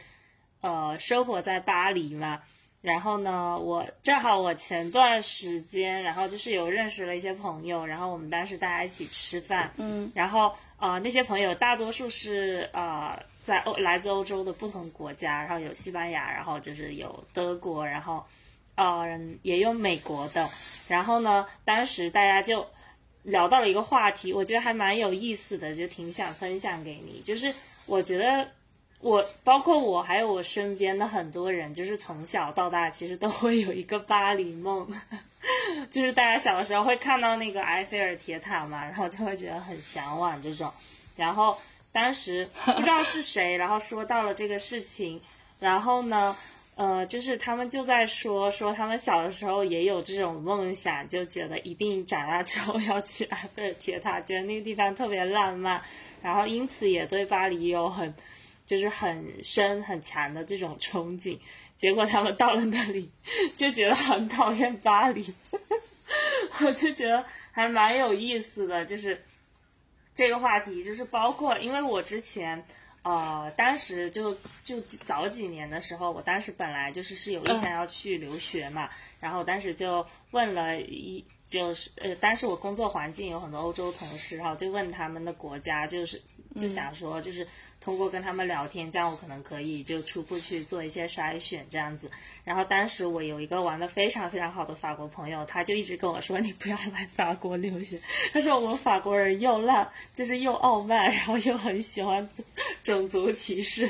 [0.62, 2.42] 呃生活在巴黎嘛。
[2.86, 18.24] 然后呢，我正好我前段时间，然后就是有认识了一些朋友，然后我们当时大家一起吃饭，嗯，然后呃那些朋友大多数是呃在欧来自欧洲的不同国家，然后有西班牙，然后就是有德国，然后
[18.76, 20.48] 呃也有美国的，
[20.88, 22.64] 然后呢，当时大家就
[23.24, 27.52] 聊到了一个话题，我觉得还蛮有意思的，就挺想分享给你，就是
[27.88, 28.48] 我觉得。
[29.06, 34.88] 我包括我，还有我身边的很多人，就是从小到大，其实都会有一个巴黎梦，
[35.92, 40.72] 就是大家小的时候会看到那个埃菲尔铁塔嘛，然后就会觉得很向往这种。
[41.16, 41.56] 然后
[41.92, 45.22] 当时不知道是谁，然后说到了这个事情，
[45.60, 46.36] 然后呢，
[46.74, 55.80] 呃，就是他们就在说，说他们小的时候也有这种梦想，就觉得一定长大之后要去埃菲尔铁塔，觉得那个地方特别浪漫，
[56.24, 58.12] 然后因此也对巴黎有很。
[58.66, 61.38] 就是很深很强的这种憧憬，
[61.78, 63.10] 结果他们到了那里
[63.56, 65.34] 就觉得很讨厌巴黎，
[66.66, 69.24] 我就觉得还蛮有意思的，就是
[70.14, 72.64] 这个话题，就是包括因为我之前
[73.04, 78.90] 呃，当时就就早几年的时候，我当时本来就是是有意向要去留学嘛，
[79.20, 81.24] 然后当时就问了一。
[81.48, 86.22] 就是呃，当时我工作环境有很多欧洲同事，然后就问他们的国家，就是
[86.56, 87.48] 就想说，就是
[87.80, 92.10] 通过跟他们聊天，这样我可能可以就初步去做一些筛选这样子。
[92.44, 98.00] 然后当时我有一个玩的非常非常好的法国朋友，他就一直跟我说，你不要来法国留学。
[98.34, 102.28] 他说我们法国人又烂，就是又傲慢，然后又很喜欢
[102.84, 103.88] 种族歧视。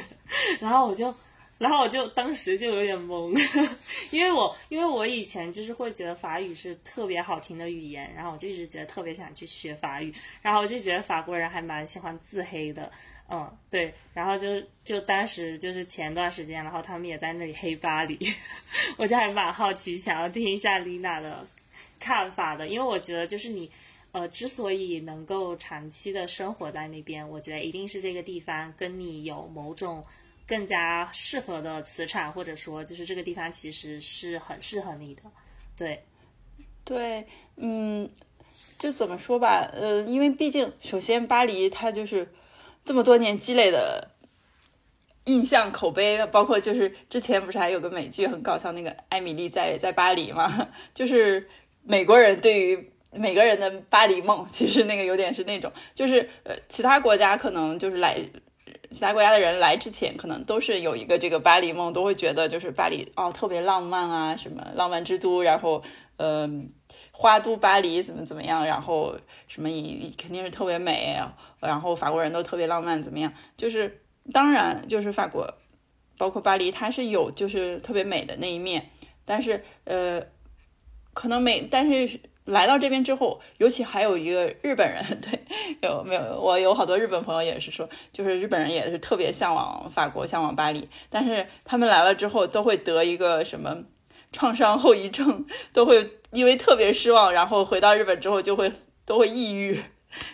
[0.59, 1.15] 然后我就。
[1.57, 3.33] 然后我就当时就有点懵，
[4.11, 12.91] 因为我因为我以前就是会觉得法语是特别好听的语言，然后我就一直觉得特别想去学法语，然后我就觉得法国人还蛮喜欢自黑的，
[13.29, 18.19] 嗯，对，然后就就当时就是前段时间，然后他们也在那里黑巴黎，
[18.97, 21.47] 我就还蛮好奇，想要听一下丽娜的
[22.01, 23.71] 看法的，因为我觉得就是你
[24.11, 30.03] 呃之所以能够长期的生活在那边，我觉得一定是这个地方跟你有某种。
[30.47, 35.23] 更加适合的磁场，或者说，就是这个地方其实是很适合你的，
[35.75, 36.05] 对，
[36.83, 38.07] 对，嗯，
[38.77, 42.31] 就怎么说吧，呃，因为毕竟，首先巴黎它就是
[42.83, 44.11] 这么多年积累的
[45.23, 51.49] 印象口碑，包括就是之前不是还有个美剧很搞笑，那个艾米丽在在巴黎嘛， 就是
[51.81, 58.23] 美国人对于每个人的巴黎梦，其实那个有点是那种，就是呃，其他国家可能就是来。
[58.91, 65.81] 其他国家的人来之前，可能都是有一个这个巴黎梦，都会觉得就是巴黎哦特别浪漫啊，什么浪漫之都，然后
[66.17, 66.49] 呃
[67.11, 69.17] 花都巴黎怎么怎么样，然后
[69.47, 71.17] 什么以肯定是特别美，
[71.59, 73.33] 然后法国人都特别浪漫怎么样？
[73.57, 74.01] 就是
[74.31, 75.53] 当然就是法国，
[76.17, 78.89] 包括巴黎，它是有就是特别美的那一面，
[79.25, 80.21] 但是呃
[81.13, 82.19] 可能美，但是。
[82.45, 85.43] 来到这边之后，尤其还有一个日本人， 对，
[85.81, 86.39] 有没有？
[86.39, 93.83] 我有好多日本朋友也是说，就是日本人也是特别向往法国，向往巴黎，但是他们来了之后都会得一个什么
[94.31, 98.71] 创伤后遗症，都会因为特别失望，然后回到日本之后就会
[99.05, 99.81] 都会抑郁，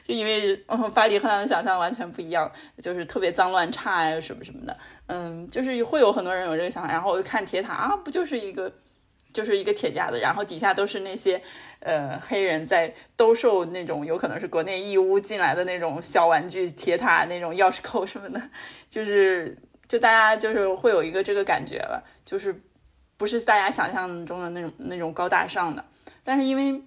[0.03, 4.77] 就因为嗯巴黎和他们想象完全不一样，就是特别脏乱差呀什么什么的，
[5.07, 8.69] 嗯，就是会有很多人有这个想法，然后我就看铁塔啊，不就是一个。
[9.33, 11.41] 就是一个铁架子，然后底下都是那些，
[11.79, 18.41] 呃，黑人在兜售那种有可能是国内义乌进来的那种小玩具铁塔，那种钥匙扣什么的，
[18.89, 22.55] 就是就大家就是会有一个这个感觉了，就是
[23.17, 25.85] 不是大家想象中的那种那种高大上的，
[26.23, 26.81] 但是因为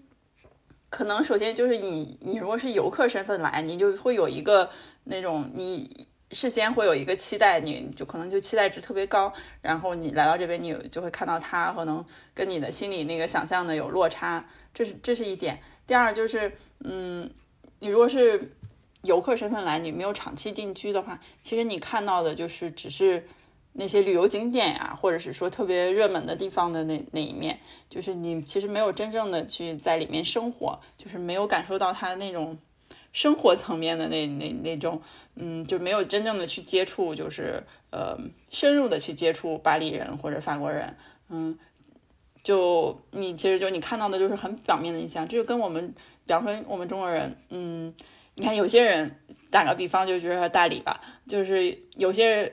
[0.90, 4.70] 可能首先就是你你如果是游客身份来，你就会有一个
[5.04, 6.06] 那种你。
[6.34, 9.32] 事先会有一个期待，你就可能就期待值特别高，
[9.62, 12.04] 然后你来到这边，你就会看到它可能
[12.34, 14.44] 跟你的心里那个想象的有落差，
[14.74, 15.60] 这是这是一点。
[15.86, 17.30] 第二就是，嗯，
[17.78, 18.50] 你如果是
[19.02, 23.26] 游客身份来，你没有长期定居的话，其实你看到的就是只是
[23.74, 32.58] 那些旅游景点呀，或者是说特别热门的地方的那那一面，就是你其实没有真正的去在里面生活，就是没有感受到它那种。
[33.14, 35.00] 生活层面的那那那种，
[35.36, 38.18] 嗯，就没有真正的去接触，就是呃，
[38.50, 40.94] 深入的去接触巴黎人或者法国人，
[41.30, 41.58] 嗯，
[42.42, 45.94] 就你其实就你看到的就是很表面的印象，这就跟我们，
[46.26, 47.94] 比方说我们中国人，嗯，
[48.34, 49.18] 你看有些人
[49.50, 52.52] 打个比方，就觉得说大理吧，就是有些人。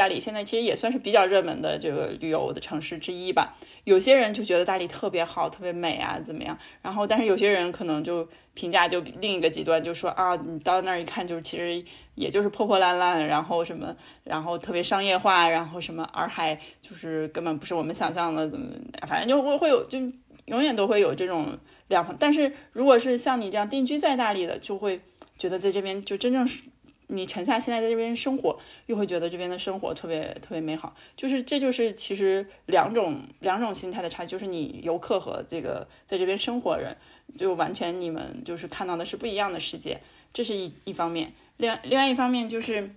[0.00, 3.54] 大理现在其实也算是比较热门的这个旅游的城市之一吧。
[3.84, 6.56] 有些人就觉得大理特别好，特别美啊，怎么样？
[6.80, 13.94] 然后，但是有些人可能就评价就另一个极端，就说啊，你到那儿一看，就是其实也就是破破烂烂，然后什么，
[14.24, 18.74] 然后特别商业化，然后什么洱海就是根本不是我们想象的，怎么，
[19.06, 19.98] 反正就会会有，就
[20.46, 21.58] 永远都会有这种
[21.88, 22.16] 两。
[22.18, 24.98] 但是如果是像你这样定居在大理的，就会
[25.36, 26.69] 觉得在这边就真正是。
[27.12, 28.56] 你沉下心来在这边生活，
[28.86, 30.94] 又会觉得这边的生活特别特别美好。
[31.16, 36.96] 就是这就是其实两种两种心态的差距，就是你游客和这个在这边生活人，
[37.36, 40.00] 就完全你们就是看到的是不一样的世界。
[40.32, 42.94] 这是一一方面，另另外一方面就是，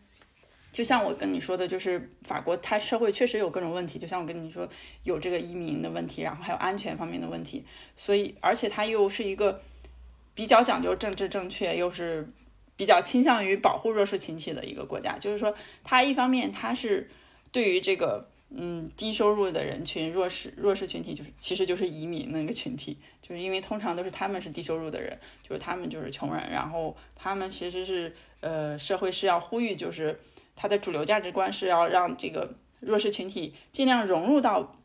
[0.71, 4.69] 就像我跟你说的，就是法国它社会确实有各种问题，就像我跟你说
[5.03, 7.65] 有这个移民的问题，然后还有安全方面的问题。
[7.95, 9.59] 所以而且它又是一个
[10.35, 12.29] 比较讲究政治正确，又是。
[12.75, 17.09] 比较倾向于保护弱势群体的一个国家，就是说，它一方面它是
[17.51, 30.19] 对于这个嗯低收入的人群、弱势弱势群体，就是其实就是移民那个群体，就是因为通常都是他们是低收入的人，就是他们就是穷人，然后他们其实是呃社会是要呼吁，就是
[30.55, 34.75] 他的主流价值观是要让这个弱势群体尽量融入到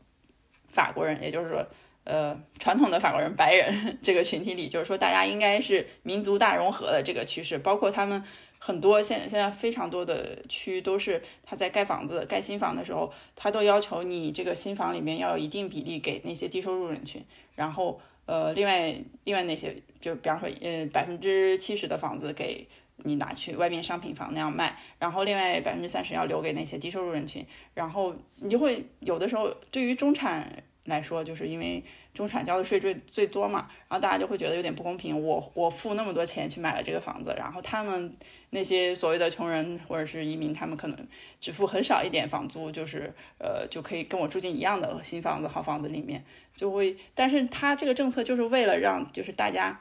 [0.67, 1.65] 法国人，也就是说。
[2.09, 8.23] 呃，传统的法国人白人 这个群体里，就是说大家应该是民族大融合的这个趋势，包括他们
[8.57, 17.23] 很多现现在非常多的区都是他在盖房子、盖新房的时候，他都要求你这个新房里面要有一定比例给那些低收入人群，
[17.53, 18.95] 然后呃，另外
[19.25, 22.67] 另外那些就比方说呃百分之七十的房子给
[23.03, 27.45] 你拿去外面商品房那样卖，然后另外百分之三十要留给那些低收入人群，
[27.75, 30.63] 然后你就会有的时候对于中产。
[30.89, 31.81] 来说，就是因为
[32.13, 35.17] 中产交的税最最多嘛，然后大家就会觉得有点不公平。
[35.23, 38.11] 我我付那么多钱去买了这个房子，然后他们
[38.49, 41.07] 那些所谓的穷人或者是移民，他们可能
[41.39, 46.25] 只付很少一点房租，就是呃就可以跟我住进一样的新房子、好房子里面，
[46.55, 46.97] 就会。
[47.15, 49.79] 但是他这个政策就是为了让就是大家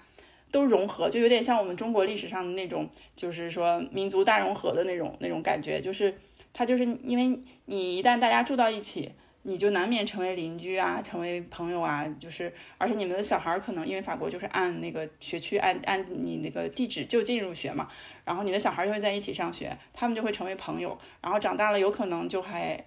[0.52, 6.14] 都融合，就有点像我们中国历史上的那种，就是说民族大融合的那种那种感觉，就是
[6.52, 9.12] 他就是因为你一旦大家住到一起。
[9.42, 17.88] 你就难免成为邻居啊，成为朋友啊，就是而且你们的小孩可能因为法国就是按那个学区按按你那个地址就近入学嘛，
[18.24, 22.84] 然后你的小孩就会在一起上学，他们就会成为朋友，然后长大了有可能就还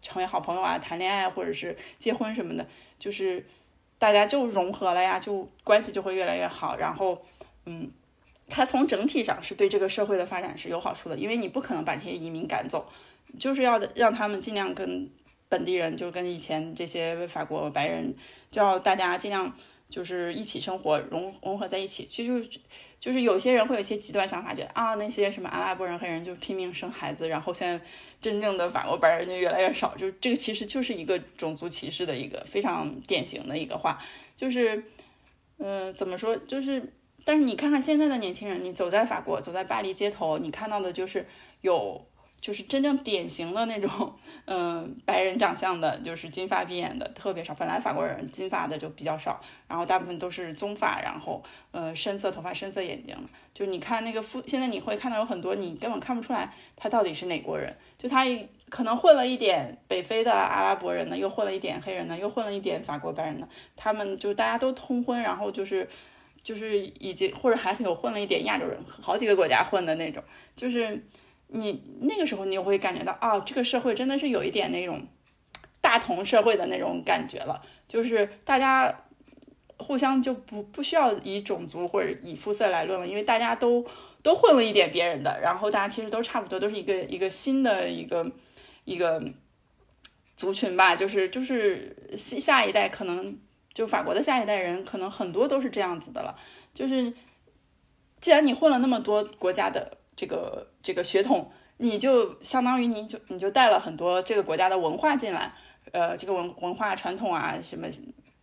[0.00, 2.66] 成为好朋友啊，谈恋爱或者是结婚什么的，
[2.98, 3.46] 就是
[3.98, 7.22] 大家就融合了呀，就关系就会越来越好，然后
[7.66, 7.88] 嗯，
[8.48, 12.88] 它从整体上是对这个社会的发展是有好处的，因为你不可能把这些移民赶走，
[13.38, 15.08] 就是要让他们尽量跟。
[15.52, 18.14] 本地人就跟以前这些法国白人，
[18.50, 19.54] 叫大家尽量
[19.90, 22.08] 就是一起生活，融融合在一起。
[22.10, 22.58] 其实
[22.98, 27.84] 就是有些人会有一些极端想法，觉得啊那些什么阿拉伯人、黑人就拼命生孩子，然后现在
[28.18, 29.94] 真正的法国白人就越来越少。
[29.94, 33.98] 就这个其实就是一个种族歧视的一个非常典型的一个话。
[34.34, 34.82] 就是，
[35.58, 36.34] 嗯，怎么说？
[36.48, 36.94] 就是，
[37.26, 41.26] 但是你看看现在的年轻人，你走在法国，走在巴黎街头，你看到的就是
[41.60, 42.06] 有。
[42.42, 44.12] 就是真正典型的那种，
[44.46, 47.54] 嗯，白人长相的，就是金发碧眼的特别少。
[47.54, 51.40] 本来法国人金发的就比较少，然后大部分都是棕发，然后
[51.70, 53.16] 呃深色头发、深色眼睛。
[53.54, 57.72] 就你看那个肤，现在你会看到有很多你根本看不出来他到底是哪国人。
[57.96, 58.26] 就他
[58.68, 63.48] 可能混了一点北非的阿拉伯人呢，又混了一点黑人呢，又混了一点法国白人呢。
[63.76, 65.88] 他们就大家都通婚，然后就是
[66.42, 70.20] 就是已经或者还有混了一点亚洲人，好几个国家混的那种，
[70.56, 71.00] 就是。
[71.54, 75.06] 你那个时候，你就会感觉到啊，这个社会真的是有一点那种
[75.82, 79.04] 大同社会的那种感觉了，就是大家
[79.76, 83.84] 互相就不不需要以种族或者以肤色来论了，因为大家都
[84.22, 88.32] 都混了一点别人的，然后大家其实都差不多，都是一个一个新的一个
[88.84, 89.22] 一个
[90.34, 93.38] 族群吧，就是就是下下一代可能
[93.74, 96.34] 就法国的下一代人可能很多都是这样子的了，
[96.72, 97.12] 就是
[98.20, 99.98] 既然你混了那么多国家的。
[100.22, 105.52] 这个这个血统，你就相当于你就你就带了很多这个国家的文化进来，
[105.90, 107.88] 呃，这个文文化传统啊，什么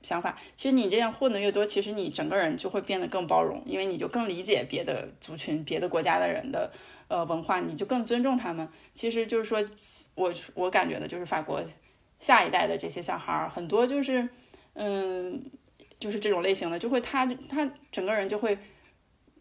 [0.01, 0.37] 想法？
[0.57, 6.69] 其实你这样混的越多，其实你整个人就会变得更包容，因为你就更理解别的族群、别的国家的人的
[7.07, 8.67] 呃文化，你就更尊重他们。
[8.93, 9.65] 其实就是说，
[10.15, 11.63] 我我感觉的就是法国
[12.19, 14.27] 下一代的这些小孩儿，很多就是
[14.73, 15.41] 嗯，
[15.97, 18.57] 就是这种类型的，就会他他整个人就会。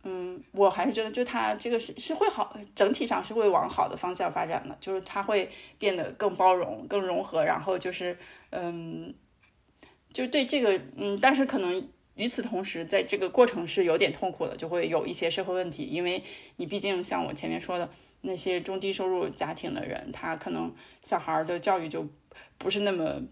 [0.05, 8.17] 嗯，我还是觉得，就他这个是是会好，整体上是会往好的方向发展的，就是他会变得更包容、更融合，然后就是，
[8.51, 9.13] 嗯，
[10.13, 16.23] 就对这个，嗯，但是可能与此同时，在这个过程是有点痛苦的，就会有一些社会问题，因为
[16.57, 20.73] 你毕竟像我前面说的那些中低收入家庭的人，他可能
[21.03, 22.07] 小孩的教育就
[22.57, 23.23] 不是那么。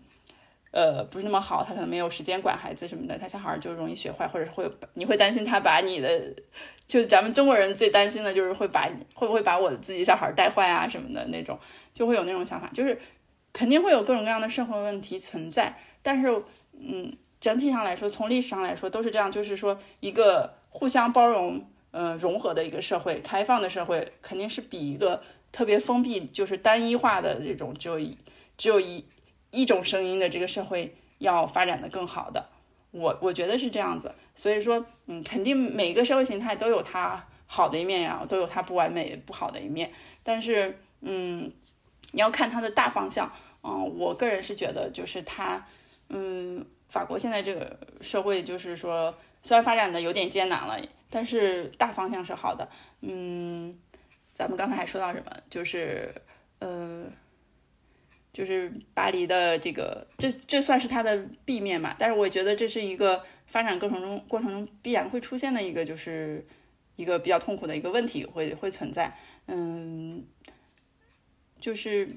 [0.76, 6.34] 呃，不是那么好，他可能没有时间管孩子什么的，他小孩就容易学坏，或者是会，你会担心他把你的，
[6.86, 11.58] 就咱们中国人最担心的就是会把会不会把我的自己小孩带坏啊什么的那种，
[11.94, 13.00] 就会有那种想法，就是
[13.54, 16.42] 肯定会有各种各样的社会问题存在，但是，
[16.78, 28.18] 嗯，整体上来说，从历史上来说都是这样，就是说一个互相包容、呃融合的一个社会，开放的社会，肯定是比一个特别封闭、就是单一化的这种只有一
[28.58, 29.06] 只有一。
[29.56, 32.46] 一种声音的这个社会要发展的更好的，
[32.90, 39.90] 我我觉得是这样子，所以说，嗯，肯定每个社会形态都有它好的一面呀，都有它不完美不好的一面，
[40.22, 41.50] 但是，嗯，
[42.12, 45.66] 你要看它的大方向，嗯，我个人是觉得就是它，
[46.10, 50.78] 嗯，法国现在这个社会就是说，虽然发展的有点艰难了，
[51.08, 52.68] 但是大方向是好的，
[53.00, 53.78] 嗯，
[54.34, 56.14] 咱们刚才还说到什么，就是，
[56.58, 57.06] 呃。
[58.36, 61.96] 就是巴黎的这个，这这算是它的 B 面嘛？
[61.98, 66.46] 但是我觉得这是一个发展过程中过程中必然会出现的一个，就是
[66.96, 69.16] 一个比较痛苦的一个问题会会存在。
[69.46, 70.22] 嗯，
[71.58, 72.10] 就是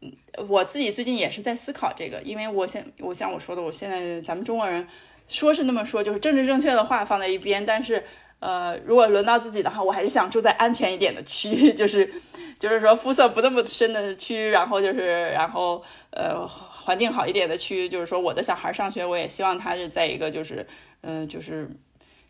[0.00, 0.12] 嗯
[0.46, 4.86] 我自己最近也是在思考这个，因为我现我像我说的，我现在咱们中国人
[5.26, 8.04] 说是那么说，就是政治正确的话放在一边，但是
[8.42, 12.12] 呃，如果轮到自己的话，我还是想住在安全一点的区， 就是
[12.58, 20.66] 就是说肤色不那么深的区，然后就是然后呃环境好一点的区，就是说我的小孩上学，我也希望他是在一个就是
[21.02, 21.70] 嗯就是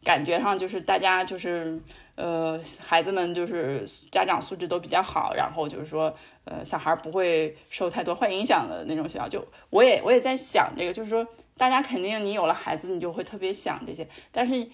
[0.05, 1.80] 感觉上就是大家就是
[2.16, 6.14] 呃孩子们就是家长素质都比较好，然后就是说
[6.44, 9.26] 呃小孩不会受太多坏影响的那种学校。
[9.26, 11.26] 就我也我也在想这个，就是说
[11.56, 14.68] 大家肯定你有了孩子，你就会特别想这些，但是。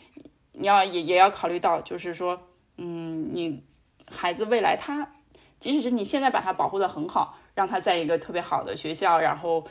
[0.58, 2.48] 你要也也要考虑到，就是说，
[2.78, 3.62] 嗯，你
[4.10, 5.08] 孩子未来他，
[5.60, 9.64] 即使是你现在把他保护的很好，让他在一个特别好的学校，然后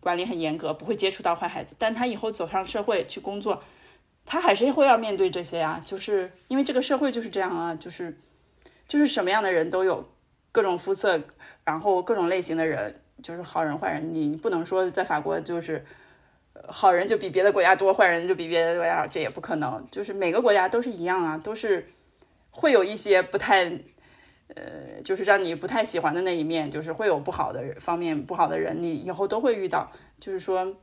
[0.00, 3.62] 管理很严格，不会接触到坏孩子，但他以后走上社会去工作，
[4.24, 8.18] 他还是会要面对这些呀，就是因为这个社会就是这样啊，就是
[8.88, 10.08] 就是什么样的人都有，
[10.50, 11.20] 各种肤色，
[11.64, 15.84] 然后各种类型的人，就是好人坏人，你不能说在法国就是。
[16.68, 19.86] 好人就比别的国家多，坏人就比别的国家少，这也不可能。
[19.90, 21.92] 就是每个国家都是一样啊，都是
[22.50, 23.64] 会有一些不太，
[24.54, 29.90] 呃，就是让你不太喜欢的那一面，就是会有不好的方面，不好的人，你以后都会遇到。
[30.20, 30.76] 就是说，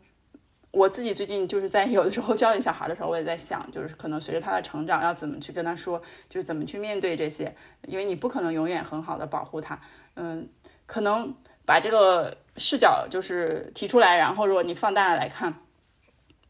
[0.71, 7.55] 我自己最近就是在有的时候教育小孩的时候，我也在想，就是可能随着他的成长，要怎么去跟他说，就是怎么去面对这些，
[7.87, 9.79] 因为你不可能永远很好的保护他。
[10.15, 10.49] 嗯，
[10.85, 11.33] 可能
[11.65, 15.53] 把这个视角就是提出来，然后如果你放大了来看。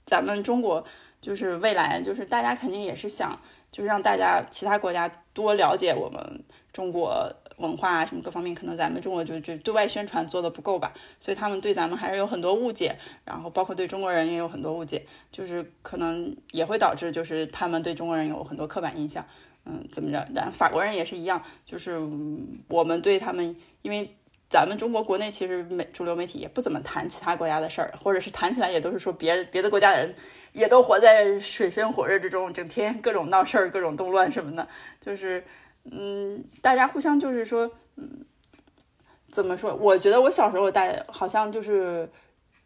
[0.10, 0.84] 咱们中国
[1.22, 3.40] 就是未来，就是大家肯定也是想，
[3.72, 19.24] 就是让大家其他国家多了解我们中国文化啊，什么各方面，可能咱们中国就就对外宣传做的不够吧，所以他们对咱们还是有很多误解，然后包括对中国人也有很多误解，就是可能也会导致就是他们对中国人有很多刻板印象，
[19.66, 20.28] 嗯，怎么着？
[20.34, 22.00] 但法国人也是一样，就是
[22.68, 24.16] 我们对他们，因为。
[24.50, 30.16] 咱们中国国内其实媒主流媒体也不怎么谈其他国家的事儿，或者是谈起来也都是说别别的国家的人
[30.54, 34.68] 也都活在水深火热之中，整天各种闹事儿、各种动乱什么的，
[35.00, 35.44] 就是
[35.92, 38.26] 嗯，大家互相就是说，嗯，
[39.30, 39.76] 怎么说？
[39.76, 42.10] 我觉得我小时候大好像就是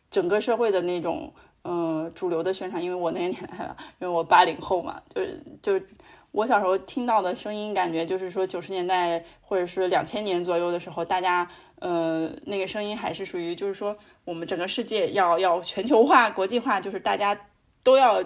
[0.09, 1.33] 整个社会的那种
[1.63, 5.21] 嗯主流的宣传，因为我那个年代吧，因为我八零后嘛，就
[5.61, 5.85] 就。
[6.33, 11.47] 我小时候听到的声音，感觉就是说九十年代或者是两千年左右的时候，大家
[11.77, 13.95] 呃那个声音还是属于就是说
[14.25, 17.39] 我们整个世界要要全球化、国际化，就是大家
[17.83, 18.23] 都要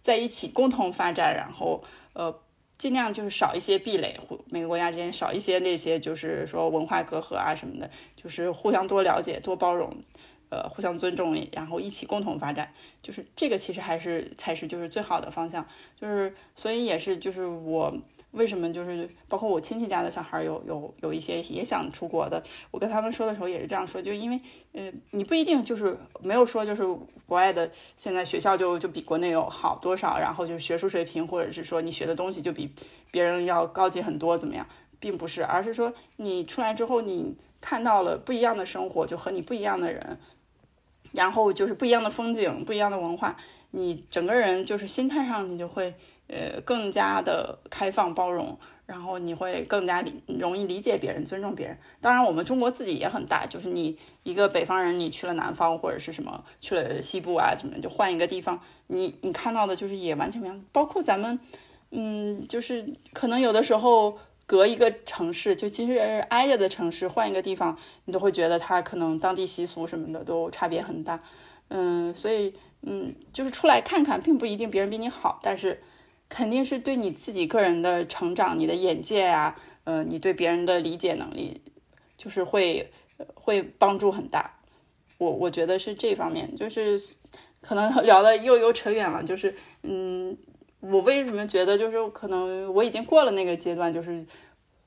[0.00, 1.80] 在一起共同发展，然后
[2.14, 2.34] 呃
[2.76, 4.18] 尽量就是少一些壁垒，
[4.50, 9.96] 每个国家之间少一些那些就是说文化隔阂啊什么的，就是互相多了解、多包容。
[10.50, 12.72] 呃，互相尊重，然后一起共同发展，
[13.02, 15.66] 就是这个其实还是才是就是最好的方向，
[16.00, 17.92] 就是所以也是就是我
[18.32, 24.40] 为什么就是包括我亲戚家的小孩有有有一些也想出国的，我跟他们说的时候也是这样说，就因为
[24.72, 26.84] 呃你不一定就是没有说就是
[27.26, 32.72] 国外的现在学校就就比国内有好多少，然后就是学术水平或者是说你学的东西就比
[33.10, 34.66] 别人要高级很多怎么样，
[35.00, 37.34] 并不是，而是说你出来之后你
[37.64, 40.18] 看到了不一样的生活，就和你不一样的人。
[41.12, 43.34] 然后就是不一样的风景，不一样的文化，
[43.70, 45.94] 你整个人就是心态上，你就会
[46.26, 51.78] 呃更加的开放包容，然后你会更加理容易理解别人，尊重别人。
[52.02, 60.60] 当然，我们中国自己也很大，就是你一个北方人，你去了南方或者是什么去了西部啊，什么就换一个地方，你你看到的就是也完全不一样。
[60.72, 61.38] 包括咱们，
[61.92, 62.84] 嗯，就是
[63.14, 64.18] 可能有的时候。
[64.46, 65.96] 隔一个城市，就其实
[66.28, 71.22] 挨着的城市，换一个地方，你都会觉得它可能当地习俗什么的都差别很大。
[71.68, 72.52] 嗯，所以
[72.82, 75.82] 嗯，就是出来看看，并不一定别人比你好，但是
[76.28, 81.62] 肯定是对你自己个人的成长、你的眼界啊，呃，你对别人的理解能力，
[82.18, 82.92] 就是会
[83.34, 84.58] 会帮助很大。
[85.16, 87.00] 我我觉得是这方面，就是
[87.62, 90.36] 可能聊的又又扯远了，就是嗯。
[90.90, 94.24] 我为什么觉得就是可能我已经过了那个阶段，就是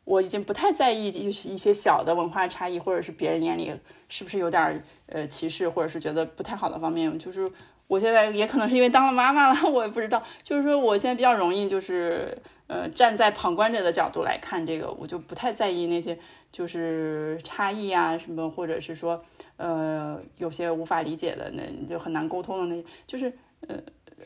[0.03, 3.73] 我已经不太在意就是一些小的文化差异，或者是别人眼里
[4.07, 7.17] 是不是有点呃歧视，或者是觉得不太好的方面。
[7.17, 7.49] 就是
[7.87, 10.21] 我现在也可能是因为当了妈妈了， 我也不知道。
[10.43, 12.37] 就是说我现在比较容易就是
[12.67, 16.17] 呃站在旁观者的角度来看这个，我就不太在意那些
[16.51, 19.23] 就是差异啊什么，或者是说
[19.57, 23.33] 呃有些无法理解的，那就很难沟通的那些，就是
[23.67, 23.75] 呃。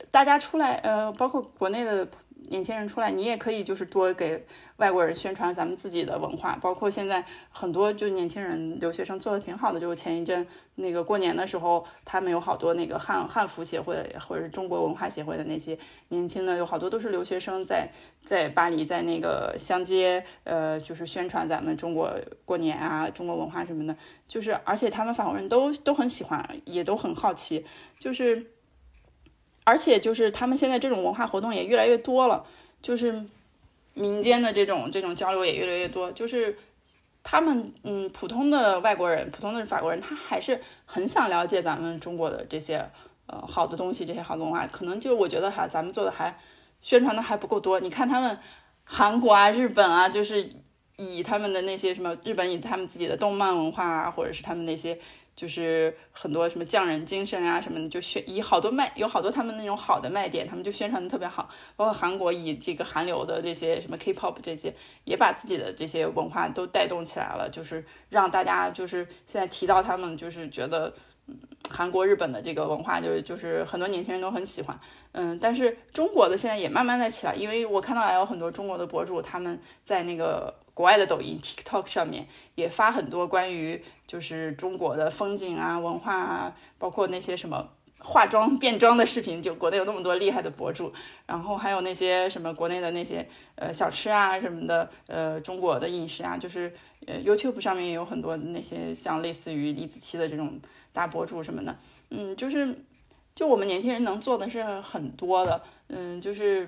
[0.09, 2.07] 大家出来，呃，包括国内的
[2.49, 4.45] 年轻人出来，你也可以就是多给
[4.77, 6.57] 外国人宣传咱们自己的文化。
[6.61, 10.45] 包括现在很多就年轻人留学生做的挺好的，就是前一阵
[10.76, 15.77] 那个过年的时候，他们有好多那个汉汉服协会或者是中国文化协会的那些
[16.09, 17.89] 年轻的，有好多都是留学生在
[18.26, 22.11] 在巴黎在那个相街，呃，就是宣传咱们中国
[22.43, 23.95] 过年啊，中国文化什么的。
[24.27, 27.65] 就是而且他们法国人都都很喜欢，也都很好奇，
[27.99, 28.51] 就是。
[29.72, 32.45] 而且就是他们现在这种文化活动也越来越多了，
[32.81, 33.23] 就是
[33.93, 36.57] 民间的这种这种交流也越来越多，就是
[37.23, 42.85] 他们嗯普通的外国人，普通的法国人，他还是很想了解咱们中国的这些
[43.27, 46.38] 呃好的东西，这些好的文化，可能就我觉得还咱们做的还
[46.81, 47.80] 宣传的还不够多。
[47.80, 48.38] 你看他们
[48.84, 50.49] 韩国啊、日本啊，就是
[50.98, 54.99] 以他们的那些什么日本以他们自己的动漫文化啊，或者是他们那些。
[55.35, 61.49] 就是很多什么匠人精神啊什么的，就宣以好多卖有好多他们那种好的卖点，他们就宣传的特别好。
[61.75, 64.73] 包括韩国以这个韩流的这些什么 K-pop 这些，
[65.05, 70.93] 也把自己的这些文化都带动起来了，就是让大家就是现在提到他们，就是觉得
[71.27, 71.37] 嗯
[71.72, 74.80] 韩国、日本的这个文化，就是就是很多年轻人都很喜欢。
[75.14, 80.53] 嗯，但是中国的现在也慢慢在起来，因为我看到还有很多中国的博主他们在那个。
[80.73, 82.26] 国外的抖音 TikTok 上面
[82.56, 87.69] 也发很多关于就是中国的风景啊、文化啊，包括那些什么
[87.99, 90.91] 化妆变装的视频，就国内有那么多厉害的博主，
[91.27, 96.73] 然后还有那些什么国内的那些呃小吃啊什么的，呃中国的饮食啊，就是
[97.06, 100.57] 呃 YouTube 上面也有很多那些像类似于李子柒的这种
[100.93, 101.77] 大博主什么的，
[102.09, 102.76] 嗯，就是
[103.35, 106.68] 就我们年轻人能做的是很多的，嗯，就是。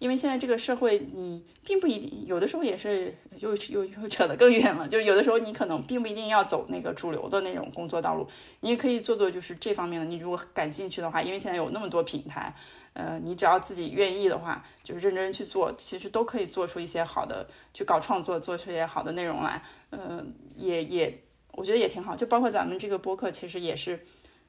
[0.00, 4.86] 因为现在这个社会，你并不一定有的时候也是又又又扯得更远了。
[4.86, 8.26] 就有的时候你可能并不一定要走那个主流的那种工作道路，
[8.60, 10.04] 你也可以做做就是这方面的。
[10.04, 12.54] 你如果感兴趣的话，因为现在有那么多平台，
[12.92, 19.62] 呃，你只要自己愿意的话，就是认真去做，其实都可以做出一些好的，去搞创作，做出一些好的内容来。
[19.90, 21.22] 嗯，也也
[21.56, 22.14] 我觉得也挺好。
[22.14, 23.98] 就包括咱们这个播客，其实也是。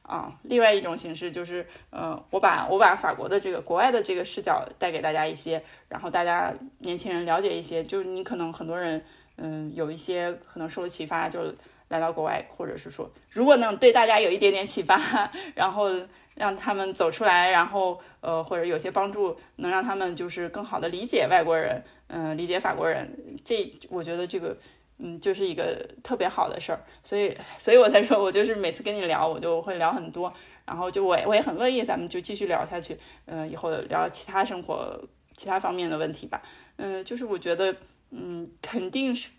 [0.07, 9.03] 啊，另外一种形式就是，呃，我把我把法国的这个国外的这个视角带给大家一些，然后大家年轻人了解一些，就是你可能很多人，
[9.37, 11.51] 嗯，有一些可能受了启发，就
[11.87, 14.95] 来到国外，或者是说，如果能对大家有一点点启发，
[15.55, 15.89] 然后
[16.35, 23.11] 让他们走出来，然后呃，或者有些帮助，能让他们就是更好的理解外国人，嗯，理解法国人，
[23.43, 24.55] 这我觉得这个。
[24.97, 30.33] 嗯，就是一个特别好的事儿，所以，所以我才说，我就是每次跟你聊，我就会聊很多，
[30.65, 34.97] 然后就我我也很乐意，咱们就继续聊下去，嗯，以后聊其他生活、
[35.35, 36.41] 其他方面的问题吧，
[36.77, 37.75] 嗯，就是我觉得，
[38.11, 39.29] 嗯，肯定是，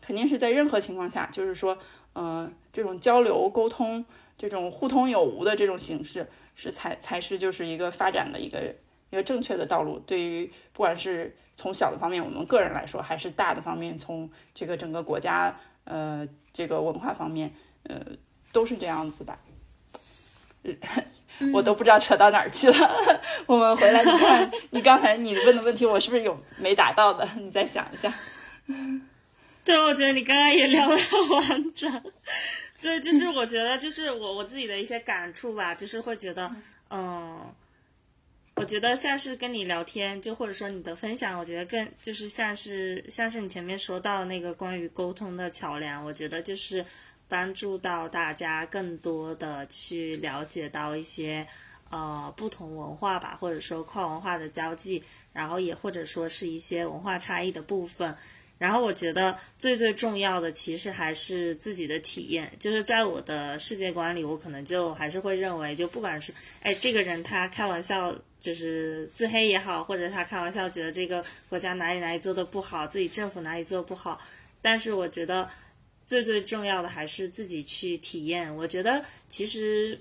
[0.00, 1.76] 肯定是在任何情况下，就是说，
[2.14, 4.04] 嗯，这种交流沟通，
[4.38, 6.26] 这种互通有无的这种形式，
[6.56, 8.74] 是才才是就是一个发展的一个。
[9.12, 17.52] 一个正确的道路，对于不管是从小的方面，我们个人来说，还是大的方面，从这个整个国家，呃，这个文化方面，
[17.82, 18.00] 呃，
[18.52, 19.38] 都是这样子的。
[21.52, 22.90] 我都不知道扯到哪儿去了。
[23.44, 27.28] 我们回来，你看，你刚才你问的问题，我是不是有没答到的？
[27.36, 28.10] 你再想一下。
[29.62, 32.02] 对，我觉得你刚刚也聊得很完整。
[32.80, 36.50] 对，就是我觉得，就是我我自己的一些感触吧，就是会觉得，
[36.88, 37.52] 嗯。
[38.54, 46.84] 我觉得像是跟你聊天，就或者说你的分享，我觉得更就是像是像是你前面说到那个关于沟通的桥梁，我觉得就是
[47.28, 51.44] 帮助到大家更多的去了解到一些
[51.90, 55.02] 呃不同文化吧，或者说跨文化的交际，
[55.32, 58.14] 然后也或者说是一些文化差异的部分。
[58.58, 74.20] 然后我觉得最最重要的其实还是自己的体验，就是在我的世界观里，我可能就还是会认为，就不管是哎这个人他开玩笑就是自黑也好，或者他开玩笑觉得这个国家哪里哪里做的不好，自己政府哪里做的不好，
[74.60, 75.48] 但是我觉得
[76.04, 78.54] 最最重要的还是自己去体验。
[78.54, 79.98] 我觉得其实。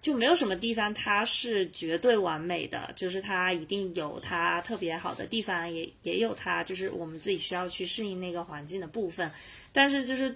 [0.00, 9.30] 就没有什么地方它是绝对完美的，就是它一定有它特别好的地方，也也有它就是我们自己需要去适应那个环境的部分。
[9.74, 10.34] 但是就是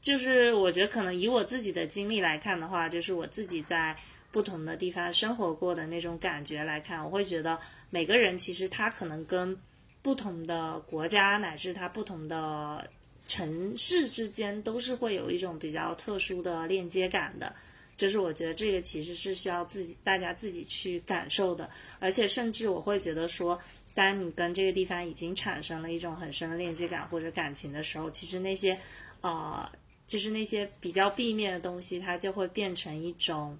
[0.00, 3.94] 就是我觉得可能以我自己的经历来看的话，就是我自己在
[4.30, 7.58] 不同的地方生活过的那种感觉来看，我会觉得
[7.90, 9.56] 每个人其实他可能跟
[10.02, 12.88] 不同的国家乃至他不同的
[13.26, 17.54] 城市之间都是会有一种比较特殊的链接感的。
[17.96, 23.58] 就是我觉得这个其实是需要自己大家自己去感受的，而且甚至我会觉得说，
[23.94, 28.76] 当你跟这个地方已经产生了一种很深的链接感或者感情的时候，其实那些，
[29.22, 29.66] 呃，
[30.06, 33.58] 就是那些比较避面的东西，它就会变成一种，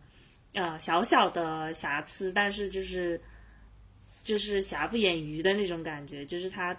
[0.54, 3.20] 呃，小小的瑕疵，但是就是，
[4.24, 6.74] 就是瑕不掩瑜的那种感觉，就是它，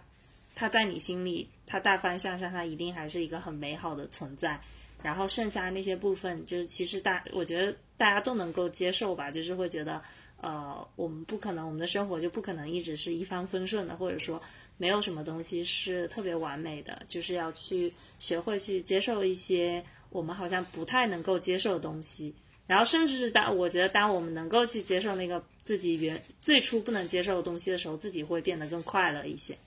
[0.55, 4.59] 它在你心里，它大方向上，它一定还是一个很美好的存在。
[5.03, 10.01] 然后剩下那些部分，就是其实大，我觉得大家都能够接受吧，就是会觉得，
[10.41, 14.41] 呃，我们不可能，我们的生活就不可能一直是一帆风顺的，或者说
[14.75, 22.33] 没有什么东西是特别完美的，就是要去学会去接受一些我们好像不太能够接受的东西。
[22.67, 29.57] 然后甚至是当我觉得当我们能够去接受那个自己原最初不能接受的东西的时候，自己会变得更快乐一些。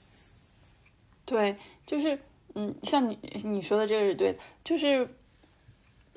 [1.24, 1.56] 对，
[1.86, 2.18] 就是
[2.55, 5.09] 嗯，像你你说的这个是对的，就是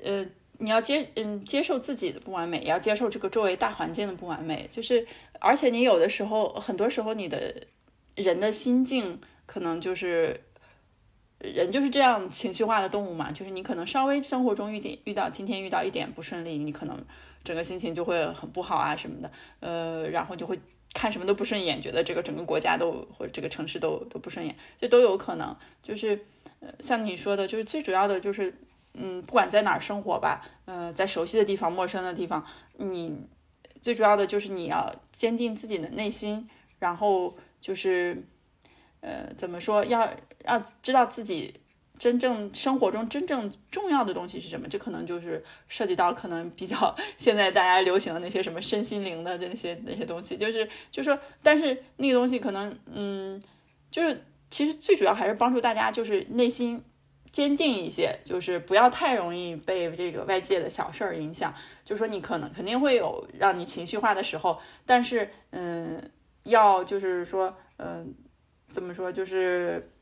[0.02, 0.26] 呃，
[0.58, 4.68] 你要接嗯接受自己的不完美，也要接受这个周围大环境的不完美。
[4.70, 5.06] 就是
[5.40, 7.66] 而且你有的时候，很多时候你的
[8.16, 10.40] 人的心境可能就是
[11.52, 17.04] 人就是这样情绪化的动物嘛，就是你可能稍微生活中遇点遇到今天遇到一点不顺利，你可能
[17.42, 19.30] 整个心情就会很不好啊什么的，
[19.60, 20.58] 呃，然后就会。
[20.96, 25.56] 看什么都不顺眼，觉得这个整个国家都或者这个城市都都不顺眼，这都有可能。
[25.82, 26.24] 就是
[26.60, 28.54] 呃，像你说的，就是最主要的就是，
[28.92, 32.46] 嗯，不管在哪儿生活吧，呃，在熟悉的地方、陌生的地方，
[32.76, 33.26] 你
[33.82, 36.48] 最主要的就是你要坚定自己的内心，
[36.78, 38.24] 然后就是
[39.00, 40.08] 呃，怎么说，要
[40.44, 41.60] 要知道自己。
[41.96, 44.66] 真正生活中真正重要的东西是什么？
[44.68, 53.40] 这可能就是涉及到可能比较现在大家流行的那些什么身心灵的那些那些东西，就是就是说，但是那个东西可能嗯，
[53.92, 56.82] 就是其实最主要还是帮助大家就是内心
[57.30, 61.54] 坚定一些，就是不要太容易被这个外界的小事儿影响。
[61.84, 66.10] 就是说你可能肯定会有让你情绪化的时候，但是嗯，
[66.42, 68.12] 要就是说嗯，
[68.68, 69.92] 怎么说就是。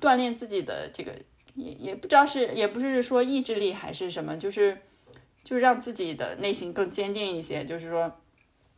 [0.00, 1.12] 锻炼自己的这个
[1.54, 4.76] 也也不知道是也不是说意志力还是什么，就是
[5.42, 8.12] 就是让自己的内心更坚定一些，就是说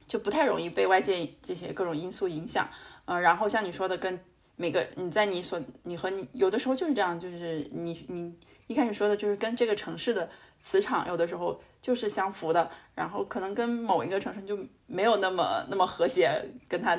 [0.06, 2.68] 就不太容易被外界这些各种因素影响。
[3.06, 4.20] 嗯，然后像你说的，跟
[4.56, 8.34] 每个你在你所你和你有的时候就是这样，就是你你
[8.66, 10.28] 一开始说的就是跟这个城市的
[10.60, 16.98] 磁场有的时候就是相符的，然后可能跟某一个城市就没有那么那么和谐，跟他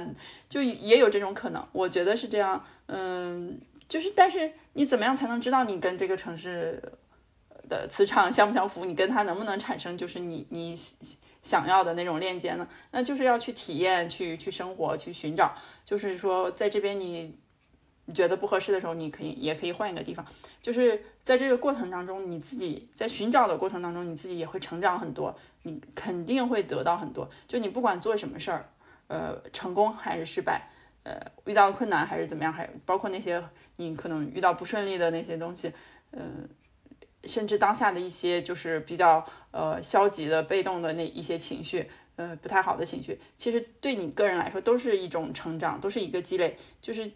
[0.49, 3.60] 就也有这种可能，我觉得是这样，嗯。
[3.88, 6.81] 就是，但是你怎么样才能知道你跟这个城市
[7.69, 8.85] 的磁场相不相符？
[8.85, 10.77] 你跟它能不能产生就是你你
[11.41, 12.68] 想要的那种链接呢？
[12.91, 15.55] 那就是要去体验、去去生活、去寻找。
[15.85, 17.38] 就是说，在这边你
[18.14, 20.26] 觉得不合适的时候，你可以也可以换一个地方。
[20.61, 25.34] 就是在这个过程当中，你自己在寻找的过程当中，你自己也会成长很多，
[25.64, 27.30] 你肯定会得到很多。
[27.47, 28.69] 就你不管做什么事儿，
[29.07, 30.69] 呃，成功还是失败。
[31.07, 33.41] 呃，遇到困难还是怎么样，还包括那些
[33.77, 35.71] 你可能遇到不顺利的那些东西，
[36.11, 36.49] 嗯，
[37.23, 46.57] 甚至当下的一些就是比较呃消极的、被动的那一些情绪，呃，不太好的情绪，其实对你个人来说都是一种成长，都是一个积累。
[46.81, 47.09] 就是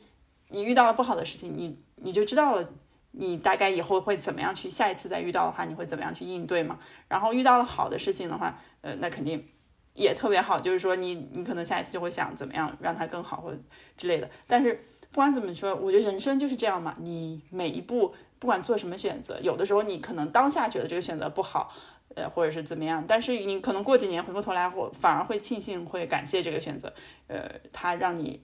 [0.47, 2.69] 你遇到了不好的事情，你你就知道了，
[3.11, 6.79] 你大概以后会怎么样去，下一次再遇到的话，你会怎么样去应对嘛？
[7.09, 9.49] 然后遇到了好的事情的话，呃，那肯定。
[9.93, 13.53] 也特别好，就是说你你可能下一次就会想怎么样让它更好或
[13.97, 14.29] 之类的。
[14.47, 14.73] 但是
[15.11, 16.95] 不管怎么说，我觉得人生就是这样嘛。
[16.99, 21.73] 你每一步不管做什么选择，有的时候你可能当下觉得这个选择不好，
[22.15, 26.93] 呃，或者是怎么样，但是你可能过几年回过头来，或反而会庆幸会感谢这个选择，
[27.27, 28.39] 呃，它让你，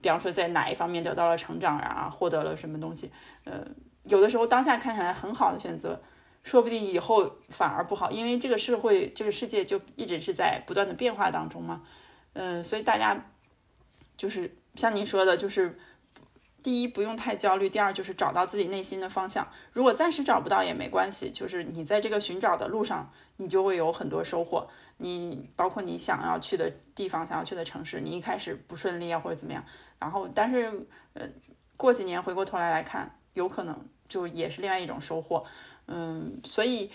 [0.00, 3.12] 比方说在哪一方面得到了成长啊，获得了什么东西，
[3.44, 3.66] 呃，
[4.04, 6.00] 有的时候当下看起来很好的选择。
[6.48, 11.82] 说不定以后反而不好，因为这个社会、这个世界就一直是在不断的变化当中嘛。
[12.32, 13.22] 嗯，所以大家
[14.16, 15.78] 就是像您说的，就是
[16.62, 19.46] 第一不用太焦虑，第二就是找到自己内心的方向。
[19.74, 24.66] 如果暂时找不到也没关系，就是你在这个寻找的路上，你就会有很多收获。
[24.96, 29.62] 你包括你想要去的地方、想要去的城市，你一开始不顺利啊或者怎么样，
[29.98, 31.28] 然后但是呃
[31.76, 35.44] 过几年回过头来来看，有可能就也是另外一种收获。
[35.86, 36.90] 嗯，所以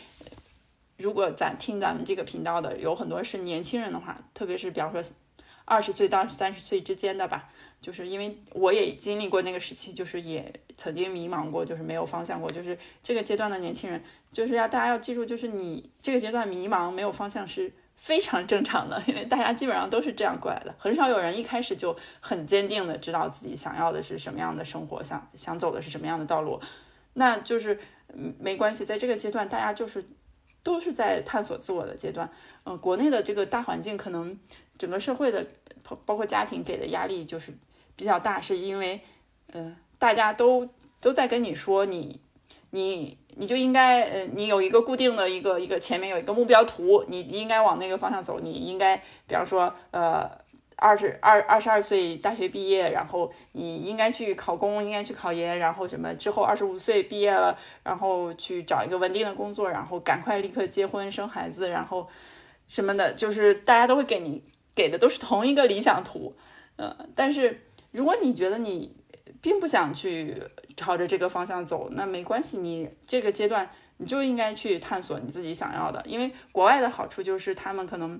[0.97, 5.03] 如果咱听咱们这个频道的有很多是年轻人的话，特别是比方说
[5.65, 7.49] 二十岁到三十岁之间的吧，
[7.81, 26.59] 就是因为我也经历过那个时期，就是也曾经迷茫过，就是没有方向过，就是这个阶段的年轻人，就是要大家要记住，就是你这个阶段迷茫没有方向是非常正常的，因为大家基本上都是这样过来的，很少有人一开始就很坚定的知道自己想要的是什么样的生活，想想走的是什么样的道路，
[27.13, 27.79] 那就是。
[28.15, 30.05] 嗯，没关系，在这个阶段，大家就是
[30.61, 32.29] 都是在探索自我的阶段。
[32.63, 34.37] 嗯，国内的这个大环境，可能
[34.77, 35.43] 整个社会的，
[36.05, 37.51] 包括家庭给的压力就是
[37.95, 39.01] 比较大，是因为，
[39.53, 40.69] 嗯，大家都
[41.01, 42.21] 都在跟你说，你
[42.73, 48.97] 你你就应该，呃，你有一个固定的一个一个前面有一个目标图，你应该往那个方向走，你应该，
[49.27, 50.29] 比方说，呃。
[50.75, 62.09] 二十二二十二岁大学毕业，然后你应该去考公，应该去考研，然后什么之后二十五岁毕业了，然后去找一个稳定的工作，然后赶快立刻结婚生孩子，然后
[62.67, 64.43] 什么的，就是大家都会给你
[64.75, 66.35] 给的都是同一个理想图，
[66.75, 68.93] 呃，但是如果你觉得你
[69.43, 70.41] 并不想去
[70.75, 78.19] 朝着这个方向走，那没关系，你这个阶段你就应该去探索你自己想要的，因为国外的好处就是他们可能。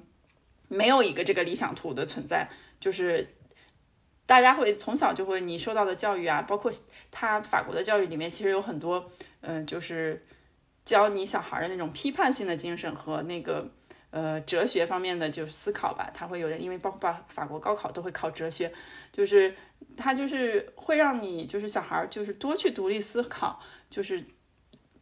[0.69, 3.35] 没有一个这个理想图的存在，就是
[4.25, 6.71] 大家会从小就会你受到的教育啊，包括
[7.11, 10.25] 他法国的教育里面，其实有很多，嗯，就是
[10.83, 13.69] 教你小孩的那种批判性的精神和那个
[14.09, 16.09] 呃哲学方面的就是思考吧。
[16.11, 18.71] 他会有人因为包括把法国高考都会考哲学，
[19.11, 19.53] 就是
[19.97, 24.23] 他就是会让你就是小孩儿就是多去独立思考，就是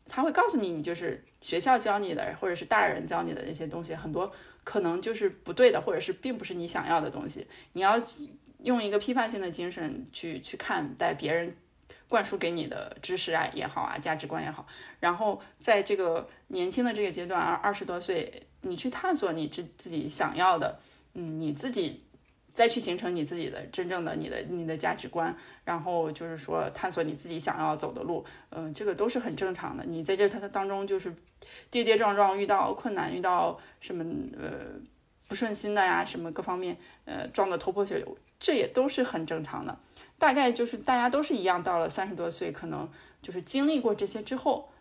[0.08, 4.32] 他会告诉你，你就是学校教你的或者是大人教你的那些东西很多。
[4.64, 7.48] 可能就是不对的，或者是并不是你想要的东西。
[7.74, 7.96] 你要
[8.60, 11.58] 用一个批判性的精神去去看待别人
[12.08, 14.68] 灌输给你的知识啊也好啊，价值观也好。
[15.00, 20.80] 然后在这个年轻的这个阶段，二二十多岁，你去探索你自自己想要的，
[21.16, 22.06] 嗯，你自己
[22.54, 25.36] 再去形成你自己的真正的你的你的价值观。
[25.64, 29.84] 然后就是说探索你自己想要走的路，嗯，这个都是很正常的。
[29.86, 31.14] 你在这它当中就是。
[31.72, 34.06] 跌跌撞撞，遇到困难，遇到什么
[34.40, 34.80] 呃
[35.28, 39.76] 不顺心的呀，什么各方面呃撞得头破血流，这也都是很正常的。
[40.20, 42.88] 大概就是大家都是一样，到了三十多岁，可能
[43.24, 44.72] 就是经历过这些之后，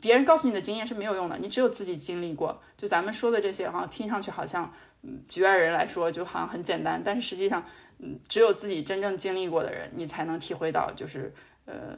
[0.00, 2.60] 别人告诉你的经验是没有用的，你只有自己经历过。
[2.76, 4.72] 就咱们说的这些，好像听上去好像
[5.02, 7.64] 嗯局外人来说就好像很简单，但是实际上，
[7.98, 11.32] 嗯，只有自己真正经历过的人，你才能体会到，就是
[11.66, 11.96] 呃。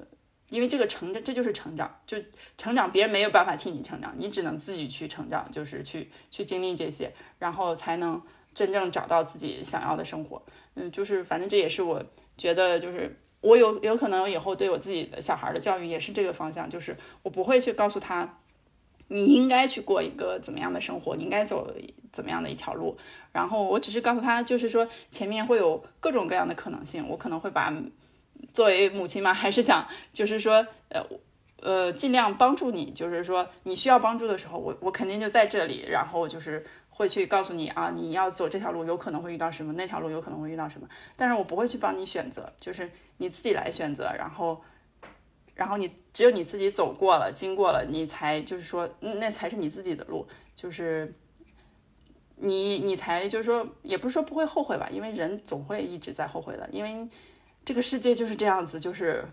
[0.51, 2.19] 因为这个成长，这就是成长，就
[2.59, 8.21] 成长，别人没有办法替你成长，你只能自己去成长，就是去去经历这些，然后才能
[8.53, 10.43] 真正找到自己想要的生活。
[10.75, 12.05] 嗯，就是反正这也是我
[12.37, 18.39] 觉得，就是我有有可能以后对我自己的小孩的教育也是这个方向，就是我不会去告诉他
[19.09, 21.71] 你应该去过一个怎么样的生活，你应该走
[22.11, 22.97] 怎么样的一条路，
[23.33, 27.71] 然后我只是告诉他，就是说前面会有各种各样的可能性，我可能会把。
[28.53, 31.01] 作为母亲嘛，还是想就是说，呃，
[31.61, 32.91] 呃，尽量帮助你。
[32.91, 35.87] 就是说，你需要帮助的时候，我我肯定就在这里。
[35.89, 36.63] 然后就是
[36.95, 40.87] 会去告诉你啊，你要走这条路，有可能会遇到什么，那条路有可能会遇到什么。
[41.17, 44.05] 但是我不会去帮你选择，就是你自己来选择。
[44.17, 44.63] 然后，
[45.55, 50.27] 然后你只有你自己走过了、经过了，你才就是说，那才是你自己的路。
[50.55, 51.13] 就是
[52.37, 57.09] 你你才就是说，也不是说不会后悔吧，因为人总会一直在后悔的，因为。
[57.65, 59.25] 这个世界就是这样子，就是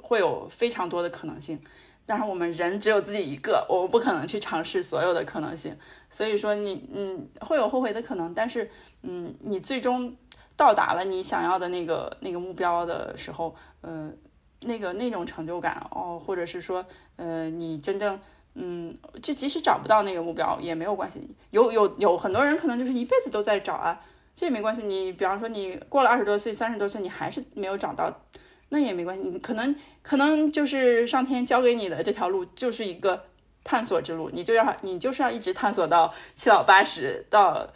[0.00, 1.60] 会有非常多的可能性，
[2.06, 5.76] 但是我们人只有自己一个，我们不可能去尝试所有的可能性。
[6.08, 8.70] 所以说，你嗯会有后悔的可能，但是
[9.02, 10.16] 嗯你最终
[10.56, 14.10] 到达了你想要的那个那个目标的时候，呃
[14.60, 18.18] 那个那种成就感哦，或者是说呃你真正
[18.54, 24.00] 嗯就即使找不到那个目标也没有关系，有有有很多人可能就是一辈子都在找啊。
[24.38, 28.14] 这也没关系，你比方说你过了二十多岁、三十多岁，你还是没有找到，
[28.68, 29.38] 那也没关系。
[29.38, 33.24] 可能可能就是上天交给你的这条路就是一个
[33.64, 37.72] 探索之路，你就要你就是要一直探索到七老八十，到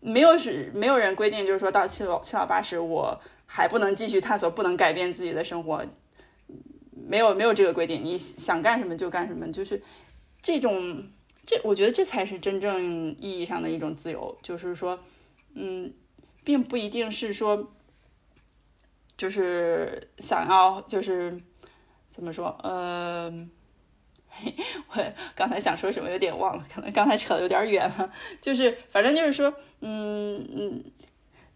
[0.00, 5.84] 没有是没有人规定就是说到七老七老八十我还不能继续探索，不能改变自己的生活，
[6.92, 9.82] 没有没有这个规定，你想干什么就干什么，就是
[10.40, 11.06] 这种
[11.46, 14.98] 这我觉得这才是真正意义上的一种自由，就是说，
[15.54, 15.92] 嗯。
[16.44, 17.70] 并不一定是说，
[19.22, 21.40] 就是想要，就是
[22.08, 22.58] 怎么说？
[22.64, 23.48] 嗯
[24.32, 24.42] 呃，
[24.90, 28.12] 我刚才想说什么，有点忘了，可能刚才扯的有点远了。
[28.40, 30.84] 就是反正就是说，嗯嗯，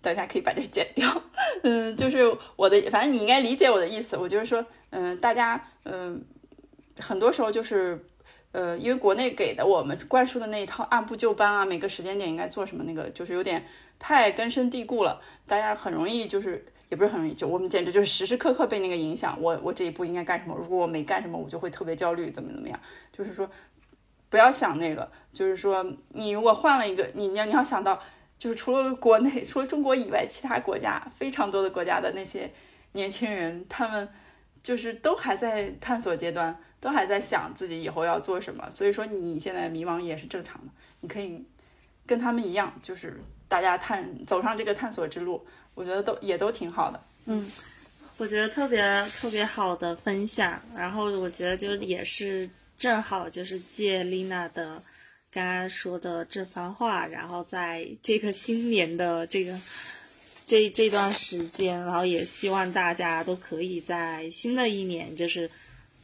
[0.00, 1.20] 等一下可以把这剪掉。
[1.64, 2.22] 嗯，就是
[2.54, 4.16] 我的，反正你应该理解我的意思。
[4.16, 6.24] 我就是说，嗯，大家，嗯，
[7.00, 8.06] 很多时候就是。
[8.52, 13.66] 呃，因为国内给的我们灌输的那一套按部就班啊，每个时间点应该做什么，那个就是有点
[13.98, 19.40] 太根深蒂固了，大家很容易就是也不是很容易，就我们简直就是时时刻刻被那个影响。
[19.40, 20.56] 我我这一步应该干什么？
[20.56, 22.78] 如果我没干什么，我就会特别焦虑，怎么怎么样？
[23.12, 23.48] 就是说
[24.28, 28.00] 不要想那个，就是说你如果换了一个，你你要你要想到，
[28.38, 32.52] 就是除了国内， 除了中国以外，其他国家非常多的国家的那些
[32.92, 34.08] 年轻人，他们
[34.62, 36.58] 就是都还在探索阶段。
[36.78, 40.70] 都还在想自己以后要做什么，所以说你现在迷茫也是正常的。
[41.00, 41.44] 你可以
[42.06, 43.18] 跟他们一样，就是
[43.48, 45.44] 大家探走上这个探索之路，
[45.76, 47.00] 我觉得都也都挺好的。
[47.26, 47.48] 嗯，
[48.16, 48.82] 我觉得特别
[49.20, 50.60] 特别好的分享。
[50.74, 54.82] 然后我觉得就也是正好就是借丽娜的
[55.30, 59.56] 刚刚说的这番话，然后在这个新年的这个
[60.44, 65.48] 这这段时间，然后也希望大家都可以在新的一年就是。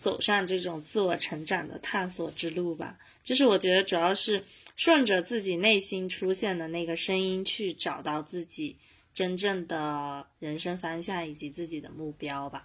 [0.02, 4.42] 走上这种自我成长的探索之路吧，就是我觉得主要是
[4.74, 8.76] 顺着自己内心出现的那个声音去找到自己
[9.12, 12.64] 真正的人生方向以及自己的目标吧。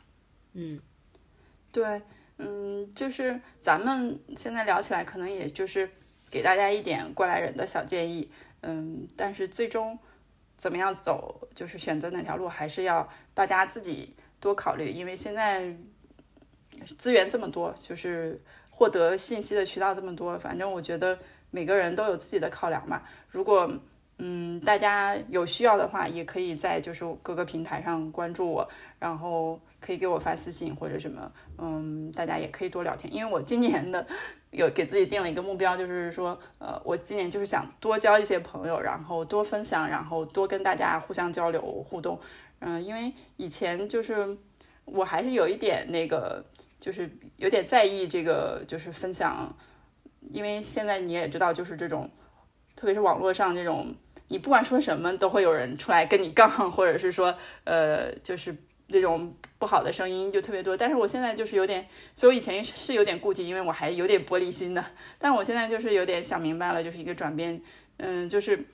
[0.53, 0.79] 嗯，
[1.71, 2.01] 对，
[2.37, 5.89] 嗯，就是咱们现在聊起来，可能也就是
[6.29, 8.31] 给大家一点过来人的小建议。
[8.61, 9.97] 嗯，但是最终
[10.57, 15.77] 怎么样走，就是选择哪条路，还是要大家自己多考虑，因为现在
[16.97, 18.41] 资源这么多，就是
[18.71, 21.19] 获得信息的渠道这么多，反正我觉得
[21.51, 23.03] 每个人都有自己的考量嘛。
[23.29, 23.71] 如果
[24.19, 28.67] 嗯，大家有需要的话，也可以在就是各个平台上关注我，
[28.97, 33.13] 然后可以给我发私信或者什么，嗯，大家也可以多聊天。
[33.13, 34.07] 因为我今年的
[34.49, 42.19] 有给自己定了一个目标，就是说，呃，我今年就是想多交一些朋友，然后多分享，然后多跟大家互相交流互动。
[42.57, 44.35] 嗯，因为以前就是
[44.85, 46.43] 我还是有一点那个，
[46.79, 49.55] 就是有点在意这个就是分享，
[50.21, 52.09] 因为现在你也知道，就是这种，
[52.75, 53.93] 特别是网络上这种。
[54.29, 57.33] 你不管说什么，都会有人出来跟你杠，或者是说，
[57.63, 58.53] 呃，就是
[58.87, 60.75] 那种不好的声音就特别多。
[60.75, 64.83] 但是我现在就是有点，所以我以前是有点顾忌，因为我还有点玻璃心的。
[65.17, 67.61] 但我现在就是有点想明白了，就是一个转变，
[67.97, 68.65] 嗯，就是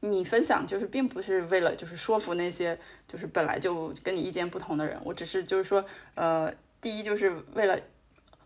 [0.00, 5.84] 你分享就是并不是为了就是说服那些就是本来就跟你意见不同的人，我只是就是说，
[6.14, 6.50] 呃，
[6.80, 7.78] 第一就是为了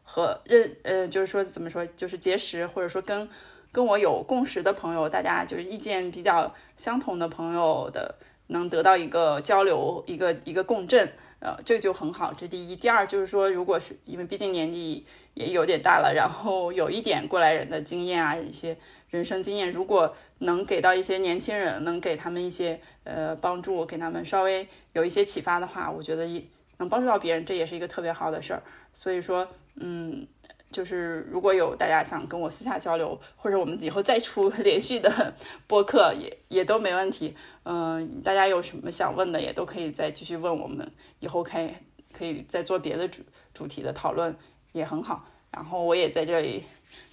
[0.03, 3.29] 和认，呃，就是说怎么说，就是结识或者说跟。
[3.77, 8.15] 跟我有共识的朋友，大家就是意见比较相同的朋友的，
[8.47, 12.33] 能得到一个交流，一个一个共振，呃，这个就很好。
[12.33, 15.05] 这第一，第二就是说，如果是因为毕竟年纪
[15.35, 18.79] 也有点大了，然后有一点过来人的经验啊，一些
[19.11, 26.43] 人生经验，如果能给到一些年轻人，能给他们一些呃帮助，给他们稍微有一些启发的话，我觉得也
[26.79, 28.63] 能帮助到别人，这也是一个特别好的事儿。
[28.95, 30.27] 所以说，嗯。
[30.71, 35.35] 就是如果有大家想跟我私下交流，或者我们以后再出 连续的
[35.67, 37.35] 播客，也也都没问题。
[37.63, 40.91] 嗯，大家有什么想问的，也都可以再继续问我们，
[41.21, 41.71] 以后可以
[42.13, 43.23] 可以再做别的主
[43.55, 44.37] 主题的讨论，
[44.73, 45.27] 也很好。
[45.51, 46.65] 然后我也在这里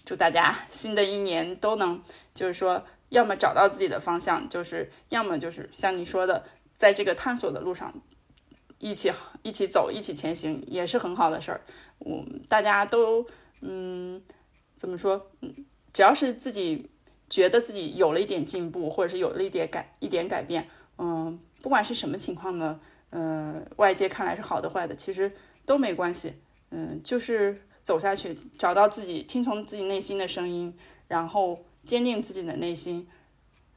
[0.04, 2.02] 祝大家新的一年都能，
[2.34, 6.44] 就是说，要么找到自己的方向，就是要么就是像你说的，
[6.76, 7.94] 在这个探索的路上。
[8.80, 9.10] 一起
[9.44, 11.62] 一起走，一起前行，也是很好的事儿。
[12.00, 13.26] 我大家都，
[13.64, 14.22] 嗯，
[14.76, 15.31] 怎么说？
[15.41, 15.53] 嗯，
[15.91, 16.90] 只要是自己
[17.30, 20.68] 觉得自己有了一点进步，或者是有了一点改一点改变，
[20.98, 22.80] 嗯，不管是什么情况呢，
[23.10, 25.31] 嗯，外界看来是好的坏的，其实
[25.65, 26.34] 都没关系。
[26.72, 30.77] 嗯，就是走下去，找到自己，听从自己内心的声音，
[31.07, 33.07] 然后坚定自己的内心，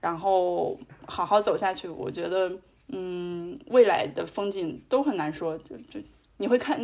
[0.00, 1.88] 然后好好走下去。
[1.88, 2.52] 我觉得。
[2.88, 5.98] 嗯，未来的风景都很难说，就就
[6.36, 6.80] 你会看，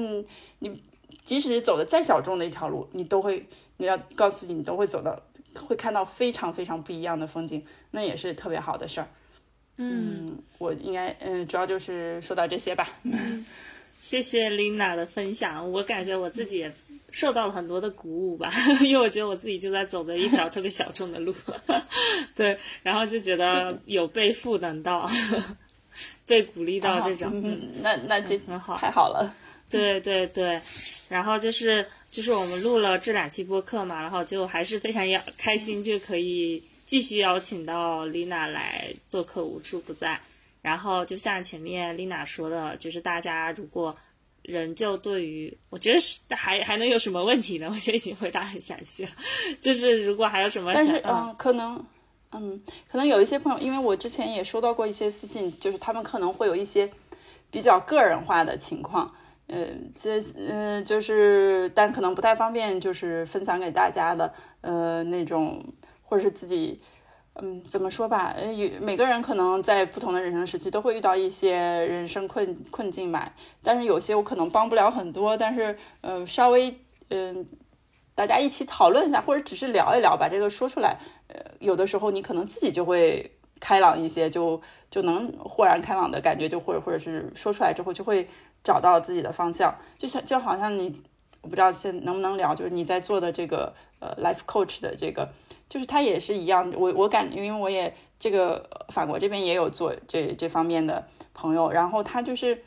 [0.59, 0.83] 你
[1.25, 3.47] 即使走的再小众的一条路，你都会，
[3.77, 5.21] 你要告诉自己，你都会走到，
[5.55, 9.09] 会看到非常非常不一样的风景，那也是特别好的事儿。
[9.77, 12.89] 嗯，我应该，嗯，主要就是说到这些吧。
[14.01, 16.73] 谢谢 Lina 的分享，我感觉我自己也
[17.11, 18.51] 受到了很多的鼓舞吧，
[18.83, 21.35] 因为我觉得我自己就在走的一条特别小众的路，
[22.35, 25.09] 对，然后就觉得有被赋能到。
[26.25, 29.35] 被鼓励到这种，嗯那那就很好，太好了。
[29.79, 30.61] 对对对，
[31.09, 40.21] 然后就是就是我们录了这两期播客嘛，然后就还是非常邀开心，就可以继续邀请到丽娜来做客，无处不在。
[40.61, 43.97] 然后就像前面丽娜说的，就是大家如果
[44.43, 47.69] 仍旧对于，我觉得是还还能有什么问题呢？
[47.73, 49.11] 我觉得已经回答很详细了。
[49.61, 51.85] 就是如果还有什么，但是嗯，可能。
[52.35, 52.59] 嗯，
[52.91, 56.91] 可能有一些朋友，因为我之前也收到过一些私信，就是他们可能会有一些
[57.51, 59.15] 比较个人化的情况，
[59.53, 65.63] 嗯，这嗯就是，但可能不太方便，就是分享给大家的，呃，那种
[66.03, 66.81] 或者是自己，
[67.35, 76.75] 嗯，怎么说吧，呃，有每个人可能在不同的人生时期都会遇到一些人生困困境吧，但是有些我可能帮不了很多，但是嗯，稍微
[77.11, 77.47] 嗯。
[78.15, 80.99] 大家一起讨论一下，或者只是聊一聊，把这个说出来。
[81.29, 84.61] 呃，有的时候你可能自己就会开朗一些，就
[84.91, 88.29] 就能豁然开朗的感觉，就或者或者是说出来之后就会
[88.63, 89.77] 找到自己的方向。
[89.97, 91.03] 就像就好像你，
[91.41, 95.29] 我不知道现能不能聊，就是你在做的这个呃 life coach 的这个，
[95.69, 96.73] 就是他也是一样。
[96.77, 102.63] 我我感，因为我也这个法国这边也有做这这方面的朋友，然后他就是。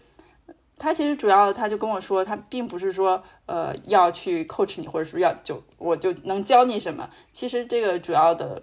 [0.78, 7.10] 他其实主要，他就跟我说，他并不是说，呃，要去 coach 你，或者说要就我就能教你什么。
[7.32, 8.62] 其实这个主要的，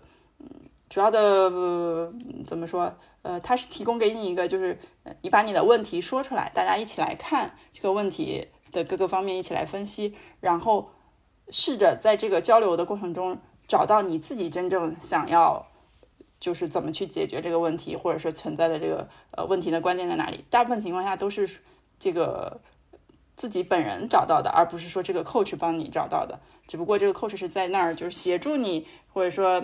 [0.93, 1.51] 主要的、
[2.47, 2.94] 怎么说？
[3.23, 4.78] 呃，他是提供给你一个，就是
[5.23, 10.90] 你把你的问题说出来，大家一起来看这个问题的各个方面，一起来分析，然后
[11.48, 15.64] 试着在这个交流的过程中找到你自己真正想要，
[16.39, 20.44] 就是怎么去解决这个问题，或者是存在的这个呃问题的关键在哪里。
[20.51, 21.48] 大部分情况下都是。
[21.98, 22.60] 这个
[23.36, 26.40] 自己本人找到的，而不是说这个 coach 帮你找到的。
[26.66, 29.62] 只不过这个 coach 是在那儿，就是协助你，或者说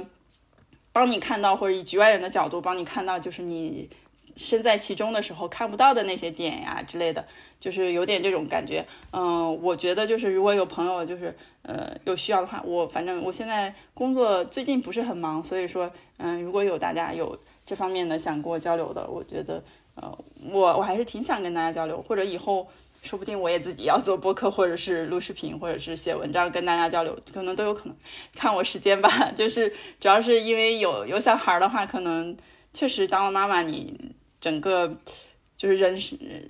[0.99, 3.89] 帮你看到，或者以局外人的角度帮你看到，就是你
[4.35, 7.25] 身在其中的时候看不到的那些点呀之类的，
[7.61, 8.85] 就是有点这种感觉。
[9.13, 19.63] 嗯，我觉得就是如果有朋友就是呃有需要的话，我反正我现在工作最近不是很忙，所以说嗯，如果有大家有这方面的想跟我交流的，我觉得
[19.95, 20.19] 呃
[20.51, 22.67] 我我还是挺想跟大家交流，或者以后。
[23.03, 27.97] 说不定我也自己要做播客，或者是录视频，或者是写文章跟大家交流，可能都有可能。
[28.35, 32.37] 看我时间吧， 就是主要是因为有有小孩的话，可能
[32.75, 34.99] 确实当了妈妈，你整个
[35.57, 35.99] 就是人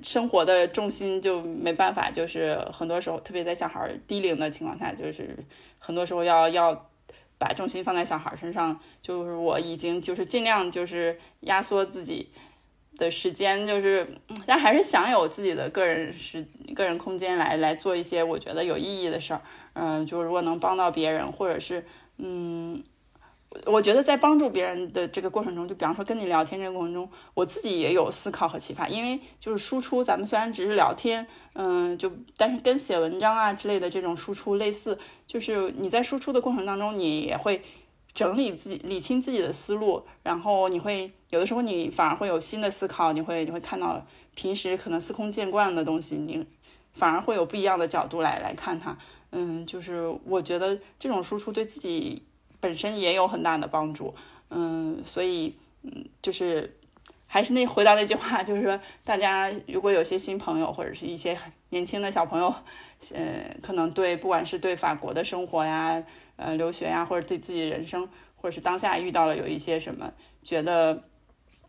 [0.02, 5.36] 生活的重心就没办法，就是很多时候，特别在小孩低龄的情况下，就是
[5.78, 6.90] 很多时候要要
[7.38, 8.80] 把重心放在小孩身上。
[9.00, 12.30] 就是我已经就是尽量就是压缩自己。
[12.98, 14.06] 的时间就是，
[14.44, 16.44] 但还是想有自己的个人时、
[16.74, 19.40] 个人空间来来做一些我觉得有意义的事儿。
[19.72, 22.82] 嗯，就如果能帮到别人，或者是，嗯，
[23.64, 28.88] 我觉得在帮助别人的这个过程中，就比方说跟你聊天这个过程中，我自己也有思考和启发。
[28.88, 37.62] 因为就是输出，咱们虽然只是聊天，嗯，就但是跟写文章啊之类的这种输出类似，就是你在输出的过程当中，你也会。
[38.14, 44.04] 整理自己，理清自己的思路，然后你会有的时候你反而会有新的思考，你会你会看到
[44.34, 46.44] 平时可能司空见惯的东西，你
[46.92, 48.96] 反而会有不一样的角度来来看它。
[49.30, 52.22] 嗯，就是我觉得这种输出对自己
[52.60, 54.14] 本身也有很大的帮助。
[54.50, 56.76] 嗯，所以嗯，就是
[57.26, 62.52] 还是那回答那句话，就是说大家如果有些新朋友或者是一些很年轻的小朋友，
[63.14, 66.02] 呃，可能对不管是对法国的生活呀。
[66.38, 70.10] 呃，留学呀，或者对自己人生，或者是当下遇到了有一些什么
[70.42, 71.02] 觉得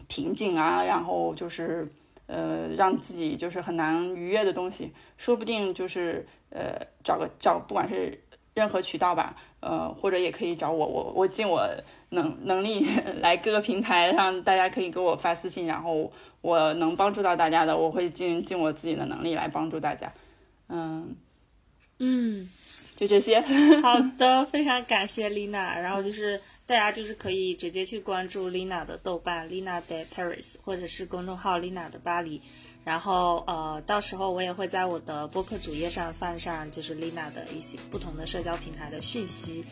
[0.08, 1.92] 瓶颈啊，然后就是
[2.28, 8.24] 呃，让自己就是很难逾越的东西，说不定就是呃，找个找，不管是
[8.54, 11.68] 任何渠道吧，呃，或者也可以找我，我我尽我
[12.10, 12.86] 能能力
[13.22, 20.14] 来各个平台上，大家可以给我发私信，然后我能帮助到大家的，我会尽尽我自己的能力来帮助大家，
[20.68, 21.16] 嗯
[21.98, 22.48] 嗯。
[23.00, 23.40] 就这些，
[23.82, 25.80] 好的， 非常感谢 Lina。
[25.80, 32.42] 然后就是大家就是可以直接去关注 Lina 的豆瓣 Lina de Paris，或者是公众号 Lina 的巴黎。
[32.84, 39.64] 然后呃，到时候我也会在我的播客主页上放上就是 Lina 的一些不同的社交平台的讯息。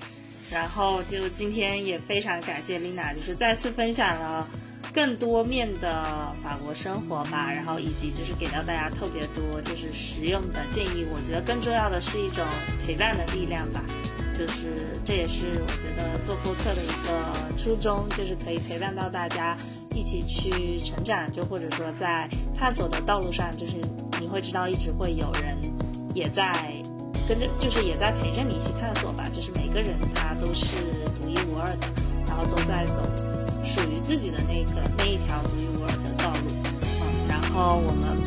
[0.49, 4.47] 然后就今天也非常感谢 Lina，就是再次分享了。
[4.93, 6.03] 更多面的
[6.41, 11.05] 法国生活吧，然后以及就是给到大家特别多就是实用的建议。
[11.13, 12.43] 我觉得更重要的是一种
[12.85, 13.83] 陪伴的力量吧，
[14.33, 19.55] 就是这也是我觉得做播客的一个初衷，就是可以陪伴到大家
[19.93, 22.27] 一起去成长，就或者说在
[22.57, 23.73] 探索的道路上，就是
[24.19, 25.55] 你会知道一直会有人
[26.15, 26.51] 也在
[27.27, 29.27] 跟着，就是也在陪着你一起探索吧。
[29.31, 30.75] 就是每个人他都是
[31.19, 31.87] 独一无二的，
[32.27, 33.03] 然后都在走。
[33.67, 36.51] 属于自己的那个那一条独一无二的道路，
[37.01, 38.17] 嗯，然后我们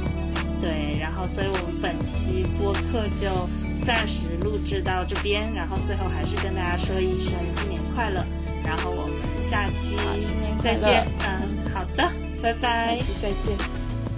[0.61, 3.49] 对，然后所以我们本期播客就
[3.87, 8.25] 暂时录制到这边，然后最后还是跟大家说一声新年快乐，
[8.65, 9.97] 然后我们下期
[10.63, 12.11] 再见，嗯，好的，
[12.43, 13.57] 拜拜，下期再见，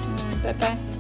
[0.01, 0.92] 嗯，拜拜。